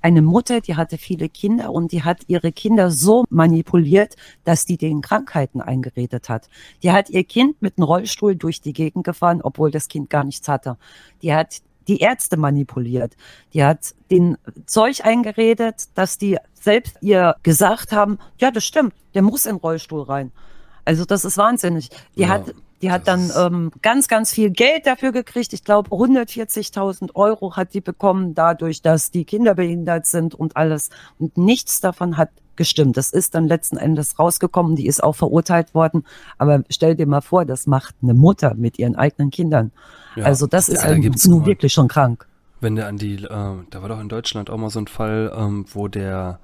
Eine 0.00 0.22
Mutter, 0.22 0.60
die 0.60 0.76
hatte 0.76 0.98
viele 0.98 1.28
Kinder 1.28 1.72
und 1.72 1.92
die 1.92 2.02
hat 2.02 2.22
ihre 2.28 2.52
Kinder 2.52 2.90
so 2.90 3.24
manipuliert, 3.28 4.16
dass 4.44 4.64
die 4.66 4.76
den 4.76 5.00
Krankheiten 5.00 5.60
eingeredet 5.60 6.28
hat. 6.28 6.48
Die 6.82 6.92
hat 6.92 7.10
ihr 7.10 7.24
Kind 7.24 7.60
mit 7.60 7.78
einem 7.78 7.84
Rollstuhl 7.84 8.36
durch 8.36 8.60
die 8.60 8.72
Gegend 8.72 9.04
gefahren, 9.04 9.40
obwohl 9.42 9.70
das 9.70 9.88
Kind 9.88 10.10
gar 10.10 10.24
nichts 10.24 10.48
hatte. 10.48 10.76
Die 11.22 11.34
hat 11.34 11.60
die 11.88 11.98
Ärzte 11.98 12.36
manipuliert. 12.36 13.16
Die 13.52 13.62
hat 13.62 13.94
den 14.10 14.38
Zeug 14.66 15.04
eingeredet, 15.04 15.88
dass 15.94 16.18
die 16.18 16.38
selbst 16.54 16.96
ihr 17.02 17.36
gesagt 17.42 17.92
haben, 17.92 18.18
ja, 18.38 18.50
das 18.50 18.64
stimmt, 18.64 18.94
der 19.14 19.22
muss 19.22 19.46
in 19.46 19.56
den 19.56 19.60
Rollstuhl 19.60 20.02
rein. 20.02 20.32
Also 20.84 21.04
das 21.04 21.24
ist 21.24 21.36
wahnsinnig. 21.36 21.90
Die 22.16 22.22
ja. 22.22 22.28
hat 22.28 22.54
die 22.84 22.90
hat 22.90 23.08
dann 23.08 23.30
ähm, 23.34 23.70
ganz, 23.80 24.08
ganz 24.08 24.30
viel 24.30 24.50
Geld 24.50 24.86
dafür 24.86 25.10
gekriegt. 25.10 25.54
Ich 25.54 25.64
glaube, 25.64 25.88
140.000 25.88 27.14
Euro 27.14 27.56
hat 27.56 27.72
die 27.72 27.80
bekommen, 27.80 28.34
dadurch, 28.34 28.82
dass 28.82 29.10
die 29.10 29.24
Kinder 29.24 29.54
behindert 29.54 30.04
sind 30.04 30.34
und 30.34 30.58
alles. 30.58 30.90
Und 31.18 31.38
nichts 31.38 31.80
davon 31.80 32.18
hat 32.18 32.28
gestimmt. 32.56 32.98
Das 32.98 33.10
ist 33.10 33.34
dann 33.34 33.48
letzten 33.48 33.78
Endes 33.78 34.18
rausgekommen. 34.18 34.76
Die 34.76 34.86
ist 34.86 35.02
auch 35.02 35.14
verurteilt 35.14 35.74
worden. 35.74 36.04
Aber 36.36 36.62
stell 36.68 36.94
dir 36.94 37.06
mal 37.06 37.22
vor, 37.22 37.46
das 37.46 37.66
macht 37.66 37.94
eine 38.02 38.12
Mutter 38.12 38.52
mit 38.54 38.78
ihren 38.78 38.96
eigenen 38.96 39.30
Kindern. 39.30 39.72
Ja, 40.14 40.24
also 40.24 40.46
das 40.46 40.68
ist 40.68 40.84
ja, 40.84 40.94
nun 40.94 41.46
wirklich 41.46 41.72
schon 41.72 41.88
krank. 41.88 42.26
Wenn 42.60 42.76
der 42.76 42.88
an 42.88 42.98
die, 42.98 43.14
äh, 43.14 43.28
da 43.28 43.80
war 43.80 43.88
doch 43.88 44.00
in 44.00 44.10
Deutschland 44.10 44.50
auch 44.50 44.58
mal 44.58 44.68
so 44.68 44.78
ein 44.78 44.88
Fall, 44.88 45.32
ähm, 45.34 45.64
wo 45.72 45.88
der 45.88 46.38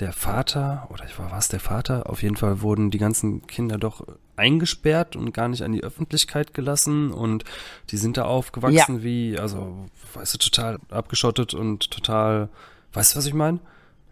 der 0.00 0.12
Vater, 0.12 0.88
oder 0.90 1.04
ich 1.04 1.18
war 1.18 1.30
was 1.30 1.48
der 1.48 1.60
Vater, 1.60 2.10
auf 2.10 2.22
jeden 2.22 2.36
Fall 2.36 2.60
wurden 2.60 2.90
die 2.90 2.98
ganzen 2.98 3.46
Kinder 3.46 3.78
doch 3.78 4.04
eingesperrt 4.36 5.14
und 5.14 5.32
gar 5.32 5.48
nicht 5.48 5.62
an 5.62 5.72
die 5.72 5.84
Öffentlichkeit 5.84 6.54
gelassen 6.54 7.12
und 7.12 7.44
die 7.90 7.96
sind 7.96 8.16
da 8.16 8.24
aufgewachsen 8.24 8.96
ja. 8.96 9.02
wie, 9.02 9.38
also, 9.38 9.86
weißt 10.14 10.34
du, 10.34 10.38
total 10.38 10.78
abgeschottet 10.90 11.54
und 11.54 11.90
total, 11.90 12.48
weißt 12.92 13.14
du, 13.14 13.18
was 13.18 13.26
ich 13.26 13.34
meine? 13.34 13.60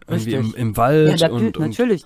Irgendwie 0.07 0.33
im, 0.33 0.53
im, 0.55 0.77
Wald 0.77 1.19
ja, 1.19 1.29
und, 1.29 1.57
und 1.57 1.67
natürlich. 1.67 2.05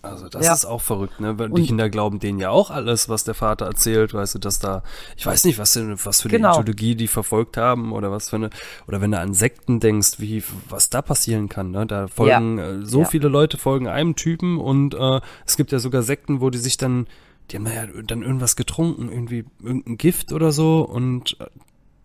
Also 0.00 0.28
das 0.28 0.46
ja. 0.46 0.52
ist 0.52 0.64
auch 0.64 0.80
verrückt, 0.80 1.20
ne? 1.20 1.38
Weil 1.38 1.50
die 1.50 1.66
Kinder 1.66 1.90
glauben 1.90 2.20
denen 2.20 2.38
ja 2.38 2.50
auch 2.50 2.70
alles, 2.70 3.08
was 3.08 3.24
der 3.24 3.34
Vater 3.34 3.66
erzählt, 3.66 4.14
weißt 4.14 4.36
du, 4.36 4.38
dass 4.38 4.60
da, 4.60 4.84
ich 5.16 5.26
weiß 5.26 5.44
nicht, 5.44 5.58
was 5.58 5.72
denn, 5.72 5.98
was 6.04 6.22
für 6.22 6.28
genau. 6.28 6.54
eine 6.54 6.60
Ideologie 6.60 6.94
die 6.94 7.08
verfolgt 7.08 7.56
haben 7.56 7.92
oder 7.92 8.12
was 8.12 8.30
für 8.30 8.36
eine, 8.36 8.50
oder 8.86 9.00
wenn 9.00 9.10
du 9.10 9.18
an 9.18 9.34
Sekten 9.34 9.80
denkst, 9.80 10.20
wie, 10.20 10.44
was 10.68 10.88
da 10.88 11.02
passieren 11.02 11.48
kann, 11.48 11.72
ne? 11.72 11.84
Da 11.84 12.06
folgen, 12.06 12.58
ja. 12.58 12.70
äh, 12.70 12.84
so 12.84 13.00
ja. 13.00 13.06
viele 13.06 13.28
Leute 13.28 13.58
folgen 13.58 13.88
einem 13.88 14.14
Typen 14.14 14.58
und 14.58 14.94
äh, 14.94 15.20
es 15.44 15.56
gibt 15.56 15.72
ja 15.72 15.80
sogar 15.80 16.02
Sekten, 16.02 16.40
wo 16.40 16.50
die 16.50 16.58
sich 16.58 16.76
dann, 16.76 17.08
die 17.50 17.56
haben 17.56 17.66
ja 17.66 17.86
dann 18.04 18.22
irgendwas 18.22 18.54
getrunken, 18.54 19.10
irgendwie 19.10 19.46
irgendein 19.60 19.98
Gift 19.98 20.32
oder 20.32 20.52
so 20.52 20.82
und 20.82 21.36
äh, 21.40 21.46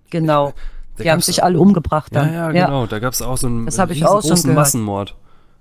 Genau. 0.10 0.54
Die 1.00 1.10
haben 1.10 1.22
sich 1.22 1.44
alle 1.44 1.60
umgebracht 1.60 2.16
dann. 2.16 2.32
Ja, 2.32 2.52
ja, 2.52 2.66
genau. 2.66 2.86
Da 2.86 3.00
gab 3.00 3.14
es 3.14 3.22
auch 3.22 3.38
so 3.38 3.48
einen 3.48 3.66
das 3.66 3.80
ich 3.90 4.06
auch 4.06 4.22
schon 4.22 4.54
Massenmord. 4.54 5.16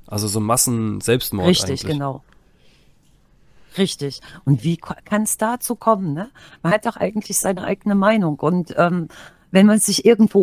Also 0.07 0.29
so 0.29 0.41
Massen-Selbstmord 0.41 1.49
Richtig, 1.49 1.71
eigentlich. 1.71 1.85
genau. 1.85 2.23
Richtig. 3.79 4.21
Und 4.45 4.65
wie 4.65 4.77
kann 4.77 5.23
es 5.23 5.39
dazu 5.39 5.77
kommen? 5.77 6.13
Ne? 6.13 6.31
Man 6.63 6.73
hat 6.73 6.87
doch 6.87 6.97
eigentlich 6.97 7.39
seine 7.39 7.65
eigene 7.65 7.95
Meinung. 7.95 8.39
Und 8.39 8.75
ähm, 8.77 9.09
wenn 9.51 9.67
man 9.67 9.79
sich 9.79 10.05
irgendwo 10.05 10.43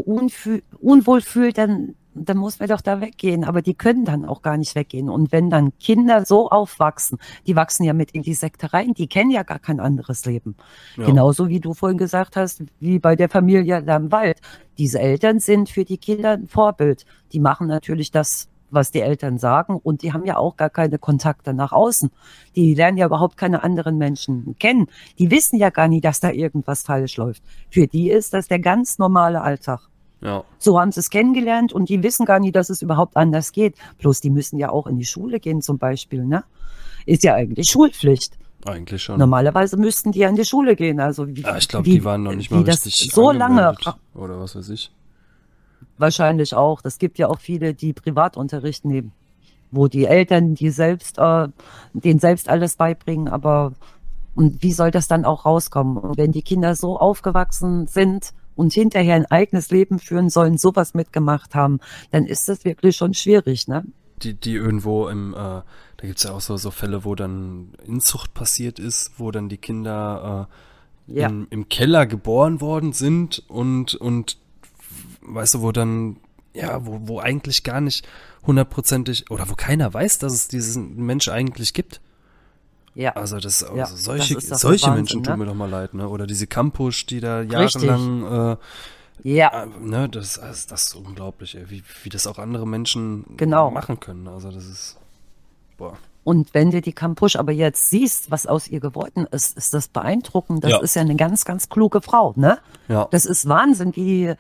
unwohl 0.79 1.21
fühlt, 1.21 1.57
dann, 1.57 1.95
dann 2.13 2.37
muss 2.37 2.59
man 2.59 2.69
doch 2.69 2.81
da 2.81 3.01
weggehen. 3.01 3.43
Aber 3.43 3.61
die 3.61 3.75
können 3.75 4.05
dann 4.05 4.25
auch 4.25 4.41
gar 4.41 4.57
nicht 4.57 4.75
weggehen. 4.75 5.09
Und 5.09 5.31
wenn 5.31 5.49
dann 5.49 5.77
Kinder 5.79 6.25
so 6.25 6.49
aufwachsen, 6.49 7.19
die 7.45 7.55
wachsen 7.55 7.83
ja 7.83 7.93
mit 7.93 8.11
in 8.11 8.23
die 8.23 8.33
Sekte 8.33 8.73
rein, 8.73 8.93
die 8.93 9.07
kennen 9.07 9.31
ja 9.31 9.43
gar 9.43 9.59
kein 9.59 9.79
anderes 9.79 10.25
Leben. 10.25 10.55
Ja. 10.97 11.05
Genauso 11.05 11.49
wie 11.49 11.59
du 11.59 11.73
vorhin 11.73 11.97
gesagt 11.97 12.35
hast, 12.35 12.63
wie 12.79 12.99
bei 12.99 13.15
der 13.15 13.29
Familie 13.29 13.83
da 13.83 13.97
im 13.97 14.11
Wald. 14.11 14.39
Diese 14.77 14.99
Eltern 14.99 15.39
sind 15.39 15.69
für 15.69 15.85
die 15.85 15.97
Kinder 15.97 16.31
ein 16.31 16.47
Vorbild. 16.47 17.05
Die 17.31 17.39
machen 17.39 17.67
natürlich 17.67 18.11
das 18.11 18.47
was 18.71 18.91
die 18.91 19.01
Eltern 19.01 19.37
sagen. 19.37 19.79
Und 19.81 20.01
die 20.01 20.13
haben 20.13 20.25
ja 20.25 20.37
auch 20.37 20.57
gar 20.57 20.69
keine 20.69 20.97
Kontakte 20.97 21.53
nach 21.53 21.71
außen. 21.71 22.11
Die 22.55 22.73
lernen 22.75 22.97
ja 22.97 23.05
überhaupt 23.05 23.37
keine 23.37 23.63
anderen 23.63 23.97
Menschen 23.97 24.55
kennen. 24.59 24.87
Die 25.17 25.31
wissen 25.31 25.57
ja 25.57 25.69
gar 25.69 25.87
nicht, 25.87 26.05
dass 26.05 26.19
da 26.19 26.31
irgendwas 26.31 26.83
falsch 26.83 27.17
läuft. 27.17 27.43
Für 27.69 27.87
die 27.87 28.09
ist 28.09 28.33
das 28.33 28.47
der 28.47 28.59
ganz 28.59 28.97
normale 28.97 29.41
Alltag. 29.41 29.89
Ja. 30.21 30.43
So 30.57 30.79
haben 30.79 30.91
sie 30.91 30.99
es 30.99 31.09
kennengelernt 31.09 31.71
und 31.71 31.89
die 31.89 32.03
wissen 32.03 32.25
gar 32.25 32.39
nicht, 32.39 32.55
dass 32.55 32.69
es 32.69 32.81
überhaupt 32.81 33.15
anders 33.15 33.51
geht. 33.51 33.75
Bloß 33.99 34.19
die 34.21 34.29
müssen 34.29 34.57
ja 34.57 34.69
auch 34.69 34.87
in 34.87 34.97
die 34.97 35.05
Schule 35.05 35.39
gehen 35.39 35.61
zum 35.61 35.77
Beispiel, 35.77 36.25
ne? 36.25 36.43
Ist 37.05 37.23
ja 37.23 37.35
eigentlich 37.35 37.69
Schulpflicht. 37.69 38.37
Eigentlich 38.65 39.01
schon. 39.01 39.17
Normalerweise 39.17 39.77
müssten 39.77 40.11
die 40.11 40.19
ja 40.19 40.29
in 40.29 40.35
die 40.35 40.43
Schule 40.43 40.75
gehen. 40.75 40.99
Also 40.99 41.27
wie, 41.27 41.41
ja, 41.41 41.57
ich 41.57 41.69
glaube, 41.69 41.89
die 41.89 42.03
waren 42.03 42.23
noch 42.23 42.35
nicht 42.35 42.51
mal 42.51 42.61
richtig 42.61 43.11
so 43.13 43.31
lange 43.31 43.73
Oder 44.13 44.39
was 44.39 44.55
weiß 44.55 44.69
ich. 44.69 44.91
Wahrscheinlich 45.99 46.55
auch. 46.55 46.81
Das 46.81 46.97
gibt 46.97 47.17
ja 47.19 47.27
auch 47.27 47.39
viele, 47.39 47.73
die 47.73 47.93
Privatunterricht 47.93 48.85
nehmen, 48.85 49.11
wo 49.69 49.87
die 49.87 50.05
Eltern 50.05 50.55
die 50.55 50.69
selbst, 50.71 51.17
äh, 51.19 51.47
denen 51.93 52.19
selbst 52.19 52.49
alles 52.49 52.75
beibringen, 52.77 53.27
aber 53.27 53.73
und 54.35 54.63
wie 54.63 54.71
soll 54.71 54.91
das 54.91 55.07
dann 55.07 55.25
auch 55.25 55.45
rauskommen? 55.45 55.97
Und 55.97 56.17
wenn 56.17 56.31
die 56.31 56.43
Kinder 56.43 56.73
so 56.75 56.97
aufgewachsen 56.97 57.87
sind 57.87 58.31
und 58.55 58.71
hinterher 58.73 59.15
ein 59.15 59.25
eigenes 59.25 59.69
Leben 59.71 59.99
führen 59.99 60.29
sollen, 60.29 60.57
sowas 60.57 60.93
mitgemacht 60.93 61.55
haben, 61.55 61.79
dann 62.11 62.25
ist 62.25 62.47
das 62.47 62.63
wirklich 62.63 62.95
schon 62.95 63.13
schwierig, 63.13 63.67
ne? 63.67 63.83
Die, 64.23 64.33
die 64.33 64.53
irgendwo 64.55 65.07
im, 65.09 65.33
äh, 65.33 65.35
da 65.37 65.63
gibt's 66.01 66.23
ja 66.23 66.31
auch 66.31 66.41
so, 66.41 66.55
so 66.57 66.71
Fälle, 66.71 67.03
wo 67.03 67.15
dann 67.15 67.73
Inzucht 67.85 68.33
passiert 68.33 68.79
ist, 68.79 69.13
wo 69.17 69.31
dann 69.31 69.49
die 69.49 69.57
Kinder 69.57 70.47
äh, 71.09 71.19
Ja. 71.19 71.27
im, 71.27 71.47
im 71.49 71.67
Keller 71.67 72.05
geboren 72.05 72.61
worden 72.61 72.93
sind 72.93 73.43
und, 73.49 73.95
und 73.95 74.37
weißt 75.21 75.53
du, 75.55 75.61
wo 75.61 75.71
dann, 75.71 76.17
ja, 76.53 76.85
wo, 76.85 76.99
wo 77.07 77.19
eigentlich 77.19 77.63
gar 77.63 77.81
nicht 77.81 78.07
hundertprozentig, 78.45 79.29
oder 79.31 79.49
wo 79.49 79.55
keiner 79.55 79.93
weiß, 79.93 80.17
dass 80.19 80.33
es 80.33 80.47
diesen 80.47 80.95
Mensch 81.05 81.27
eigentlich 81.27 81.73
gibt. 81.73 82.01
Ja. 82.95 83.13
Also 83.15 83.37
das, 83.37 83.63
also 83.63 83.75
Ja, 83.77 83.85
solche, 83.85 84.35
das 84.35 84.61
solche 84.61 84.87
Wahnsinn, 84.87 84.95
Menschen 84.95 85.23
tun 85.23 85.33
ne? 85.33 85.37
mir 85.39 85.45
doch 85.45 85.55
mal 85.55 85.69
leid, 85.69 85.93
ne? 85.93 86.09
Oder 86.09 86.25
diese 86.27 86.47
Campus, 86.47 87.05
die 87.05 87.19
da 87.19 87.41
jahrelang, 87.43 88.57
Ja. 89.23 89.63
äh, 89.63 89.65
ne, 89.79 90.09
das, 90.09 90.39
also 90.39 90.67
das 90.69 90.87
ist 90.87 90.95
unglaublich, 90.95 91.55
ey, 91.55 91.69
wie, 91.69 91.83
wie 92.03 92.09
das 92.09 92.25
auch 92.27 92.39
andere 92.39 92.65
Menschen 92.67 93.25
Genau. 93.37 93.69
machen 93.71 93.99
können. 93.99 94.27
Also 94.27 94.51
das 94.51 94.65
ist, 94.65 94.97
boah. 95.77 95.97
Und 96.23 96.53
wenn 96.53 96.69
du 96.69 96.81
die 96.81 96.93
Kampusch 96.93 97.35
aber 97.37 97.51
jetzt 97.51 97.89
siehst, 97.89 98.29
was 98.29 98.45
aus 98.45 98.67
ihr 98.67 98.79
geworden 98.79 99.25
ist, 99.31 99.57
ist 99.57 99.73
das 99.73 99.87
beeindruckend. 99.87 100.63
Das 100.63 100.71
Ja. 100.71 100.79
ist 100.81 100.95
ja 100.95 101.01
eine 101.01 101.15
ganz, 101.15 101.45
ganz 101.45 101.69
kluge 101.69 102.01
Frau, 102.01 102.33
ne? 102.35 102.59
Ja. 102.87 103.07
Das 103.11 103.25
ist 103.25 103.47
Wahnsinn, 103.47 103.95
wie, 103.95 104.33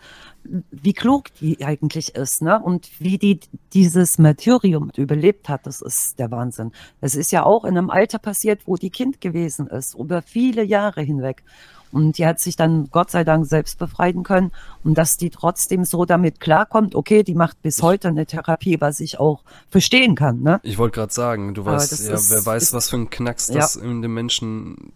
wie 0.43 0.93
klug 0.93 1.33
die 1.39 1.63
eigentlich 1.65 2.15
ist, 2.15 2.41
ne? 2.41 2.61
Und 2.61 2.89
wie 2.99 3.17
die 3.17 3.39
dieses 3.73 4.17
Martyrium 4.19 4.91
überlebt 4.97 5.47
hat, 5.49 5.65
das 5.65 5.81
ist 5.81 6.19
der 6.19 6.29
Wahnsinn. 6.31 6.71
Das 7.01 7.15
ist 7.15 7.31
ja 7.31 7.43
auch 7.43 7.63
in 7.63 7.77
einem 7.77 7.89
Alter 7.89 8.19
passiert, 8.19 8.61
wo 8.65 8.75
die 8.75 8.89
Kind 8.89 9.21
gewesen 9.21 9.67
ist, 9.67 9.95
über 9.95 10.21
viele 10.21 10.63
Jahre 10.63 11.01
hinweg. 11.01 11.43
Und 11.91 12.17
die 12.17 12.25
hat 12.25 12.39
sich 12.39 12.55
dann 12.55 12.89
Gott 12.91 13.09
sei 13.11 13.23
Dank 13.23 13.45
selbst 13.45 13.79
befreien 13.79 14.23
können. 14.23 14.51
Und 14.83 14.97
dass 14.97 15.17
die 15.17 15.29
trotzdem 15.29 15.85
so 15.85 16.05
damit 16.05 16.39
klarkommt, 16.39 16.93
okay, 16.95 17.23
die 17.23 17.33
macht 17.35 17.61
bis 17.61 17.81
heute 17.81 18.09
eine 18.09 18.25
Therapie, 18.25 18.79
was 18.79 18.99
ich 18.99 19.19
auch 19.19 19.43
verstehen 19.69 20.15
kann, 20.15 20.41
ne? 20.41 20.59
Ich 20.63 20.77
wollte 20.77 20.95
gerade 20.95 21.13
sagen, 21.13 21.53
du 21.53 21.65
weißt, 21.65 22.07
ja, 22.07 22.13
ist- 22.13 22.31
wer 22.31 22.45
weiß, 22.45 22.63
ist- 22.63 22.73
was 22.73 22.89
für 22.89 22.97
ein 22.97 23.09
Knacks 23.09 23.47
Ja. 23.47 23.55
das 23.55 23.75
in 23.75 24.01
dem 24.01 24.13
Menschen 24.13 24.93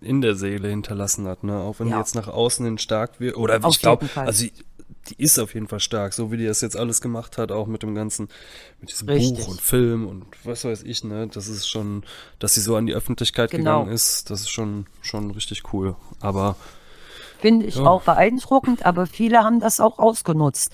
in 0.00 0.22
der 0.22 0.34
Seele 0.34 0.68
hinterlassen 0.68 1.26
hat, 1.26 1.44
ne? 1.44 1.58
Auch 1.58 1.78
wenn 1.78 1.86
die 1.88 1.92
Ja. 1.92 1.98
jetzt 1.98 2.14
nach 2.14 2.28
außen 2.28 2.64
hin 2.64 2.78
stark 2.78 3.20
wird. 3.20 3.36
Oder 3.36 3.58
Auf 3.62 3.74
ich 3.74 3.80
glaube, 3.80 4.06
also 4.16 4.44
die, 4.44 4.52
die 5.08 5.22
ist 5.22 5.38
auf 5.38 5.54
jeden 5.54 5.68
Fall 5.68 5.80
stark, 5.80 6.12
so 6.12 6.30
wie 6.32 6.36
die 6.36 6.46
das 6.46 6.60
jetzt 6.60 6.76
alles 6.76 7.00
gemacht 7.00 7.38
hat, 7.38 7.52
auch 7.52 7.66
mit 7.66 7.82
dem 7.82 7.94
ganzen, 7.94 8.28
mit 8.80 8.90
diesem 8.90 9.08
Richtig. 9.08 9.44
Buch 9.44 9.48
und 9.52 9.60
Film 9.60 10.06
und 10.06 10.24
was 10.44 10.64
weiß 10.64 10.82
ich, 10.84 11.04
ne? 11.04 11.28
Das 11.28 11.48
ist 11.48 11.68
schon, 11.68 12.04
dass 12.38 12.54
sie 12.54 12.60
so 12.60 12.76
an 12.76 12.86
die 12.86 12.94
Öffentlichkeit 12.94 13.50
Genau. 13.50 13.80
gegangen 13.80 13.92
ist, 13.94 14.30
das 14.30 14.40
ist 14.42 14.50
schon, 14.50 14.86
schon 15.02 15.30
richtig 15.30 15.72
cool. 15.72 15.96
Aber 16.20 16.56
Finde 17.40 17.66
ich 17.66 17.76
Ja. 17.76 17.84
auch 17.86 18.02
beeindruckend, 18.02 18.86
aber 18.86 19.06
viele 19.06 19.40
haben 19.44 19.60
das 19.60 19.78
auch 19.78 19.98
ausgenutzt, 19.98 20.72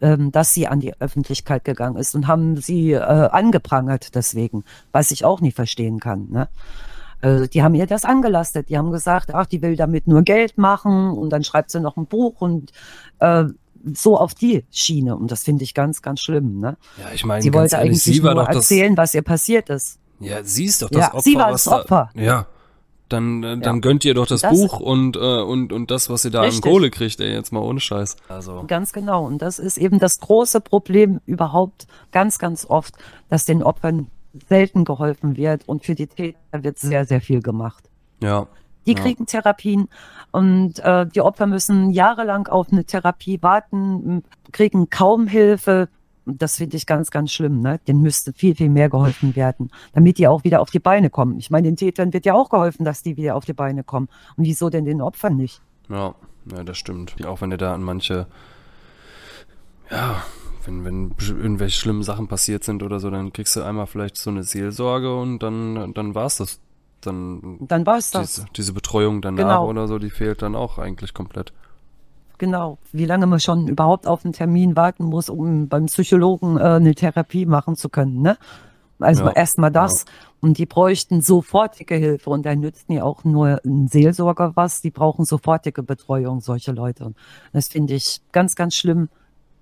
ähm, 0.00 0.32
dass 0.32 0.54
sie 0.54 0.66
an 0.66 0.80
die 0.80 0.98
Öffentlichkeit 0.98 1.64
gegangen 1.64 1.96
ist 1.96 2.14
und 2.14 2.26
haben 2.26 2.56
sie 2.56 2.92
äh, 2.92 2.98
angeprangert 3.00 4.14
deswegen, 4.14 4.64
was 4.92 5.10
ich 5.10 5.26
auch 5.26 5.42
nicht 5.42 5.54
verstehen 5.56 6.00
kann. 6.00 6.28
Ne? 6.30 6.48
Also 7.20 7.46
die 7.46 7.62
haben 7.62 7.74
ihr 7.74 7.86
das 7.86 8.04
angelastet. 8.06 8.68
Die 8.70 8.78
haben 8.78 8.92
gesagt, 8.92 9.34
ach, 9.34 9.46
die 9.46 9.60
will 9.60 9.76
damit 9.76 10.06
nur 10.06 10.22
Geld 10.22 10.56
machen 10.58 11.10
und 11.10 11.30
dann 11.30 11.44
schreibt 11.44 11.70
sie 11.70 11.80
noch 11.80 11.96
ein 11.98 12.06
Buch 12.06 12.40
und 12.40 12.72
äh, 13.18 13.44
so 13.94 14.18
auf 14.18 14.34
die 14.34 14.64
Schiene. 14.70 15.16
Und 15.16 15.30
das 15.30 15.44
finde 15.44 15.64
ich 15.64 15.74
ganz, 15.74 16.02
ganz 16.02 16.20
schlimm. 16.20 16.58
Ne? 16.58 16.76
ja, 16.98 17.04
ich 17.14 17.24
meine, 17.24 17.42
Sie 17.42 17.52
wollte 17.54 17.76
ehrlich, 17.76 17.90
eigentlich 17.90 18.02
sie 18.02 18.20
nur 18.20 18.34
doch 18.34 18.46
das, 18.46 18.56
erzählen, 18.56 18.96
was 18.96 19.14
ihr 19.14 19.22
passiert 19.22 19.68
ist. 19.70 19.98
Ja, 20.20 20.42
sie 20.42 20.64
ist 20.64 20.82
doch 20.82 20.90
das 20.90 21.00
Ja, 21.00 21.08
Opfer. 21.08 21.20
sie 21.22 21.34
war 21.36 21.50
das 21.50 21.68
Opfer. 21.68 22.10
Da, 22.14 22.20
ja. 22.22 22.46
Dann, 23.08 23.44
äh, 23.44 23.58
dann 23.60 23.76
Ja. 23.76 23.80
gönnt 23.80 24.04
ihr 24.04 24.14
doch 24.14 24.26
das, 24.26 24.40
Das- 24.40 24.50
Buch 24.52 24.80
und, 24.80 25.14
äh, 25.16 25.20
und, 25.20 25.72
und 25.72 25.90
das, 25.92 26.10
was 26.10 26.24
ihr 26.24 26.32
da 26.32 26.42
an. 26.42 26.60
Kohle 26.60 26.90
kriegt, 26.90 27.20
ey, 27.20 27.32
jetzt 27.32 27.52
mal 27.52 27.60
ohne 27.60 27.78
Scheiß. 27.78 28.16
Also. 28.28 28.64
Ganz 28.66 28.92
genau. 28.92 29.24
Und 29.24 29.42
das 29.42 29.60
ist 29.60 29.78
eben 29.78 30.00
das 30.00 30.18
große 30.18 30.60
Problem 30.60 31.20
überhaupt 31.26 31.86
ganz, 32.10 32.38
ganz 32.40 32.64
oft, 32.68 32.94
dass 33.28 33.44
den 33.44 33.62
Opfern 33.62 34.08
selten 34.48 34.84
geholfen 34.84 35.36
wird 35.36 35.68
und 35.68 35.84
für 35.84 35.94
die 35.94 36.08
Täter 36.08 36.36
wird 36.52 36.78
sehr, 36.80 37.04
sehr 37.04 37.20
viel 37.20 37.40
gemacht. 37.42 37.84
Ja. 38.20 38.48
Die 38.86 38.92
Ja. 38.92 39.00
kriegen 39.02 39.26
Therapien 39.26 39.88
und 40.30 40.78
äh, 40.80 41.06
die 41.06 41.20
Opfer 41.20 41.46
müssen 41.46 41.90
jahrelang 41.90 42.46
auf 42.48 42.72
eine 42.72 42.84
Therapie 42.84 43.42
warten, 43.42 44.22
kriegen 44.52 44.90
kaum 44.90 45.26
Hilfe. 45.26 45.88
Das 46.24 46.56
finde 46.56 46.76
ich 46.76 46.86
ganz, 46.86 47.10
ganz 47.10 47.30
schlimm. 47.32 47.60
Ne? 47.60 47.78
Denen 47.86 48.02
müsste 48.02 48.32
viel, 48.32 48.56
viel 48.56 48.68
mehr 48.68 48.88
geholfen 48.88 49.36
werden, 49.36 49.70
damit 49.92 50.18
die 50.18 50.26
auch 50.26 50.42
wieder 50.42 50.60
auf 50.60 50.70
die 50.70 50.80
Beine 50.80 51.08
kommen. 51.08 51.38
Ich 51.38 51.50
meine, 51.50 51.68
den 51.68 51.76
Tätern 51.76 52.12
wird 52.12 52.26
ja 52.26 52.34
auch 52.34 52.50
geholfen, 52.50 52.84
dass 52.84 53.02
die 53.02 53.16
wieder 53.16 53.36
auf 53.36 53.44
die 53.44 53.52
Beine 53.52 53.84
kommen. 53.84 54.08
Und 54.36 54.44
wieso 54.44 54.68
denn 54.68 54.84
den 54.84 55.00
Opfern 55.00 55.36
nicht? 55.36 55.62
Ja, 55.88 56.14
ja, 56.52 56.64
das 56.64 56.78
stimmt. 56.78 57.24
Auch 57.24 57.40
wenn 57.40 57.52
ihr 57.52 57.58
da 57.58 57.74
an 57.74 57.82
manche, 57.82 58.26
ja, 59.90 60.22
wenn, 60.64 60.84
wenn 60.84 61.14
irgendwelche 61.18 61.80
schlimmen 61.80 62.02
Sachen 62.02 62.26
passiert 62.26 62.64
sind 62.64 62.82
oder 62.82 62.98
so, 62.98 63.08
dann 63.10 63.32
kriegst 63.32 63.54
du 63.54 63.62
einmal 63.62 63.86
vielleicht 63.86 64.16
so 64.16 64.30
eine 64.30 64.42
Seelsorge 64.42 65.16
und 65.16 65.40
dann, 65.40 65.94
dann 65.94 66.14
war's 66.14 66.38
das. 66.38 66.60
Dann 67.06 67.58
Dann 67.60 67.86
war 67.86 67.98
es 67.98 68.10
das. 68.10 68.44
diese, 68.56 68.72
Betreuung 68.72 69.22
danach 69.22 69.38
Genau. 69.60 69.68
oder 69.68 69.88
so, 69.88 69.98
die 69.98 70.10
fehlt 70.10 70.42
dann 70.42 70.54
auch 70.54 70.78
eigentlich 70.78 71.14
komplett. 71.14 71.52
Genau, 72.38 72.76
wie 72.92 73.06
lange 73.06 73.26
man 73.26 73.40
schon 73.40 73.66
überhaupt 73.66 74.06
auf 74.06 74.24
einen 74.24 74.34
Termin 74.34 74.76
warten 74.76 75.04
muss, 75.04 75.30
um 75.30 75.68
beim 75.68 75.86
Psychologen 75.86 76.58
äh, 76.58 76.62
eine 76.62 76.94
Therapie 76.94 77.46
machen 77.46 77.76
zu 77.76 77.88
können. 77.88 78.20
Ne? 78.20 78.36
Also 78.98 79.24
Ja, 79.24 79.30
erstmal 79.32 79.70
das. 79.72 80.04
Und 80.40 80.58
die 80.58 80.66
bräuchten 80.66 81.22
sofortige 81.22 81.94
Hilfe. 81.94 82.28
Und 82.30 82.44
da 82.44 82.54
nützt 82.54 82.90
nie 82.90 83.00
auch 83.00 83.24
nur 83.24 83.60
ein 83.64 83.88
Seelsorger 83.88 84.52
was. 84.54 84.82
Die 84.82 84.90
brauchen 84.90 85.24
sofortige 85.24 85.82
Betreuung, 85.82 86.40
solche 86.40 86.72
Leute. 86.72 87.06
Und 87.06 87.16
das 87.54 87.68
finde 87.68 87.94
ich 87.94 88.20
ganz, 88.32 88.54
ganz 88.54 88.74
schlimm, 88.74 89.08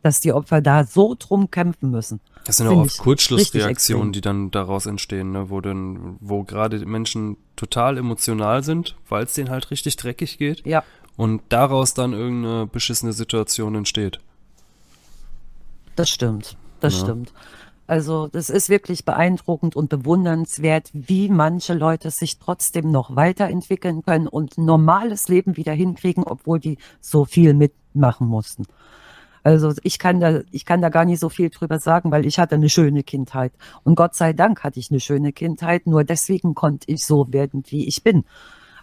dass 0.05 0.21
die 0.21 0.35
Opfer 0.35 0.61
da 0.61 0.85
so 0.85 1.17
drum 1.19 1.51
kämpfen 1.51 1.91
müssen. 1.91 2.21
Das 2.45 2.59
sind 2.59 2.69
auch 2.69 2.77
oft 2.77 2.99
Kurzschlussreaktionen, 2.99 4.13
die 4.13 4.21
dann 4.21 4.51
daraus 4.51 4.85
entstehen, 4.85 5.33
ne? 5.33 5.49
wo 5.49 5.63
dann, 5.63 6.17
wo 6.21 6.45
gerade 6.45 6.79
die 6.79 6.85
Menschen 6.85 7.39
total 7.57 7.97
emotional 7.97 8.63
sind, 8.63 8.97
weil 9.09 9.25
es 9.25 9.33
denen 9.33 9.49
halt 9.49 9.71
richtig 9.71 9.97
dreckig 9.97 10.37
geht 10.37 10.65
Ja, 10.67 10.85
und 11.17 11.41
daraus 11.49 11.95
dann 11.95 12.13
irgendeine 12.13 12.67
beschissene 12.67 13.15
Situation 13.15 13.75
entsteht. 13.77 14.21
Das 15.97 16.11
stimmt, 16.11 16.59
das 16.81 16.99
Ja. 16.99 17.01
stimmt. 17.01 17.33
Also 17.87 18.29
das 18.29 18.51
ist 18.51 18.69
wirklich 18.69 19.07
beeindruckend 19.07 19.75
und 19.75 19.89
bewundernswert, 19.89 20.91
wie 20.93 21.31
manche 21.31 21.73
Leute 21.73 22.11
sich 22.11 22.39
trotzdem 22.39 22.91
noch 22.91 23.17
weiterentwickeln 23.17 24.03
können 24.03 24.27
und 24.29 24.59
ein 24.59 24.67
normales 24.67 25.29
Leben 25.29 25.57
wieder 25.57 25.73
hinkriegen, 25.73 26.25
obwohl 26.25 26.61
die 26.61 26.77
so 27.01 27.25
viel 27.25 27.55
mitmachen 27.55 28.27
mussten. 28.27 28.67
Also 29.45 29.73
ich 29.83 29.99
kann 29.99 30.21
da, 30.21 30.41
ich 30.51 30.65
kann 30.65 30.81
da 30.83 30.89
gar 30.89 31.05
nicht 31.05 31.21
so 31.21 31.29
viel 31.29 31.51
drüber 31.51 31.79
sagen, 31.79 32.11
weil 32.11 32.27
ich 32.27 32.39
hatte 32.39 32.55
eine 32.57 32.69
schöne 32.71 33.03
Kindheit. 33.05 33.53
Und 33.85 33.95
Gott 33.95 34.15
sei 34.15 34.33
Dank 34.33 34.65
hatte 34.65 34.81
ich 34.81 34.91
eine 34.91 35.01
schöne 35.01 35.33
Kindheit. 35.33 35.87
Nur 35.87 36.03
deswegen 36.03 36.55
konnte 36.55 36.91
ich 36.91 37.05
so 37.05 37.33
werden, 37.33 37.63
wie 37.69 37.87
ich 37.87 38.03
bin. 38.03 38.25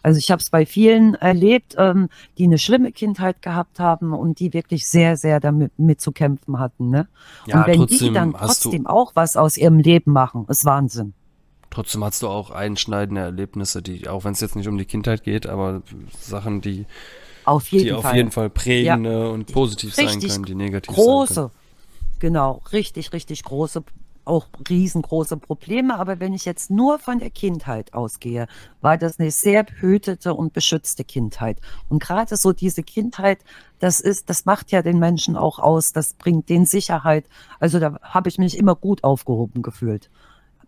Also 0.03 0.18
ich 0.18 0.32
habe 0.32 0.41
es 0.41 0.49
bei 0.49 0.66
vielen 0.66 1.14
erlebt, 1.16 1.76
ähm, 1.78 2.09
die 2.38 2.45
eine 2.45 2.57
schlimme 2.57 2.91
Kindheit 2.91 3.41
gehabt 3.41 3.80
haben 3.80 4.14
und 4.14 4.39
die 4.39 4.53
wirklich 4.53 4.88
sehr, 4.88 5.18
sehr 5.18 5.39
damit 5.39 5.78
mit 5.78 5.99
zu 6.01 6.12
kämpfen 6.12 6.57
hatten. 6.59 6.89
Ne? 6.89 7.07
Ja, 7.45 7.57
und 7.62 7.68
wenn 7.68 7.74
die 7.82 7.97
trotzdem 7.97 8.14
dann 8.14 8.34
hast 8.34 8.64
du- 8.66 8.70
trotzdem 8.70 8.88
auch 8.88 9.12
was 9.16 9.38
aus 9.38 9.57
ihrem 9.57 9.78
Leben 9.80 10.12
machen, 10.12 10.45
ist 10.47 10.66
Wahnsinn. 10.66 11.14
Trotzdem 11.70 12.03
hast 12.03 12.22
du 12.22 12.28
auch 12.28 12.49
einschneidende 12.51 13.22
Erlebnisse, 13.22 13.82
die, 13.82 14.07
auch 14.09 14.26
wenn 14.26 14.34
es 14.34 14.41
jetzt 14.41 14.55
nicht 14.55 14.68
um 14.68 14.78
die 14.78 14.86
Kindheit 14.86 15.24
geht, 15.24 15.47
aber 15.47 15.84
Sachen, 16.20 16.62
die, 16.62 16.86
Auf 17.46 17.68
jeden 17.70 17.84
die 17.86 17.89
Fall. 17.92 18.00
auf 18.12 18.14
jeden 18.14 18.32
Fall 18.32 18.50
prägen 18.50 19.06
Ja. 19.06 19.28
und 19.28 19.52
positiv 19.52 19.94
sein 19.96 20.08
Richtig 20.08 20.32
können, 20.32 20.46
die 20.46 20.56
negativ 20.56 20.96
sein 20.96 21.04
können. 21.04 21.16
große, 21.18 21.52
genau, 22.20 22.62
richtig, 22.72 23.14
richtig 23.14 23.44
große, 23.44 23.84
auch 24.24 24.48
riesengroße 24.70 25.38
Probleme. 25.38 25.98
Aber 25.98 26.20
wenn 26.20 26.34
ich 26.34 26.46
jetzt 26.46 26.70
nur 26.70 27.00
von 27.00 27.18
der 27.20 27.32
Kindheit 27.32 27.94
ausgehe, 27.94 28.48
war 28.80 28.98
das 28.98 29.20
eine 29.20 29.32
sehr 29.32 29.64
behütete 29.64 30.34
und 30.36 30.54
beschützte 30.54 31.04
Kindheit. 31.04 31.60
Und 31.89 32.02
gerade 32.02 32.38
so 32.38 32.54
diese 32.54 32.84
Kindheit, 32.84 33.39
das 33.80 34.00
ist, 34.00 34.30
das 34.30 34.46
macht 34.46 34.72
ja 34.72 34.84
den 34.84 35.00
Menschen 35.00 35.36
auch 35.36 35.58
aus, 35.58 35.92
das 35.92 36.14
bringt 36.14 36.50
den 36.50 36.66
Sicherheit. 36.68 37.26
Also 37.60 37.80
da 37.80 38.00
habe 38.04 38.30
ich 38.30 38.38
mich 38.38 38.58
immer 38.58 38.76
gut 38.76 39.04
aufgehoben 39.04 39.64
gefühlt. 39.64 40.10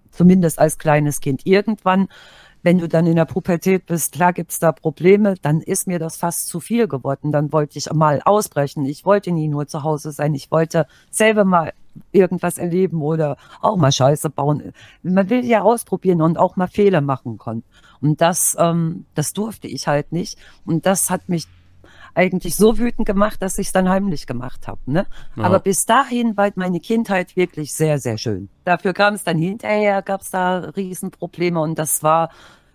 Zumindest 0.10 0.60
als 0.60 0.78
kleines 0.78 1.22
Kind. 1.22 1.46
Irgendwann 1.46 2.08
wenn 2.64 2.80
du 2.80 2.88
dann 2.88 3.06
in 3.06 3.18
der 3.18 3.26
Pubertät 3.26 3.86
bist, 3.86 4.14
klar 4.14 4.34
gibt's 4.34 4.58
da 4.58 4.72
Probleme, 4.72 5.36
dann 5.42 5.62
ist 5.62 5.86
mir 5.86 6.00
das 6.00 6.16
fast 6.16 6.48
zu 6.48 6.62
viel 6.62 6.88
geworden. 6.88 7.32
Dann 7.32 7.52
wollte 7.52 7.78
ich 7.78 7.92
mal 7.92 8.22
ausbrechen. 8.24 8.86
Ich 8.86 9.06
wollte 9.06 9.32
nie 9.32 9.50
nur 9.50 9.68
zu 9.68 9.84
Hause 9.84 10.12
sein. 10.14 10.34
Ich 10.34 10.50
wollte 10.50 10.88
selber 11.12 11.44
mal 11.44 11.74
irgendwas 12.12 12.58
erleben 12.58 13.02
oder 13.02 13.38
auch 13.62 13.76
mal 13.76 13.92
Scheiße 13.92 14.30
bauen. 14.30 14.74
Man 15.04 15.30
will 15.30 15.46
ja 15.46 15.62
ausprobieren 15.62 16.22
und 16.22 16.38
auch 16.38 16.56
mal 16.56 16.68
Fehler 16.68 17.02
machen 17.02 17.38
können. 17.38 17.64
Und 18.02 18.22
das, 18.22 18.56
ähm, 18.58 19.06
das 19.14 19.34
durfte 19.34 19.68
ich 19.68 19.88
halt 19.88 20.12
nicht. 20.12 20.40
Und 20.66 20.86
das 20.86 21.10
hat 21.10 21.30
mich 21.30 21.48
eigentlich 22.16 22.56
so 22.56 22.78
wütend 22.78 23.08
gemacht, 23.08 23.42
dass 23.42 23.58
ich 23.58 23.68
es 23.68 23.74
dann 23.74 23.90
heimlich 23.90 24.28
gemacht 24.28 24.68
habe. 24.68 24.80
Ne? 24.86 25.06
Ja. 25.36 25.44
Aber 25.44 25.60
bis 25.60 25.86
dahin 25.86 26.38
war 26.38 26.52
meine 26.56 26.80
Kindheit 26.80 27.36
wirklich 27.36 27.74
sehr, 27.74 28.00
sehr 28.00 28.18
schön. 28.18 28.50
Dafür 28.66 28.94
kam 28.94 29.16
es 29.16 29.24
dann 29.24 29.38
hinterher, 29.38 30.02
gab 30.02 30.22
es 30.22 30.30
da 30.30 30.60
Riesenprobleme 30.60 31.60
und 31.60 31.80
das 31.80 32.04
war, 32.04 32.30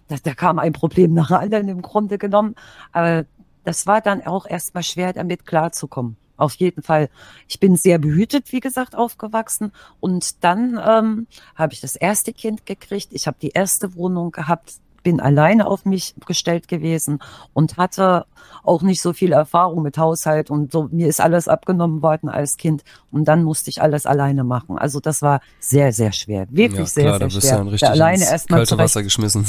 da, 0.09 0.17
da 0.23 0.35
kam 0.35 0.59
ein 0.59 0.73
Problem 0.73 1.15
nach 1.15 1.31
anderen 1.31 1.69
im 1.69 1.83
Grunde 1.83 2.19
genommen. 2.19 2.55
Aber 2.93 3.25
das 3.65 3.87
war 3.87 4.01
dann 4.01 4.27
auch 4.27 4.47
erstmal 4.47 4.83
schwer, 4.83 5.13
damit 5.13 5.47
klarzukommen. 5.47 6.17
Auf 6.37 6.55
jeden 6.55 6.83
Fall. 6.83 7.11
Ich 7.49 7.59
bin 7.59 7.75
sehr 7.75 7.99
behütet, 7.99 8.53
wie 8.53 8.61
gesagt, 8.61 8.95
aufgewachsen. 8.95 9.73
Und 9.99 10.45
dann 10.45 10.81
ähm, 10.83 11.27
habe 11.57 11.73
ich 11.73 11.81
das 11.81 11.97
erste 11.97 12.33
Kind 12.33 12.65
gekriegt. 12.65 13.09
Ich 13.11 13.27
habe 13.27 13.37
die 13.43 13.51
erste 13.51 13.97
Wohnung 13.97 14.31
gehabt 14.31 14.75
bin 15.03 15.21
alleine 15.21 15.67
auf 15.67 15.85
mich 15.85 16.15
gestellt 16.27 16.69
gewesen 16.69 17.21
und 17.53 17.77
hatte 17.77 18.27
auch 18.63 18.83
nicht 18.83 19.01
so 19.01 19.13
viel 19.13 19.33
Erfahrung 19.33 19.83
mit 19.83 19.99
Haushalt 19.99 20.51
und 20.51 20.73
so. 20.73 20.89
Mir 20.91 21.09
ist 21.09 21.21
alles 21.21 21.49
abgenommen 21.49 22.03
worden 22.03 22.29
als 22.29 22.57
Kind 22.57 22.83
und 23.11 23.27
dann 23.27 23.45
musste 23.45 23.71
ich 23.71 23.81
alles 23.83 24.07
alleine 24.07 24.45
machen. 24.45 24.79
Also 24.79 25.01
das 25.01 25.23
war 25.23 25.41
sehr, 25.61 25.93
sehr 25.93 26.13
schwer. 26.13 26.47
Wirklich 26.51 26.81
ja, 26.81 26.87
sehr, 26.87 27.05
klar, 27.17 27.31
sehr, 27.31 27.31
sehr 27.31 27.41
schwer. 27.41 27.65
Ja 27.65 27.71
richtig 27.71 27.89
alleine 27.89 28.25
erstmal 28.25 28.59
kalte 28.61 28.79
Wasser 28.79 29.03
geschmissen. 29.03 29.47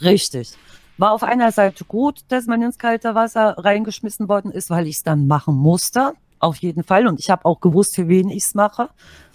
Richtig. 0.00 0.52
War 0.98 1.12
auf 1.12 1.22
einer 1.22 1.52
Seite 1.52 1.84
gut, 1.84 2.20
dass 2.28 2.46
man 2.46 2.62
ins 2.62 2.78
kalte 2.78 3.14
Wasser 3.14 3.56
reingeschmissen 3.58 4.28
worden 4.28 4.50
ist, 4.50 4.70
weil 4.70 4.86
ich 4.86 4.96
es 4.96 5.02
dann 5.02 5.26
machen 5.26 5.54
musste. 5.54 6.12
Auf 6.38 6.56
jeden 6.56 6.82
Fall. 6.84 7.06
Und 7.06 7.18
ich 7.18 7.30
habe 7.30 7.44
auch 7.44 7.60
gewusst, 7.60 7.94
für 7.94 8.08
wen 8.08 8.28
ich 8.28 8.44
es 8.44 8.54
mache. 8.54 8.88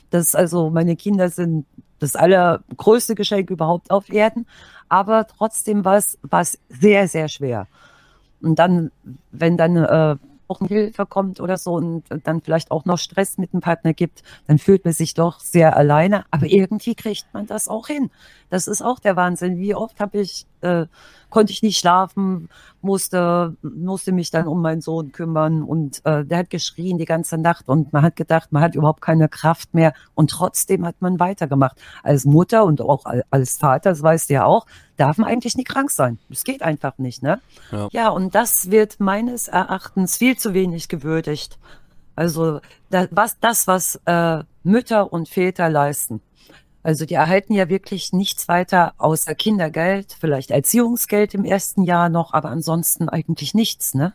Das 0.10 0.36
also 0.36 0.70
meine 0.70 0.96
Kinder 0.96 1.30
sind 1.30 1.66
das 2.00 2.16
allergrößte 2.16 3.16
Geschenk 3.16 3.50
überhaupt 3.50 3.92
auf 3.92 4.10
Erden. 4.10 4.46
Aber 4.90 5.28
trotzdem 5.28 5.86
war 5.86 5.98
es, 5.98 6.18
war 6.22 6.42
es 6.42 6.60
sehr, 6.70 7.08
sehr 7.08 7.28
schwer. 7.28 7.68
Und 8.42 8.60
dann, 8.60 8.92
wenn 9.32 9.58
dann 9.58 9.76
äh, 9.78 10.16
auch 10.48 10.60
Hilfe 10.60 11.06
kommt 11.06 11.40
oder 11.40 11.58
so 11.58 11.74
und 11.74 12.04
dann 12.24 12.42
vielleicht 12.42 12.72
auch 12.72 12.86
noch 12.86 12.98
Stress 12.98 13.38
mit 13.38 13.54
dem 13.54 13.62
Partner 13.62 13.94
gibt, 13.94 14.24
dann 14.48 14.60
fühlt 14.60 14.86
man 14.86 14.94
sich 14.94 15.14
doch 15.14 15.40
sehr 15.40 15.76
alleine. 15.76 16.26
Aber 16.32 16.46
irgendwie 16.46 16.96
kriegt 16.96 17.26
man 17.34 17.48
das 17.48 17.68
auch 17.68 17.88
hin. 17.88 18.10
Das 18.50 18.68
ist 18.68 18.82
auch 18.82 19.00
der 19.00 19.16
Wahnsinn. 19.16 19.58
Wie 19.58 19.76
oft 19.76 20.00
habe 20.00 20.20
ich, 20.20 20.46
äh, 20.62 20.86
konnte 21.30 21.52
ich 21.52 21.62
nicht 21.62 21.78
schlafen, 21.78 22.50
musste, 22.82 23.56
musste 23.62 24.12
mich 24.12 24.32
dann 24.32 24.48
um 24.48 24.62
meinen 24.62 24.82
Sohn 24.82 25.12
kümmern 25.12 25.64
und 25.64 26.06
äh, 26.06 26.24
der 26.24 26.40
hat 26.40 26.50
geschrien 26.50 26.98
die 26.98 27.06
ganze 27.06 27.38
Nacht 27.38 27.68
und 27.68 27.92
man 27.92 28.02
hat 28.02 28.16
gedacht, 28.16 28.52
man 28.52 28.62
hat 28.62 28.76
überhaupt 28.76 29.02
keine 29.02 29.28
Kraft 29.28 29.74
mehr 29.74 29.94
und 30.16 30.30
trotzdem 30.30 30.86
hat 30.86 30.96
man 31.00 31.20
weitergemacht. 31.20 31.78
Als 32.04 32.26
Mutter 32.26 32.64
und 32.64 32.82
auch 32.82 33.06
als 33.30 33.58
Vater, 33.58 33.90
das 33.90 34.02
weißt 34.02 34.30
du 34.30 34.36
ja 34.36 34.46
auch, 34.46 34.66
darf 34.96 35.18
man 35.18 35.30
eigentlich 35.30 35.56
nicht 35.56 35.68
krank 35.68 35.92
sein. 35.92 36.18
Das 36.30 36.44
geht 36.44 36.62
einfach 36.62 36.98
nicht, 36.98 37.22
ne? 37.24 37.42
Ja, 37.72 37.88
ja 37.92 38.10
und 38.10 38.34
das 38.34 38.72
wird 38.72 39.00
meines 39.00 39.48
Erachtens 39.48 40.18
viel 40.18 40.38
zu 40.38 40.54
wenig 40.54 40.88
gewürdigt. 40.88 41.58
Also 42.16 42.62
da, 42.90 43.08
was 43.12 43.40
das, 43.40 43.68
was 43.68 44.02
äh, 44.06 44.44
Mütter 44.64 45.14
und 45.14 45.30
Väter 45.30 45.70
leisten, 45.70 46.22
also 46.84 47.06
die 47.06 47.16
erhalten 47.16 47.54
ja 47.54 47.70
wirklich 47.70 48.14
nichts 48.14 48.48
weiter 48.48 48.94
außer 48.98 49.36
Kindergeld, 49.36 50.16
vielleicht 50.20 50.52
Erziehungsgeld 50.52 51.34
im 51.34 51.46
ersten 51.46 51.84
Jahr 51.84 52.10
noch, 52.10 52.34
aber 52.34 52.50
ansonsten 52.50 53.10
eigentlich 53.10 53.54
nichts. 53.54 53.94
Ne? 53.94 54.14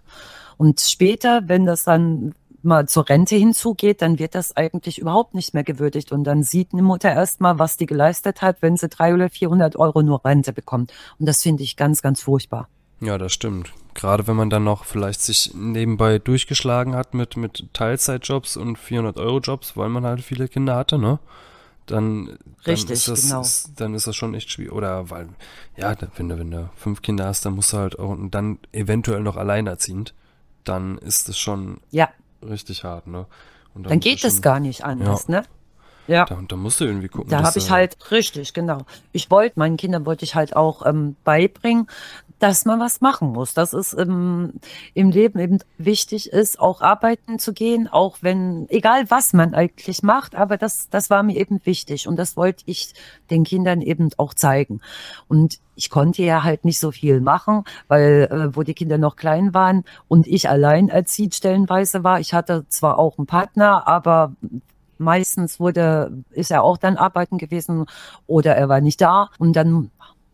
Und 0.56 0.80
später, 0.80 1.42
wenn 1.46 1.66
das 1.66 1.84
dann 1.84 2.34
mal 2.62 2.88
zur 2.88 3.08
Rente 3.08 3.36
hinzugeht, 3.36 4.02
dann 4.02 4.18
wird 4.18 4.34
das 4.34 4.56
eigentlich 4.56 4.98
überhaupt 4.98 5.34
nicht 5.34 5.54
mehr 5.54 5.64
gewürdigt. 5.64 6.12
Und 6.12 6.24
dann 6.24 6.42
sieht 6.42 6.72
eine 6.72 6.82
Mutter 6.82 7.12
erstmal, 7.12 7.58
was 7.58 7.76
die 7.76 7.86
geleistet 7.86 8.42
hat, 8.42 8.58
wenn 8.60 8.76
sie 8.76 8.88
drei 8.88 9.14
oder 9.14 9.28
400 9.28 9.76
Euro 9.76 10.02
nur 10.02 10.24
Rente 10.24 10.52
bekommt. 10.52 10.92
Und 11.18 11.26
das 11.26 11.42
finde 11.42 11.62
ich 11.62 11.76
ganz, 11.76 12.02
ganz 12.02 12.22
furchtbar. 12.22 12.68
Ja, 13.00 13.18
das 13.18 13.32
stimmt. 13.32 13.72
Gerade 13.94 14.26
wenn 14.26 14.36
man 14.36 14.48
dann 14.48 14.64
noch 14.64 14.84
vielleicht 14.84 15.20
sich 15.20 15.52
nebenbei 15.54 16.18
durchgeschlagen 16.18 16.94
hat 16.94 17.14
mit, 17.14 17.36
mit 17.36 17.66
Teilzeitjobs 17.72 18.56
und 18.56 18.78
400 18.78 19.18
Euro 19.18 19.40
Jobs, 19.40 19.76
weil 19.76 19.88
man 19.88 20.04
halt 20.04 20.22
viele 20.22 20.48
Kinder 20.48 20.76
hatte, 20.76 20.98
ne? 20.98 21.18
Dann, 21.86 22.26
dann 22.26 22.38
Richtig, 22.66 22.90
ist 22.90 23.08
das, 23.08 23.22
genau. 23.22 23.40
ist, 23.40 23.72
dann 23.76 23.94
ist 23.94 24.06
das 24.06 24.16
schon 24.16 24.34
echt 24.34 24.50
schwierig. 24.50 24.72
Oder 24.72 25.10
weil, 25.10 25.28
ja, 25.76 25.94
wenn 26.16 26.28
du, 26.28 26.38
wenn 26.38 26.50
du 26.50 26.70
fünf 26.76 27.02
Kinder 27.02 27.26
hast, 27.26 27.44
dann 27.44 27.54
musst 27.54 27.72
du 27.72 27.78
halt 27.78 27.98
auch 27.98 28.10
und 28.10 28.30
dann 28.30 28.58
eventuell 28.72 29.20
noch 29.20 29.36
alleinerziehend, 29.36 30.14
dann 30.64 30.98
ist 30.98 31.28
es 31.28 31.38
schon 31.38 31.80
ja. 31.90 32.08
richtig 32.42 32.84
hart, 32.84 33.06
ne? 33.06 33.26
Und 33.74 33.84
dann, 33.84 33.90
dann 33.90 34.00
geht 34.00 34.22
es 34.22 34.42
gar 34.42 34.60
nicht 34.60 34.84
anders, 34.84 35.26
ja. 35.28 35.40
ne? 35.40 35.46
Ja. 36.08 36.24
Da, 36.24 36.38
da 36.46 36.56
musst 36.56 36.80
du 36.80 36.84
irgendwie 36.84 37.08
gucken. 37.08 37.30
Da 37.30 37.42
habe 37.42 37.58
ich 37.58 37.70
halt, 37.70 38.10
richtig, 38.10 38.54
genau. 38.54 38.78
Ich 39.12 39.30
wollte, 39.30 39.58
meinen 39.58 39.76
Kindern 39.76 40.04
wollte 40.04 40.24
ich 40.24 40.34
halt 40.34 40.56
auch 40.56 40.84
ähm, 40.84 41.16
beibringen, 41.24 41.86
dass 42.42 42.64
man 42.64 42.80
was 42.80 43.00
machen 43.00 43.28
muss, 43.28 43.54
dass 43.54 43.72
es 43.72 43.92
im, 43.92 44.54
im 44.94 45.10
Leben 45.10 45.38
eben 45.38 45.58
wichtig 45.78 46.32
ist, 46.32 46.58
auch 46.58 46.80
arbeiten 46.80 47.38
zu 47.38 47.52
gehen, 47.52 47.86
auch 47.86 48.18
wenn, 48.20 48.66
egal 48.68 49.08
was 49.10 49.32
man 49.32 49.54
eigentlich 49.54 50.02
macht, 50.02 50.34
aber 50.34 50.56
das, 50.56 50.88
das 50.90 51.08
war 51.08 51.22
mir 51.22 51.36
eben 51.36 51.60
wichtig 51.64 52.08
und 52.08 52.16
das 52.16 52.36
wollte 52.36 52.64
ich 52.66 52.94
den 53.30 53.44
Kindern 53.44 53.80
eben 53.80 54.10
auch 54.16 54.34
zeigen. 54.34 54.80
Und 55.28 55.60
ich 55.76 55.88
konnte 55.88 56.24
ja 56.24 56.42
halt 56.42 56.64
nicht 56.64 56.80
so 56.80 56.90
viel 56.90 57.20
machen, 57.20 57.62
weil 57.86 58.28
äh, 58.28 58.56
wo 58.56 58.64
die 58.64 58.74
Kinder 58.74 58.98
noch 58.98 59.14
klein 59.14 59.54
waren 59.54 59.84
und 60.08 60.26
ich 60.26 60.48
allein 60.48 60.90
Seed 61.06 61.36
stellenweise 61.36 62.02
war. 62.02 62.18
Ich 62.18 62.34
hatte 62.34 62.66
zwar 62.68 62.98
auch 62.98 63.18
einen 63.18 63.26
Partner, 63.26 63.86
aber 63.86 64.32
meistens 64.98 65.60
wurde, 65.60 66.24
ist 66.30 66.50
er 66.50 66.64
auch 66.64 66.76
dann 66.76 66.96
arbeiten 66.96 67.38
gewesen 67.38 67.86
oder 68.26 68.56
er 68.56 68.68
war 68.68 68.80
nicht 68.80 69.00
da. 69.00 69.30
Und 69.38 69.54
dann 69.54 69.92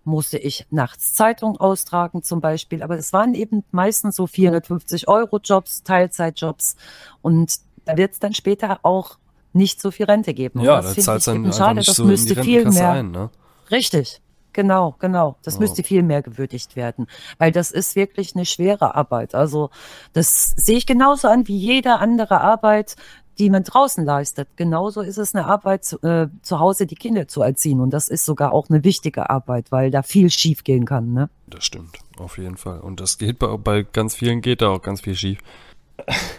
musste 0.09 0.39
ich 0.39 0.67
nachts 0.71 1.15
Zeitung 1.15 1.59
austragen 1.59 2.23
zum 2.23 2.41
Beispiel. 2.41 2.83
Aber 2.83 2.97
es 2.97 3.13
waren 3.13 3.35
eben 3.35 3.65
meistens 3.71 4.17
so 4.17 4.27
450 4.27 5.07
Euro 5.09 5.39
Jobs, 5.43 5.83
Teilzeitjobs. 5.85 6.77
Und 7.23 7.59
da 7.85 7.97
wird 7.97 8.13
es 8.13 8.19
dann 8.19 8.35
später 8.35 8.81
auch 8.83 9.19
nicht 9.53 9.81
so 9.81 9.91
viel 9.91 10.07
Rente 10.07 10.35
geben. 10.35 10.61
Ja, 10.61 10.83
das 10.83 10.97
zahlt 10.97 11.27
dann 11.27 11.53
schade, 11.53 11.83
das 11.83 11.97
so 11.97 12.05
müsste 12.05 12.43
viel 12.43 12.69
mehr. 12.69 12.91
Ein, 12.91 13.11
ne? 13.11 13.31
Richtig. 13.71 14.21
Genau, 14.53 14.97
genau. 14.99 15.37
Das 15.45 15.57
oh. 15.57 15.61
müsste 15.61 15.83
viel 15.83 16.03
mehr 16.03 16.23
gewürdigt 16.23 16.75
werden, 16.75 17.07
weil 17.39 17.53
das 17.53 17.71
ist 17.71 17.95
wirklich 17.95 18.35
eine 18.35 18.45
schwere 18.45 18.95
Arbeit. 18.97 19.35
Also 19.35 19.71
das 20.15 20.53
sehe 20.57 20.79
ich 20.79 20.87
genauso 20.87 21.29
an 21.29 21.47
wie 21.47 21.57
jede 21.57 21.99
andere 21.99 22.41
Arbeit, 22.41 22.97
die 23.39 23.51
man 23.51 23.65
draußen 23.65 24.05
leistet. 24.05 24.49
Genauso 24.57 25.01
ist 25.01 25.19
es 25.19 25.35
eine 25.35 25.47
Arbeit 25.47 25.85
zu, 25.85 26.01
äh, 26.03 26.29
zu 26.43 26.59
Hause, 26.59 26.87
die 26.87 26.95
Kinder 26.95 27.29
zu 27.29 27.43
erziehen. 27.43 27.81
Und 27.81 27.91
das 27.91 28.09
ist 28.09 28.25
sogar 28.25 28.53
auch 28.53 28.69
eine 28.69 28.85
wichtige 28.85 29.31
Arbeit, 29.31 29.71
weil 29.71 29.91
da 29.91 30.03
viel 30.03 30.31
schief 30.31 30.65
gehen 30.65 30.85
kann. 30.85 31.13
Ne? 31.13 31.31
Das 31.47 31.65
stimmt, 31.65 31.99
auf 32.19 32.39
jeden 32.39 32.57
Fall. 32.57 32.81
Und 32.81 33.01
das 33.01 33.19
geht 33.19 33.39
bei, 33.39 33.57
bei 33.57 33.83
ganz 33.83 34.15
vielen 34.15 34.41
geht 34.41 34.63
da 34.63 34.71
auch 34.71 34.83
ganz 34.83 35.01
viel 35.03 35.15
schief. 35.15 35.39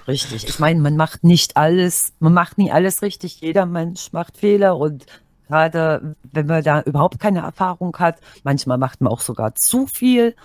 Richtig. 0.07 0.47
Ich 0.47 0.59
meine, 0.59 0.79
man 0.79 0.95
macht 0.95 1.23
nicht 1.23 1.57
alles, 1.57 2.13
man 2.19 2.33
macht 2.33 2.57
nie 2.57 2.71
alles 2.71 3.01
richtig. 3.01 3.41
Jeder 3.41 3.65
Mensch 3.65 4.11
macht 4.13 4.37
Fehler 4.37 4.77
und 4.77 5.05
gerade 5.47 6.15
wenn 6.23 6.45
man 6.45 6.63
da 6.63 6.81
überhaupt 6.81 7.19
keine 7.19 7.39
Erfahrung 7.39 7.95
hat, 7.97 8.19
manchmal 8.43 8.77
macht 8.77 9.01
man 9.01 9.11
auch 9.11 9.19
sogar 9.21 9.55
zu 9.55 9.87
viel. 9.87 10.35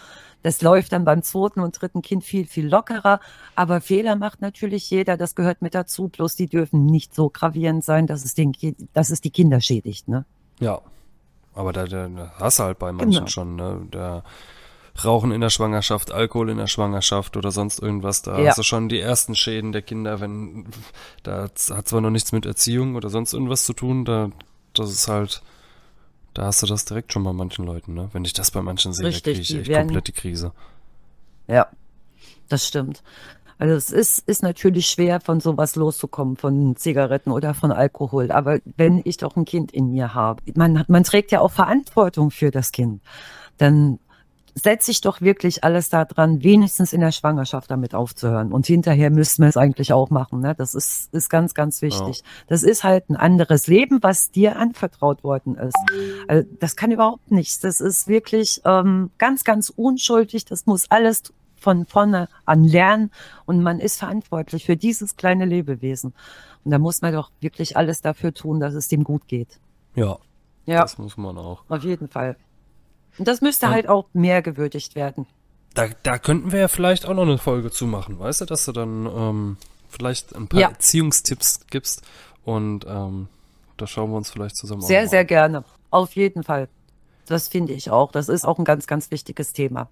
Das 0.45 0.61
läuft 0.61 0.93
dann 0.93 1.07
beim 1.07 1.23
zweiten 1.23 1.61
und 1.61 1.81
dritten 1.81 2.03
Kind 2.03 2.23
viel, 2.23 2.47
viel 2.47 2.69
lockerer. 2.69 3.19
Aber 3.55 3.81
Fehler 3.81 4.15
macht 4.15 4.43
natürlich 4.43 4.91
jeder. 4.91 5.17
Das 5.17 5.35
gehört 5.35 5.63
mit 5.63 5.75
dazu. 5.75 6.09
Bloß 6.09 6.37
die 6.37 6.49
dürfen 6.49 6.85
nicht 6.85 7.15
so 7.15 7.31
gravierend 7.31 7.83
sein, 7.83 8.07
dass 8.07 8.27
es, 8.27 8.35
den, 8.35 8.53
dass 8.93 9.09
es 9.09 9.23
die 9.23 9.31
Kinder 9.31 9.63
schädigt. 9.63 10.07
Ne? 10.07 10.27
Ja. 10.61 10.83
Aber 11.55 11.73
da, 11.73 11.87
da 11.87 12.35
hast 12.39 12.59
du 12.59 12.65
halt 12.65 12.79
bei 12.79 12.93
manchen 12.93 13.11
genau. 13.11 13.27
schon. 13.27 13.57
Ne? 13.57 13.87
Da 13.91 14.23
Rauchen 15.03 15.33
in 15.33 15.41
der 15.41 15.49
Schwangerschaft, 15.49 16.13
Alkohol 16.13 16.51
in 16.51 16.59
der 16.59 16.67
Schwangerschaft 16.67 17.39
oder 17.39 17.51
sonst 17.51 17.81
irgendwas. 17.81 18.21
Da 18.21 18.39
ja. 18.39 18.51
hast 18.51 18.59
du 18.59 18.63
schon 18.63 18.91
die 18.91 19.01
ersten 19.01 19.35
Schäden 19.35 19.73
der 19.73 19.81
Kinder, 19.81 20.21
wenn 20.21 20.67
da 21.23 21.45
hat 21.45 21.89
zwar 21.89 22.03
noch 22.03 22.11
nichts 22.11 22.33
mit 22.33 22.45
Erziehung 22.45 22.97
oder 22.97 23.09
sonst 23.09 23.33
irgendwas 23.33 23.65
zu 23.65 23.73
tun, 23.73 24.05
da 24.05 24.31
das 24.75 24.91
ist 24.91 25.09
halt 25.09 25.43
da 26.35 26.47
hast 26.47 26.63
du 26.63 26.67
das 26.67 26.85
direkt 26.85 27.13
schon 27.13 27.25
bei 27.25 27.33
manchen 27.33 27.65
Leuten, 27.65 27.95
ne? 27.95 28.11
Wenn 28.13 28.25
ich 28.25 28.33
das 28.33 28.51
bei 28.51 28.61
manchen 28.61 28.93
sehe, 28.93 29.07
Richtig, 29.07 29.37
kriege 29.37 29.41
ich 29.41 29.55
echt 29.57 29.69
werden, 29.69 29.87
komplett 29.87 30.09
die 30.09 30.13
Krise. 30.13 30.53
Ja, 31.47 31.69
das 32.49 32.67
stimmt. 32.67 33.03
Also 33.59 33.75
es 33.77 33.91
ist, 33.91 34.29
ist 34.29 34.43
natürlich 34.43 34.89
schwer, 34.89 35.21
von 35.21 35.41
sowas 35.41 35.77
loszukommen, 35.77 36.37
von 36.37 36.75
Zigaretten 36.77 37.31
oder 37.31 37.55
von 37.55 37.71
Alkohol. 37.71 38.33
Aber 38.33 38.59
wenn 38.77 39.01
ich 39.05 39.17
doch 39.17 39.37
ein 39.37 39.45
Kind 39.45 39.71
in 39.73 39.93
mir 39.93 40.13
habe, 40.13 40.43
man, 40.55 40.85
man 40.89 41.05
trägt 41.05 41.31
ja 41.31 41.41
auch 41.41 41.53
Verantwortung 41.53 42.33
für 42.33 42.51
das 42.51 42.73
Kind, 42.73 43.01
dann 43.57 44.01
setze 44.55 44.91
ich 44.91 45.01
doch 45.01 45.21
wirklich 45.21 45.65
alles 45.65 45.89
daran, 45.89 46.43
wenigstens 46.43 46.93
in 46.93 47.01
der 47.01 47.13
Schwangerschaft 47.13 47.71
damit 47.71 47.95
aufzuhören. 47.95 48.53
Und 48.53 48.67
hinterher 48.67 49.11
müssten 49.11 49.43
wir 49.43 49.49
es 49.49 49.57
eigentlich 49.57 49.93
auch 49.93 50.11
machen. 50.11 50.41
Ne? 50.41 50.55
Das 50.57 50.75
ist, 50.75 51.13
ist 51.13 51.29
ganz, 51.29 51.55
ganz 51.55 51.83
wichtig. 51.83 52.19
Ja. 52.19 52.25
Das 52.47 52.63
ist 52.63 52.85
halt 52.85 53.11
ein 53.11 53.17
anderes 53.17 53.67
Leben, 53.67 54.03
was 54.03 54.31
dir 54.31 54.57
anvertraut 54.57 55.25
worden 55.25 55.57
ist. 55.57 55.77
Also 56.29 56.49
das 56.61 56.77
kann 56.77 56.93
überhaupt 56.93 57.31
nichts. 57.31 57.59
Das 57.59 57.81
ist 57.81 58.07
wirklich 58.07 58.61
ähm, 58.65 59.11
ganz, 59.19 59.43
ganz 59.45 59.71
unschuldig. 59.71 60.45
Das 60.45 60.67
muss 60.67 60.91
alles 60.91 61.25
von 61.57 61.87
vorne 61.87 62.29
an 62.45 62.63
lernen 62.63 63.11
und 63.47 63.63
man 63.63 63.81
ist 63.81 63.99
verantwortlich 63.99 64.67
für 64.67 64.77
dieses 64.77 65.17
kleine 65.17 65.47
Lebewesen. 65.47 66.13
Und 66.63 66.71
da 66.71 66.79
muss 66.79 67.03
man 67.03 67.13
doch 67.13 67.31
wirklich 67.41 67.77
alles 67.77 68.03
dafür 68.03 68.33
tun, 68.35 68.61
dass 68.61 68.75
es 68.75 68.87
dem 68.89 69.03
gut 69.03 69.27
geht. 69.29 69.59
Ja, 69.95 70.19
Ja, 70.67 70.83
das 70.83 70.99
muss 70.99 71.17
man 71.17 71.37
auch. 71.39 71.65
auf 71.69 71.83
jeden 71.83 72.09
Fall. 72.09 72.37
Und 73.19 73.29
das 73.29 73.41
müsste 73.41 73.67
Und- 73.67 73.73
halt 73.73 73.89
auch 73.89 74.07
mehr 74.13 74.43
gewürdigt 74.43 74.95
werden. 74.95 75.27
Da, 75.75 75.87
da 76.05 76.19
könnten 76.19 76.53
wir 76.53 76.61
ja 76.61 76.69
vielleicht 76.69 77.05
auch 77.07 77.15
noch 77.15 77.23
eine 77.23 77.37
Folge 77.39 77.71
zu 77.73 77.87
machen, 77.87 78.19
weißt 78.21 78.43
du, 78.43 78.45
dass 78.45 78.65
du 78.65 78.71
dann 78.73 79.07
ähm, 79.07 79.57
vielleicht 79.89 80.35
ein 80.37 80.47
paar 80.47 80.61
Ja. 80.61 80.69
Erziehungstipps 80.69 81.67
gibst 81.69 82.03
und 82.45 82.87
ähm, 82.89 83.27
da 83.77 83.87
schauen 83.89 84.11
wir 84.13 84.17
uns 84.17 84.31
vielleicht 84.31 84.57
zusammen 84.57 84.83
auch 84.83 84.87
Sehr, 84.87 85.09
sehr 85.09 85.23
an. 85.23 85.27
gerne. 85.27 85.65
Auf 85.91 86.15
jeden 86.15 86.45
Fall. 86.45 86.69
Das 87.27 87.49
finde 87.49 87.73
ich 87.73 87.91
auch. 87.91 88.13
Das 88.13 88.29
ist 88.29 88.45
auch 88.45 88.59
ein 88.59 88.65
ganz, 88.65 88.87
ganz 88.87 89.11
wichtiges 89.11 89.53
Thema. 89.53 89.89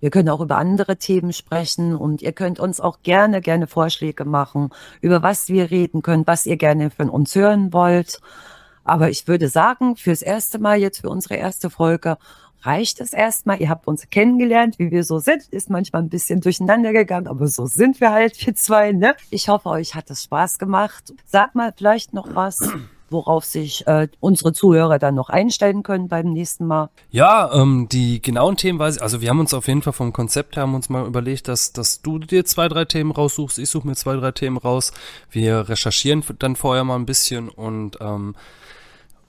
Wir 0.00 0.08
können 0.08 0.30
auch 0.30 0.40
über 0.40 0.56
andere 0.56 0.96
Themen 0.96 1.34
sprechen 1.34 1.94
und 1.94 2.22
ihr 2.22 2.32
könnt 2.32 2.58
uns 2.58 2.80
auch 2.80 3.02
gerne, 3.02 3.42
gerne 3.42 3.66
Vorschläge 3.66 4.24
machen, 4.24 4.70
über 5.02 5.22
was 5.22 5.48
wir 5.48 5.70
reden 5.70 6.00
können, 6.00 6.26
was 6.26 6.46
ihr 6.46 6.56
gerne 6.56 6.90
von 6.90 7.10
uns 7.10 7.34
hören 7.34 7.74
wollt. 7.74 8.22
Aber 8.84 9.10
ich 9.10 9.28
würde 9.28 9.50
sagen, 9.50 9.96
fürs 9.96 10.22
erste 10.22 10.58
Mal 10.58 10.78
jetzt 10.78 11.02
für 11.02 11.10
unsere 11.10 11.34
erste 11.34 11.68
Folge 11.68 12.16
reicht 12.62 13.00
es 13.00 13.12
erstmal. 13.12 13.60
Ihr 13.60 13.68
habt 13.68 13.86
uns 13.86 14.08
kennengelernt, 14.10 14.78
wie 14.78 14.90
wir 14.90 15.04
so 15.04 15.18
sind. 15.18 15.46
Ist 15.50 15.70
manchmal 15.70 16.02
ein 16.02 16.08
bisschen 16.08 16.40
durcheinander 16.40 16.92
gegangen, 16.92 17.26
aber 17.26 17.46
so 17.48 17.66
sind 17.66 18.00
wir 18.00 18.10
halt, 18.10 18.46
wir 18.46 18.54
zwei, 18.54 18.92
ne? 18.92 19.14
Ich 19.30 19.48
hoffe, 19.48 19.68
euch 19.68 19.94
hat 19.94 20.10
es 20.10 20.24
Spaß 20.24 20.58
gemacht. 20.58 21.12
Sag 21.26 21.54
mal 21.54 21.72
vielleicht 21.76 22.12
noch 22.12 22.34
was, 22.34 22.58
worauf 23.10 23.44
sich 23.44 23.86
äh, 23.86 24.08
unsere 24.20 24.52
Zuhörer 24.52 24.98
dann 24.98 25.14
noch 25.14 25.28
einstellen 25.28 25.82
können 25.82 26.08
beim 26.08 26.32
nächsten 26.32 26.66
Mal. 26.66 26.90
Ja, 27.10 27.52
ähm, 27.52 27.88
die 27.90 28.22
genauen 28.22 28.56
Themen 28.56 28.78
weiß 28.78 28.96
ich, 28.96 29.02
also 29.02 29.20
wir 29.20 29.28
haben 29.30 29.40
uns 29.40 29.52
auf 29.52 29.66
jeden 29.68 29.82
Fall 29.82 29.92
vom 29.92 30.12
Konzept 30.12 30.56
her 30.56 30.62
haben 30.62 30.74
uns 30.74 30.88
mal 30.88 31.06
überlegt, 31.06 31.48
dass, 31.48 31.72
dass 31.72 32.02
du 32.02 32.18
dir 32.18 32.44
zwei, 32.44 32.68
drei 32.68 32.84
Themen 32.84 33.10
raussuchst, 33.10 33.58
ich 33.58 33.68
suche 33.68 33.86
mir 33.86 33.96
zwei, 33.96 34.16
drei 34.16 34.32
Themen 34.32 34.56
raus. 34.56 34.92
Wir 35.30 35.68
recherchieren 35.68 36.24
dann 36.38 36.56
vorher 36.56 36.84
mal 36.84 36.96
ein 36.96 37.06
bisschen 37.06 37.48
und 37.48 37.98
ähm, 38.00 38.34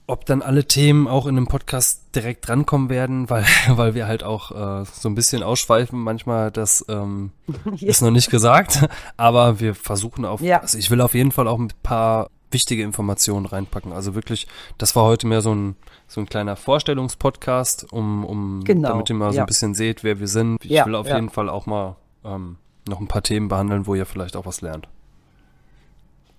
ob 0.06 0.26
dann 0.26 0.42
alle 0.42 0.66
Themen 0.66 1.06
auch 1.08 1.26
in 1.26 1.36
dem 1.36 1.46
Podcast 1.46 2.14
direkt 2.14 2.46
drankommen 2.48 2.90
werden, 2.90 3.30
weil, 3.30 3.44
weil 3.68 3.94
wir 3.94 4.06
halt 4.06 4.24
auch 4.24 4.50
äh, 4.82 4.84
so 4.84 5.08
ein 5.08 5.14
bisschen 5.14 5.42
ausschweifen 5.42 5.98
manchmal, 6.00 6.50
das 6.50 6.84
ähm, 6.88 7.30
ist 7.80 8.02
noch 8.02 8.10
nicht 8.10 8.30
gesagt, 8.30 8.86
aber 9.16 9.60
wir 9.60 9.74
versuchen 9.74 10.24
auf, 10.24 10.40
Ja. 10.40 10.60
also 10.60 10.76
ich 10.78 10.90
will 10.90 11.00
auf 11.00 11.14
jeden 11.14 11.32
Fall 11.32 11.46
auch 11.48 11.58
ein 11.58 11.68
paar 11.82 12.28
wichtige 12.50 12.82
Informationen 12.82 13.46
reinpacken. 13.46 13.92
Also 13.92 14.14
wirklich, 14.14 14.46
das 14.76 14.94
war 14.94 15.04
heute 15.04 15.26
mehr 15.26 15.40
so 15.40 15.54
ein, 15.54 15.76
so 16.06 16.20
ein 16.20 16.26
kleiner 16.28 16.54
Vorstellungspodcast, 16.56 17.90
um, 17.92 18.24
um 18.24 18.62
Genau, 18.64 18.88
damit 18.90 19.08
ihr 19.08 19.16
mal 19.16 19.30
so 19.32 19.36
ja. 19.38 19.44
ein 19.44 19.46
bisschen 19.46 19.74
seht, 19.74 20.04
wer 20.04 20.20
wir 20.20 20.28
sind. 20.28 20.62
Ich 20.64 20.70
Ja, 20.70 20.84
will 20.84 20.94
auf 20.94 21.06
ja. 21.06 21.14
jeden 21.14 21.30
Fall 21.30 21.48
auch 21.48 21.64
mal 21.66 21.96
ähm, 22.24 22.56
noch 22.88 23.00
ein 23.00 23.08
paar 23.08 23.22
Themen 23.22 23.48
behandeln, 23.48 23.86
wo 23.86 23.94
ihr 23.94 24.04
vielleicht 24.04 24.36
auch 24.36 24.44
was 24.44 24.60
lernt. 24.60 24.86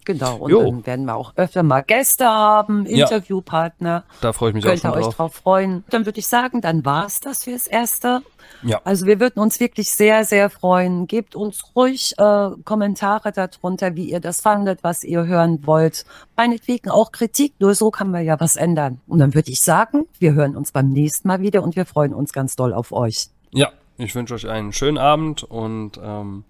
Genau, 0.06 0.38
und 0.38 0.51
Jo. 0.51 0.64
dann 0.64 0.86
werden 0.86 1.06
wir 1.06 1.16
auch 1.16 1.34
öfter 1.36 1.64
mal 1.64 1.82
Gäste 1.82 2.26
haben, 2.26 2.86
Ja. 2.86 3.06
Interviewpartner. 3.06 4.04
Da 4.22 4.34
freue 4.34 4.49
ich 4.49 4.56
mich 4.56 4.66
auch 4.66 4.70
Könnt 4.70 4.84
ihr 4.84 4.89
schon 4.89 4.97
euch 4.97 5.04
drauf. 5.06 5.16
drauf 5.16 5.34
freuen. 5.36 5.84
Dann 5.89 6.06
würde 6.06 6.20
ich 6.20 6.28
sagen, 6.28 6.62
dann 6.62 6.86
war's 6.86 7.20
das 7.20 7.43
fürs 7.43 7.68
Erste. 7.68 8.22
Ja. 8.62 8.82
Also 8.84 9.06
wir 9.06 9.20
würden 9.20 9.39
uns 9.39 9.60
wirklich 9.60 9.91
sehr, 9.91 10.24
sehr 10.26 10.49
freuen. 10.49 11.08
Gebt 11.08 11.36
uns 11.36 11.64
ruhig 11.76 12.14
äh, 12.18 12.49
Kommentare 12.64 13.32
darunter, 13.32 13.95
wie 13.95 14.10
ihr 14.12 14.20
das 14.20 14.41
fandet, 14.41 14.80
was 14.84 15.04
ihr 15.04 15.26
hören 15.26 15.66
wollt. 15.66 16.06
Meinetwegen 16.36 16.89
auch 16.89 17.12
Kritik, 17.12 17.54
nur 17.60 17.76
so 17.76 17.91
kann 17.91 18.12
man 18.12 18.24
ja 18.24 18.39
was 18.39 18.56
ändern. 18.56 18.99
Und 19.08 19.20
dann 19.20 19.34
würde 19.34 19.51
ich 19.51 19.62
sagen, 19.62 20.06
wir 20.20 20.34
hören 20.34 20.56
uns 20.56 20.72
beim 20.72 20.89
nächsten 20.89 21.28
Mal 21.28 21.41
wieder 21.41 21.64
und 21.64 21.76
wir 21.76 21.86
freuen 21.86 22.14
uns 22.14 22.34
ganz 22.34 22.56
doll 22.56 22.74
auf 22.74 22.91
euch. 22.91 23.28
Ja, 23.51 23.70
ich 23.97 24.16
wünsche 24.16 24.34
euch 24.34 24.47
einen 24.49 24.74
schönen 24.74 24.97
Abend 24.97 25.43
und 25.43 25.99
ähm, 26.04 26.43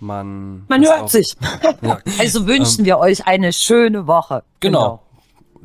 man. 0.00 0.64
Man 0.68 0.82
hört 0.84 1.02
auch- 1.02 1.08
sich. 1.08 1.34
Ja, 1.82 1.98
Also 2.18 2.46
wünschen 2.46 2.84
wir 2.84 2.98
euch 2.98 3.26
eine 3.26 3.52
schöne 3.52 4.06
Woche. 4.06 4.42
genau. 4.60 5.00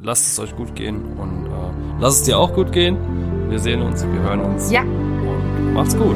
Lasst 0.02 0.28
es 0.32 0.40
euch 0.40 0.56
gut 0.56 0.76
gehen 0.76 1.18
und 1.18 1.48
äh, 1.48 2.00
lasst 2.00 2.20
es 2.22 2.24
dir 2.24 2.38
auch 2.40 2.54
gut 2.54 2.72
gehen. 2.72 2.98
Wir 3.50 3.60
sehen 3.60 3.82
uns, 3.82 4.02
wir 4.02 4.22
hören 4.22 4.40
uns. 4.42 4.72
Ja, 4.72 4.82
Und 4.84 5.74
macht's 5.74 5.98
gut. 5.98 6.16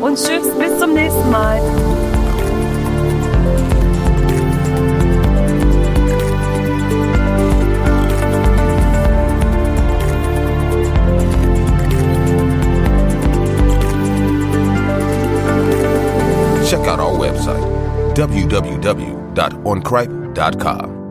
und 0.00 0.14
tschüss, 0.16 0.48
bis 0.56 0.78
zum 0.78 0.94
nächsten 0.94 1.30
Mal. 1.32 1.60
www.oncripe.com. 18.14 21.03